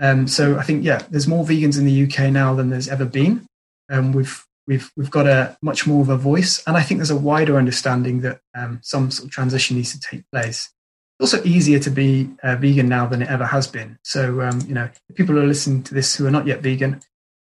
Um, 0.00 0.28
so 0.28 0.58
I 0.58 0.62
think 0.62 0.84
yeah, 0.84 1.02
there's 1.10 1.26
more 1.26 1.44
vegans 1.44 1.78
in 1.78 1.84
the 1.84 2.04
UK 2.04 2.30
now 2.32 2.54
than 2.54 2.70
there's 2.70 2.88
ever 2.88 3.04
been, 3.04 3.46
um, 3.90 4.12
we've 4.12 4.44
we've 4.66 4.90
we've 4.96 5.10
got 5.10 5.26
a 5.26 5.56
much 5.62 5.86
more 5.86 6.02
of 6.02 6.08
a 6.08 6.16
voice, 6.16 6.62
and 6.66 6.76
I 6.76 6.82
think 6.82 6.98
there's 6.98 7.10
a 7.10 7.16
wider 7.16 7.56
understanding 7.56 8.20
that 8.20 8.40
um, 8.56 8.80
some 8.82 9.10
sort 9.10 9.26
of 9.26 9.32
transition 9.32 9.76
needs 9.76 9.92
to 9.92 10.00
take 10.00 10.24
place. 10.30 10.70
It's 11.18 11.32
also 11.34 11.44
easier 11.44 11.80
to 11.80 11.90
be 11.90 12.30
uh, 12.44 12.56
vegan 12.56 12.88
now 12.88 13.06
than 13.06 13.22
it 13.22 13.28
ever 13.28 13.46
has 13.46 13.66
been. 13.66 13.98
So 14.04 14.40
um, 14.42 14.60
you 14.68 14.74
know, 14.74 14.88
people 15.14 15.38
are 15.38 15.46
listening 15.46 15.82
to 15.84 15.94
this 15.94 16.14
who 16.14 16.26
are 16.26 16.30
not 16.30 16.46
yet 16.46 16.60
vegan, 16.60 17.00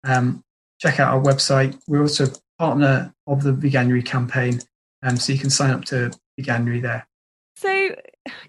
um, 0.04 0.42
check 0.78 1.00
out 1.00 1.14
our 1.14 1.22
website. 1.22 1.80
We're 1.88 2.02
also 2.02 2.26
partner 2.62 3.12
of 3.26 3.42
the 3.42 3.52
Veganuary 3.52 4.04
campaign, 4.04 4.60
um, 5.02 5.16
so 5.16 5.32
you 5.32 5.38
can 5.38 5.50
sign 5.50 5.70
up 5.70 5.84
to 5.86 6.12
Veganuary 6.40 6.80
there. 6.80 7.08
So, 7.56 7.96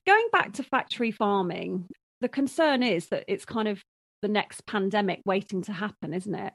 going 0.05 0.27
back 0.31 0.53
to 0.53 0.63
factory 0.63 1.09
farming, 1.09 1.89
the 2.21 2.29
concern 2.29 2.83
is 2.83 3.07
that 3.07 3.23
it's 3.27 3.43
kind 3.43 3.67
of 3.67 3.81
the 4.21 4.27
next 4.27 4.67
pandemic 4.67 5.21
waiting 5.25 5.63
to 5.63 5.73
happen, 5.73 6.13
isn't 6.13 6.35
it? 6.35 6.53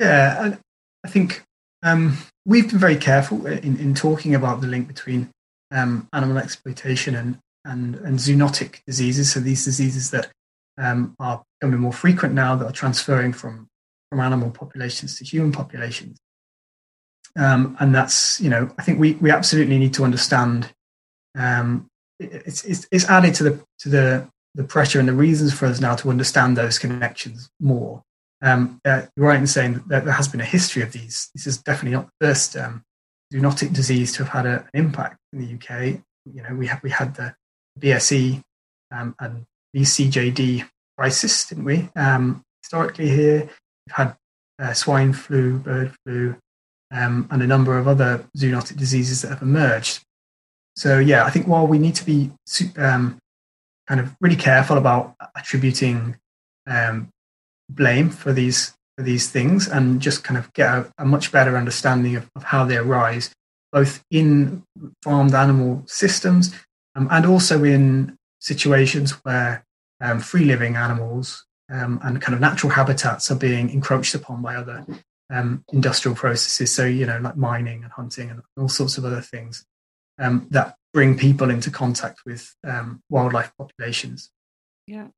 Yeah, 0.00 0.56
I, 1.04 1.08
think 1.08 1.44
um, 1.84 2.18
we've 2.44 2.68
been 2.68 2.80
very 2.80 2.96
careful 2.96 3.46
in, 3.46 3.78
in 3.78 3.94
talking 3.94 4.34
about 4.34 4.62
the 4.62 4.66
link 4.66 4.88
between 4.88 5.30
um, 5.70 6.08
animal 6.12 6.38
exploitation 6.38 7.14
and, 7.14 7.38
and, 7.64 7.94
and 7.94 8.18
zoonotic 8.18 8.80
diseases. 8.84 9.32
So 9.32 9.38
these 9.38 9.64
diseases 9.64 10.10
that 10.10 10.32
um, 10.76 11.14
are 11.20 11.44
becoming 11.60 11.78
more 11.78 11.92
frequent 11.92 12.34
now 12.34 12.56
that 12.56 12.66
are 12.66 12.72
transferring 12.72 13.32
from, 13.32 13.68
from 14.12 14.20
animal 14.20 14.50
populations 14.50 15.16
to 15.16 15.24
human 15.24 15.52
populations. 15.52 16.18
Um, 17.34 17.78
and 17.80 17.94
that's, 17.94 18.38
you 18.42 18.50
know, 18.50 18.70
I 18.76 18.82
think 18.82 19.00
we, 19.00 19.14
we 19.14 19.30
absolutely 19.30 19.78
need 19.78 19.94
to 19.94 20.04
understand 20.04 20.70
um, 21.34 21.88
it's, 22.20 22.62
it's, 22.64 22.86
it's 22.92 23.08
added 23.08 23.34
to 23.36 23.44
the, 23.44 23.64
to 23.78 23.88
the, 23.88 24.28
the 24.54 24.64
pressure 24.64 25.00
and 25.00 25.08
the 25.08 25.14
reasons 25.14 25.54
for 25.54 25.64
us 25.64 25.80
now 25.80 25.96
to 25.96 26.10
understand 26.10 26.58
those 26.58 26.78
connections 26.78 27.48
more. 27.58 28.02
Um, 28.42 28.82
uh, 28.84 29.06
you're 29.16 29.28
right 29.28 29.40
in 29.40 29.46
saying 29.46 29.82
that 29.86 30.04
there 30.04 30.12
has 30.12 30.28
been 30.28 30.42
a 30.42 30.44
history 30.44 30.82
of 30.82 30.92
these. 30.92 31.30
This 31.34 31.46
is 31.46 31.56
definitely 31.56 31.96
not 31.96 32.10
the 32.20 32.26
first 32.26 32.54
um, 32.54 32.82
zoonotic 33.32 33.72
disease 33.72 34.12
to 34.12 34.24
have 34.24 34.44
had 34.44 34.44
a, 34.44 34.58
an 34.74 34.84
impact 34.84 35.16
in 35.32 35.38
the 35.38 35.54
UK. 35.54 36.02
You 36.30 36.42
know, 36.42 36.54
we 36.54 36.66
have 36.66 36.82
we 36.82 36.90
had 36.90 37.14
the 37.14 37.34
BSE 37.80 38.42
um, 38.94 39.14
and 39.18 39.44
vCJD 39.74 40.68
crisis, 40.98 41.46
didn't 41.46 41.64
we? 41.64 41.88
Um, 41.96 42.42
historically, 42.62 43.08
here 43.08 43.48
had 43.90 44.16
uh, 44.58 44.72
swine 44.72 45.12
flu, 45.12 45.58
bird 45.58 45.92
flu, 46.04 46.36
um, 46.92 47.26
and 47.30 47.42
a 47.42 47.46
number 47.46 47.78
of 47.78 47.88
other 47.88 48.24
zoonotic 48.36 48.76
diseases 48.76 49.22
that 49.22 49.28
have 49.28 49.42
emerged. 49.42 50.02
So, 50.76 50.98
yeah, 50.98 51.24
I 51.24 51.30
think 51.30 51.46
while 51.46 51.66
we 51.66 51.78
need 51.78 51.94
to 51.96 52.06
be 52.06 52.30
um, 52.76 53.18
kind 53.86 54.00
of 54.00 54.14
really 54.20 54.36
careful 54.36 54.78
about 54.78 55.14
attributing 55.36 56.16
um, 56.66 57.08
blame 57.68 58.10
for 58.10 58.32
these 58.32 58.74
for 58.96 59.02
these 59.02 59.30
things 59.30 59.68
and 59.68 60.00
just 60.02 60.22
kind 60.22 60.36
of 60.36 60.52
get 60.52 60.68
a, 60.68 60.92
a 60.98 61.04
much 61.04 61.32
better 61.32 61.56
understanding 61.56 62.14
of, 62.14 62.30
of, 62.36 62.44
how 62.44 62.62
they 62.62 62.76
arise, 62.76 63.32
both 63.72 64.04
in 64.10 64.62
farmed 65.02 65.34
animal 65.34 65.82
systems 65.86 66.54
um, 66.94 67.08
and 67.10 67.24
also 67.24 67.64
in 67.64 68.14
situations 68.40 69.12
where 69.24 69.64
um, 70.02 70.20
free 70.20 70.44
living 70.44 70.76
animals 70.76 71.46
um, 71.72 71.98
and 72.02 72.20
kind 72.20 72.34
of 72.34 72.40
natural 72.40 72.70
habitats 72.70 73.30
are 73.30 73.36
being 73.36 73.70
encroached 73.70 74.14
upon 74.14 74.42
by 74.42 74.54
other 74.56 74.84
um, 75.30 75.64
industrial 75.72 76.14
processes. 76.14 76.72
So, 76.72 76.84
you 76.84 77.06
know, 77.06 77.18
like 77.18 77.36
mining 77.36 77.82
and 77.82 77.92
hunting 77.92 78.30
and 78.30 78.42
all 78.56 78.68
sorts 78.68 78.98
of 78.98 79.04
other 79.04 79.20
things 79.20 79.64
um, 80.18 80.46
that 80.50 80.76
bring 80.92 81.16
people 81.16 81.50
into 81.50 81.70
contact 81.70 82.20
with 82.26 82.54
um, 82.64 83.00
wildlife 83.08 83.52
populations. 83.56 84.30
Yeah 84.86 85.08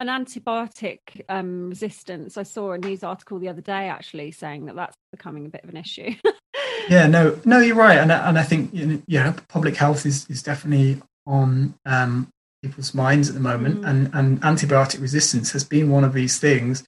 an 0.00 0.08
antibiotic 0.08 0.98
um, 1.28 1.70
resistance. 1.70 2.36
I 2.36 2.42
saw 2.42 2.72
a 2.72 2.78
news 2.78 3.02
article 3.02 3.38
the 3.38 3.48
other 3.48 3.60
day 3.60 3.88
actually 3.88 4.32
saying 4.32 4.66
that 4.66 4.76
that's 4.76 4.96
becoming 5.12 5.46
a 5.46 5.48
bit 5.48 5.64
of 5.64 5.70
an 5.70 5.76
issue. 5.76 6.14
yeah, 6.88 7.06
no, 7.06 7.38
no, 7.44 7.58
you're 7.58 7.76
right, 7.76 7.98
and 7.98 8.10
and 8.10 8.38
I 8.38 8.42
think 8.42 8.70
you 8.74 9.02
know, 9.08 9.34
public 9.48 9.76
health 9.76 10.06
is 10.06 10.28
is 10.28 10.42
definitely 10.42 11.00
on 11.26 11.74
um, 11.86 12.28
people's 12.64 12.94
minds 12.94 13.28
at 13.28 13.34
the 13.34 13.40
moment, 13.40 13.82
mm. 13.82 13.88
and 13.88 14.10
and 14.14 14.40
antibiotic 14.42 15.00
resistance 15.00 15.52
has 15.52 15.64
been 15.64 15.90
one 15.90 16.04
of 16.04 16.12
these 16.12 16.38
things 16.38 16.84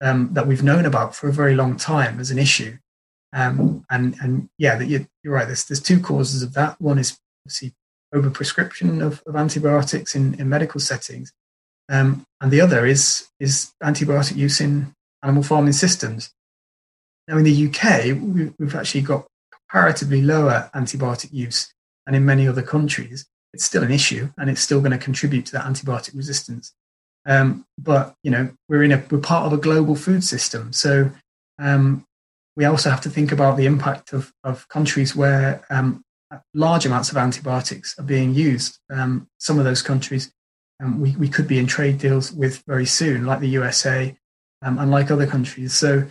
um, 0.00 0.30
that 0.32 0.46
we've 0.46 0.62
known 0.62 0.86
about 0.86 1.14
for 1.14 1.28
a 1.28 1.32
very 1.32 1.54
long 1.54 1.76
time 1.76 2.20
as 2.20 2.30
an 2.30 2.38
issue. 2.38 2.78
Um, 3.32 3.84
and 3.90 4.16
and 4.22 4.48
yeah, 4.58 4.76
that 4.76 4.86
you're, 4.86 5.06
you're 5.22 5.34
right. 5.34 5.46
There's 5.46 5.64
there's 5.64 5.82
two 5.82 6.00
causes 6.00 6.42
of 6.42 6.54
that. 6.54 6.80
One 6.80 6.98
is 6.98 7.18
obviously 7.44 7.74
overprescription 8.14 9.04
of, 9.04 9.22
of 9.26 9.36
antibiotics 9.36 10.14
in, 10.14 10.34
in 10.40 10.48
medical 10.48 10.80
settings, 10.80 11.32
um, 11.88 12.26
and 12.40 12.50
the 12.50 12.60
other 12.60 12.86
is, 12.86 13.28
is 13.40 13.72
antibiotic 13.82 14.36
use 14.36 14.60
in 14.60 14.94
animal 15.22 15.42
farming 15.42 15.72
systems. 15.72 16.32
Now, 17.26 17.38
in 17.38 17.44
the 17.44 17.68
UK, 17.68 18.06
we, 18.06 18.52
we've 18.58 18.74
actually 18.74 19.02
got 19.02 19.26
comparatively 19.52 20.22
lower 20.22 20.70
antibiotic 20.74 21.32
use 21.32 21.72
than 22.06 22.14
in 22.14 22.24
many 22.24 22.46
other 22.46 22.62
countries. 22.62 23.26
It's 23.52 23.64
still 23.64 23.82
an 23.82 23.90
issue, 23.90 24.30
and 24.36 24.50
it's 24.50 24.60
still 24.60 24.80
going 24.80 24.92
to 24.92 24.98
contribute 24.98 25.46
to 25.46 25.52
that 25.52 25.64
antibiotic 25.64 26.14
resistance. 26.14 26.72
Um, 27.26 27.66
but 27.78 28.14
you 28.22 28.30
know, 28.30 28.50
we're 28.68 28.82
in 28.82 28.92
a 28.92 29.04
we're 29.10 29.18
part 29.18 29.46
of 29.46 29.52
a 29.52 29.60
global 29.62 29.96
food 29.96 30.24
system, 30.24 30.72
so 30.72 31.10
um, 31.58 32.04
we 32.56 32.64
also 32.64 32.90
have 32.90 33.00
to 33.02 33.10
think 33.10 33.32
about 33.32 33.56
the 33.56 33.66
impact 33.66 34.12
of, 34.12 34.32
of 34.44 34.68
countries 34.68 35.14
where 35.14 35.64
um, 35.70 36.02
large 36.54 36.86
amounts 36.86 37.10
of 37.10 37.16
antibiotics 37.16 37.98
are 37.98 38.04
being 38.04 38.34
used. 38.34 38.78
Um, 38.90 39.28
some 39.38 39.58
of 39.58 39.64
those 39.64 39.82
countries 39.82 40.32
um, 40.82 41.00
we, 41.00 41.16
we 41.16 41.28
could 41.28 41.48
be 41.48 41.58
in 41.58 41.66
trade 41.66 41.98
deals 41.98 42.32
with 42.32 42.62
very 42.66 42.86
soon, 42.86 43.26
like 43.26 43.40
the 43.40 43.48
USA 43.48 44.16
um, 44.62 44.78
and 44.78 44.90
like 44.90 45.10
other 45.10 45.26
countries. 45.26 45.72
So 45.74 46.06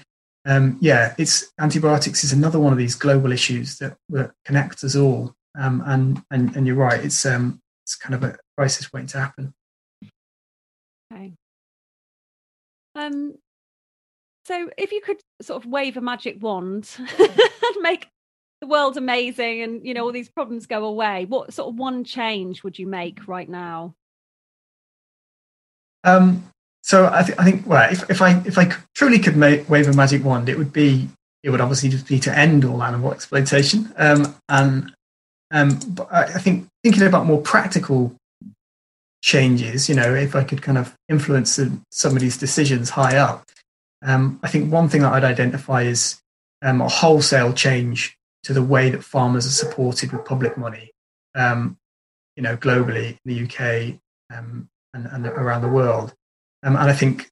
yeah, 0.80 1.14
it's 1.18 1.52
antibiotics 1.60 2.24
is 2.24 2.32
another 2.32 2.60
one 2.60 2.72
of 2.72 2.80
these 2.80 2.96
global 2.96 3.32
issues 3.32 3.78
that, 3.80 3.98
that 4.10 4.32
connects 4.46 4.84
us 4.84 4.96
all. 4.96 5.36
Um, 5.58 5.84
and, 5.86 6.22
and 6.30 6.56
and 6.56 6.68
you're 6.68 6.76
right, 6.76 7.04
it's 7.04 7.26
um, 7.26 7.60
it's 7.84 7.96
kind 7.96 8.16
of 8.16 8.24
a 8.24 8.38
crisis 8.58 8.92
waiting 8.94 9.08
to 9.08 9.20
happen. 9.20 9.54
Okay. 11.12 11.34
Um. 12.96 13.36
So, 14.46 14.70
if 14.78 14.92
you 14.92 15.02
could 15.02 15.20
sort 15.42 15.64
of 15.64 15.70
wave 15.70 15.98
a 15.98 16.02
magic 16.02 16.38
wand 16.42 16.90
and 17.20 17.82
make 17.82 18.08
the 18.62 18.68
world 18.68 18.98
amazing, 18.98 19.62
and 19.62 19.86
you 19.86 19.94
know 19.94 20.04
all 20.04 20.12
these 20.12 20.30
problems 20.30 20.68
go 20.68 20.86
away, 20.86 21.26
what 21.26 21.54
sort 21.54 21.70
of 21.70 21.76
one 21.76 22.04
change 22.04 22.64
would 22.64 22.78
you 22.78 22.88
make 22.88 23.28
right 23.28 23.50
now? 23.50 23.96
Um, 26.04 26.50
so 26.84 27.12
I, 27.12 27.24
th- 27.24 27.38
I 27.38 27.44
think 27.44 27.66
well, 27.66 27.92
if, 27.92 28.10
if 28.10 28.22
I 28.22 28.42
if 28.46 28.58
I 28.58 28.72
truly 28.96 29.20
could 29.20 29.36
make, 29.36 29.70
wave 29.70 29.88
a 29.88 29.94
magic 29.94 30.24
wand, 30.24 30.50
it 30.50 30.58
would 30.58 30.72
be 30.72 31.10
it 31.44 31.50
would 31.50 31.62
obviously 31.62 31.90
just 31.90 32.08
be 32.08 32.20
to 32.20 32.38
end 32.38 32.66
all 32.66 32.84
animal 32.84 33.12
exploitation. 33.12 33.94
Um, 33.98 34.36
and 34.50 34.94
um, 35.52 35.80
but 35.90 36.12
I, 36.12 36.24
I 36.24 36.40
think 36.40 36.68
thinking 36.84 37.04
about 37.04 37.26
more 37.26 37.42
practical 37.42 38.16
changes, 39.22 39.90
you 39.90 39.96
know, 39.96 40.14
if 40.14 40.36
I 40.36 40.44
could 40.44 40.62
kind 40.62 40.78
of 40.78 40.94
influence 41.10 41.60
somebody's 41.92 42.38
decisions 42.38 42.92
high 42.92 43.18
up, 43.18 43.46
um, 44.06 44.40
I 44.44 44.48
think 44.48 44.72
one 44.72 44.90
thing 44.90 45.02
that 45.02 45.14
I'd 45.14 45.24
identify 45.24 45.84
is 45.84 46.22
um, 46.62 46.82
a 46.82 46.88
wholesale 46.88 47.54
change 47.54 48.18
to 48.44 48.54
the 48.54 48.64
way 48.64 48.90
that 48.90 49.04
farmers 49.04 49.46
are 49.46 49.50
supported 49.50 50.12
with 50.12 50.26
public 50.26 50.58
money, 50.58 50.92
um, 51.36 51.78
you 52.36 52.44
know, 52.44 52.56
globally, 52.56 53.18
in 53.26 53.26
the 53.26 53.44
UK 53.44 54.00
um, 54.36 54.70
and, 54.94 55.06
and, 55.08 55.28
around 55.28 55.62
the 55.62 55.68
world. 55.68 56.14
Um, 56.64 56.76
and 56.76 56.90
I 56.90 56.94
think 56.94 57.30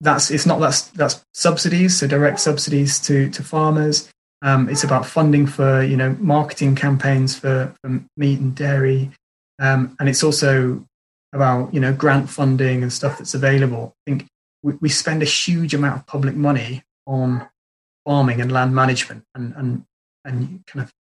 that's 0.00 0.30
it's 0.30 0.46
not 0.46 0.60
that's 0.60 0.82
that's 0.88 1.24
subsidies, 1.34 1.98
so 1.98 2.06
direct 2.06 2.40
subsidies 2.40 3.00
to 3.00 3.30
to 3.30 3.42
farmers. 3.42 4.10
Um, 4.42 4.68
it's 4.68 4.84
about 4.84 5.06
funding 5.06 5.46
for 5.46 5.82
you 5.82 5.96
know 5.96 6.16
marketing 6.18 6.74
campaigns 6.74 7.38
for, 7.38 7.74
for 7.80 8.00
meat 8.16 8.38
and 8.38 8.54
dairy, 8.54 9.10
um, 9.58 9.96
and 9.98 10.08
it's 10.08 10.22
also 10.22 10.84
about 11.32 11.72
you 11.72 11.80
know 11.80 11.92
grant 11.92 12.28
funding 12.28 12.82
and 12.82 12.92
stuff 12.92 13.18
that's 13.18 13.34
available. 13.34 13.94
I 14.06 14.10
think 14.10 14.26
we, 14.62 14.74
we 14.80 14.88
spend 14.88 15.22
a 15.22 15.26
huge 15.26 15.74
amount 15.74 16.00
of 16.00 16.06
public 16.06 16.34
money 16.34 16.82
on 17.06 17.48
farming 18.04 18.40
and 18.40 18.52
land 18.52 18.74
management, 18.74 19.24
and 19.34 19.54
and 19.56 19.84
and 20.24 20.64
kind 20.66 20.84
of 20.84 20.92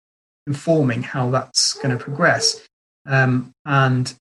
informing 0.47 1.03
how 1.03 1.31
that's 1.31 1.75
going 1.75 1.97
to 1.97 2.03
progress. 2.03 2.67
Um, 3.07 3.53
and 3.65 4.15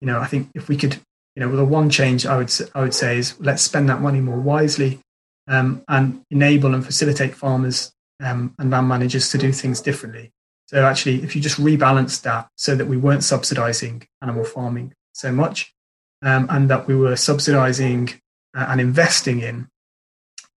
you 0.00 0.06
know, 0.06 0.20
I 0.20 0.26
think 0.26 0.50
if 0.54 0.68
we 0.68 0.76
could 0.76 0.98
you 1.34 1.40
know, 1.40 1.54
the 1.56 1.64
one 1.64 1.90
change 1.90 2.26
I 2.26 2.36
would 2.36 2.52
I 2.74 2.82
would 2.82 2.94
say 2.94 3.18
is 3.18 3.38
let's 3.40 3.62
spend 3.62 3.88
that 3.88 4.00
money 4.00 4.20
more 4.20 4.38
wisely 4.38 5.00
um, 5.48 5.82
and 5.88 6.22
enable 6.30 6.74
and 6.74 6.84
facilitate 6.84 7.34
farmers 7.34 7.92
um, 8.20 8.54
and 8.58 8.70
land 8.70 8.88
managers 8.88 9.30
to 9.30 9.38
do 9.38 9.52
things 9.52 9.80
differently. 9.80 10.32
So 10.66 10.84
actually, 10.84 11.22
if 11.22 11.36
you 11.36 11.42
just 11.42 11.60
rebalance 11.60 12.22
that 12.22 12.48
so 12.56 12.74
that 12.74 12.86
we 12.86 12.96
weren't 12.96 13.20
subsidising 13.20 14.06
animal 14.22 14.44
farming 14.44 14.94
so 15.12 15.30
much, 15.30 15.74
um, 16.22 16.46
and 16.50 16.70
that 16.70 16.86
we 16.86 16.96
were 16.96 17.12
subsidising 17.12 18.18
uh, 18.56 18.66
and 18.68 18.80
investing 18.80 19.40
in 19.40 19.68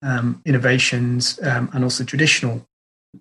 um, 0.02 0.42
innovations 0.46 1.40
um, 1.42 1.70
and 1.74 1.84
also 1.84 2.04
traditional 2.04 2.66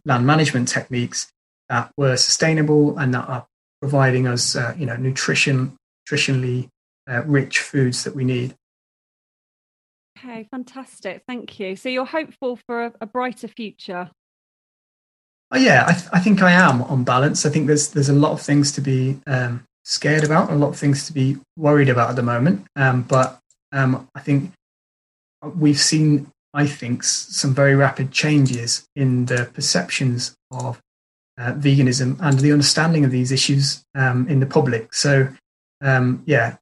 land 0.05 0.27
management 0.27 0.69
techniques 0.69 1.33
that 1.69 1.91
were 1.97 2.17
sustainable 2.17 2.99
and 2.99 3.15
that 3.15 3.29
are 3.29 3.47
providing 3.81 4.27
us, 4.27 4.57
uh, 4.57 4.75
you 4.77 4.87
know, 4.87 4.97
nutrition, 4.97 5.77
nutritionally 6.07 6.69
uh, 7.09 7.23
rich 7.25 7.59
foods 7.59 8.05
that 8.05 8.15
we 8.15 8.25
need. 8.25 8.55
Okay, 10.19 10.47
fantastic. 10.51 11.23
Thank 11.27 11.59
you. 11.59 11.75
So 11.75 11.89
you're 11.89 12.05
hopeful 12.05 12.57
for 12.67 12.85
a, 12.85 12.93
a 13.01 13.07
brighter 13.07 13.49
future. 13.49 14.11
Oh, 15.55 15.59
yeah, 15.59 15.85
I, 15.87 15.93
th- 15.93 16.09
I, 16.13 16.19
think 16.19 16.43
I 16.43 16.53
am 16.53 16.81
on 16.83 17.05
balance. 17.05 17.45
I 17.45 17.51
think 17.51 17.67
there's 17.67 17.89
there's 17.89 18.09
a 18.09 18.15
lot 18.15 18.33
of 18.33 18.41
things 18.41 18.73
to 18.73 18.81
be 18.81 19.21
um, 19.27 19.65
scared 19.85 20.25
about, 20.25 20.51
a 20.51 20.55
lot 20.55 20.69
of 20.69 20.79
things 20.79 21.07
to 21.07 21.13
be 21.13 21.37
worried 21.59 21.91
about 21.91 22.09
at 22.09 22.17
the 22.17 22.23
moment. 22.23 22.67
Um, 22.75 23.03
but 23.03 23.39
um, 23.71 24.09
I 24.15 24.21
think 24.21 24.53
we've 25.43 25.79
seen, 25.79 26.31
I 26.55 26.67
think, 26.67 27.05
some 27.05 27.55
very 27.55 27.75
rapid 27.75 28.13
changes 28.13 28.87
in 28.97 29.27
the 29.27 29.51
perceptions 29.53 30.35
of 30.51 30.81
uh, 31.37 31.53
veganism 31.53 32.17
and 32.21 32.39
the 32.39 32.53
understanding 32.53 33.05
of 33.05 33.11
these 33.11 33.31
issues 33.31 33.85
um, 33.95 34.27
in 34.29 34.41
the 34.41 34.47
public. 34.47 34.95
So, 34.95 35.29
um, 35.83 36.23
yeah, 36.25 36.57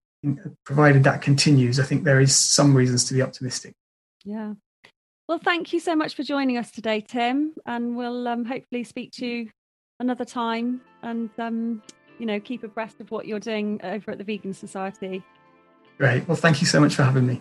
provided 0.65 1.05
that 1.05 1.23
continues, 1.23 1.79
I 1.79 1.85
think 1.85 2.03
there 2.03 2.21
is 2.21 2.37
some 2.37 2.77
reasons 2.77 3.05
to 3.05 3.15
be 3.15 3.23
optimistic. 3.23 3.73
Yeah. 4.25 4.55
Well, 5.31 5.39
thank 5.39 5.73
you 5.73 5.79
so 5.79 5.95
much 5.95 6.17
for 6.17 6.25
joining 6.25 6.59
us 6.59 6.73
today, 6.73 7.01
Tim, 7.01 7.55
and 7.65 7.95
we'll 7.95 8.27
um, 8.27 8.45
hopefully 8.45 8.83
speak 8.83 9.13
to 9.13 9.25
you 9.25 9.51
another 10.01 10.25
time 10.25 10.81
and 11.05 11.31
um, 11.39 11.85
you 12.19 12.27
know 12.27 12.41
keep 12.41 12.65
abreast 12.65 13.01
of 13.01 13.13
what 13.13 13.29
you're 13.29 13.39
doing 13.39 13.79
over 13.85 14.11
at 14.11 14.19
the 14.19 14.25
Vegan 14.25 14.53
Society. 14.53 15.23
Great. 15.99 16.27
Well, 16.27 16.37
thank 16.37 16.61
you 16.61 16.67
so 16.67 16.81
much 16.81 16.97
for 16.97 17.05
having 17.05 17.29
me. 17.29 17.41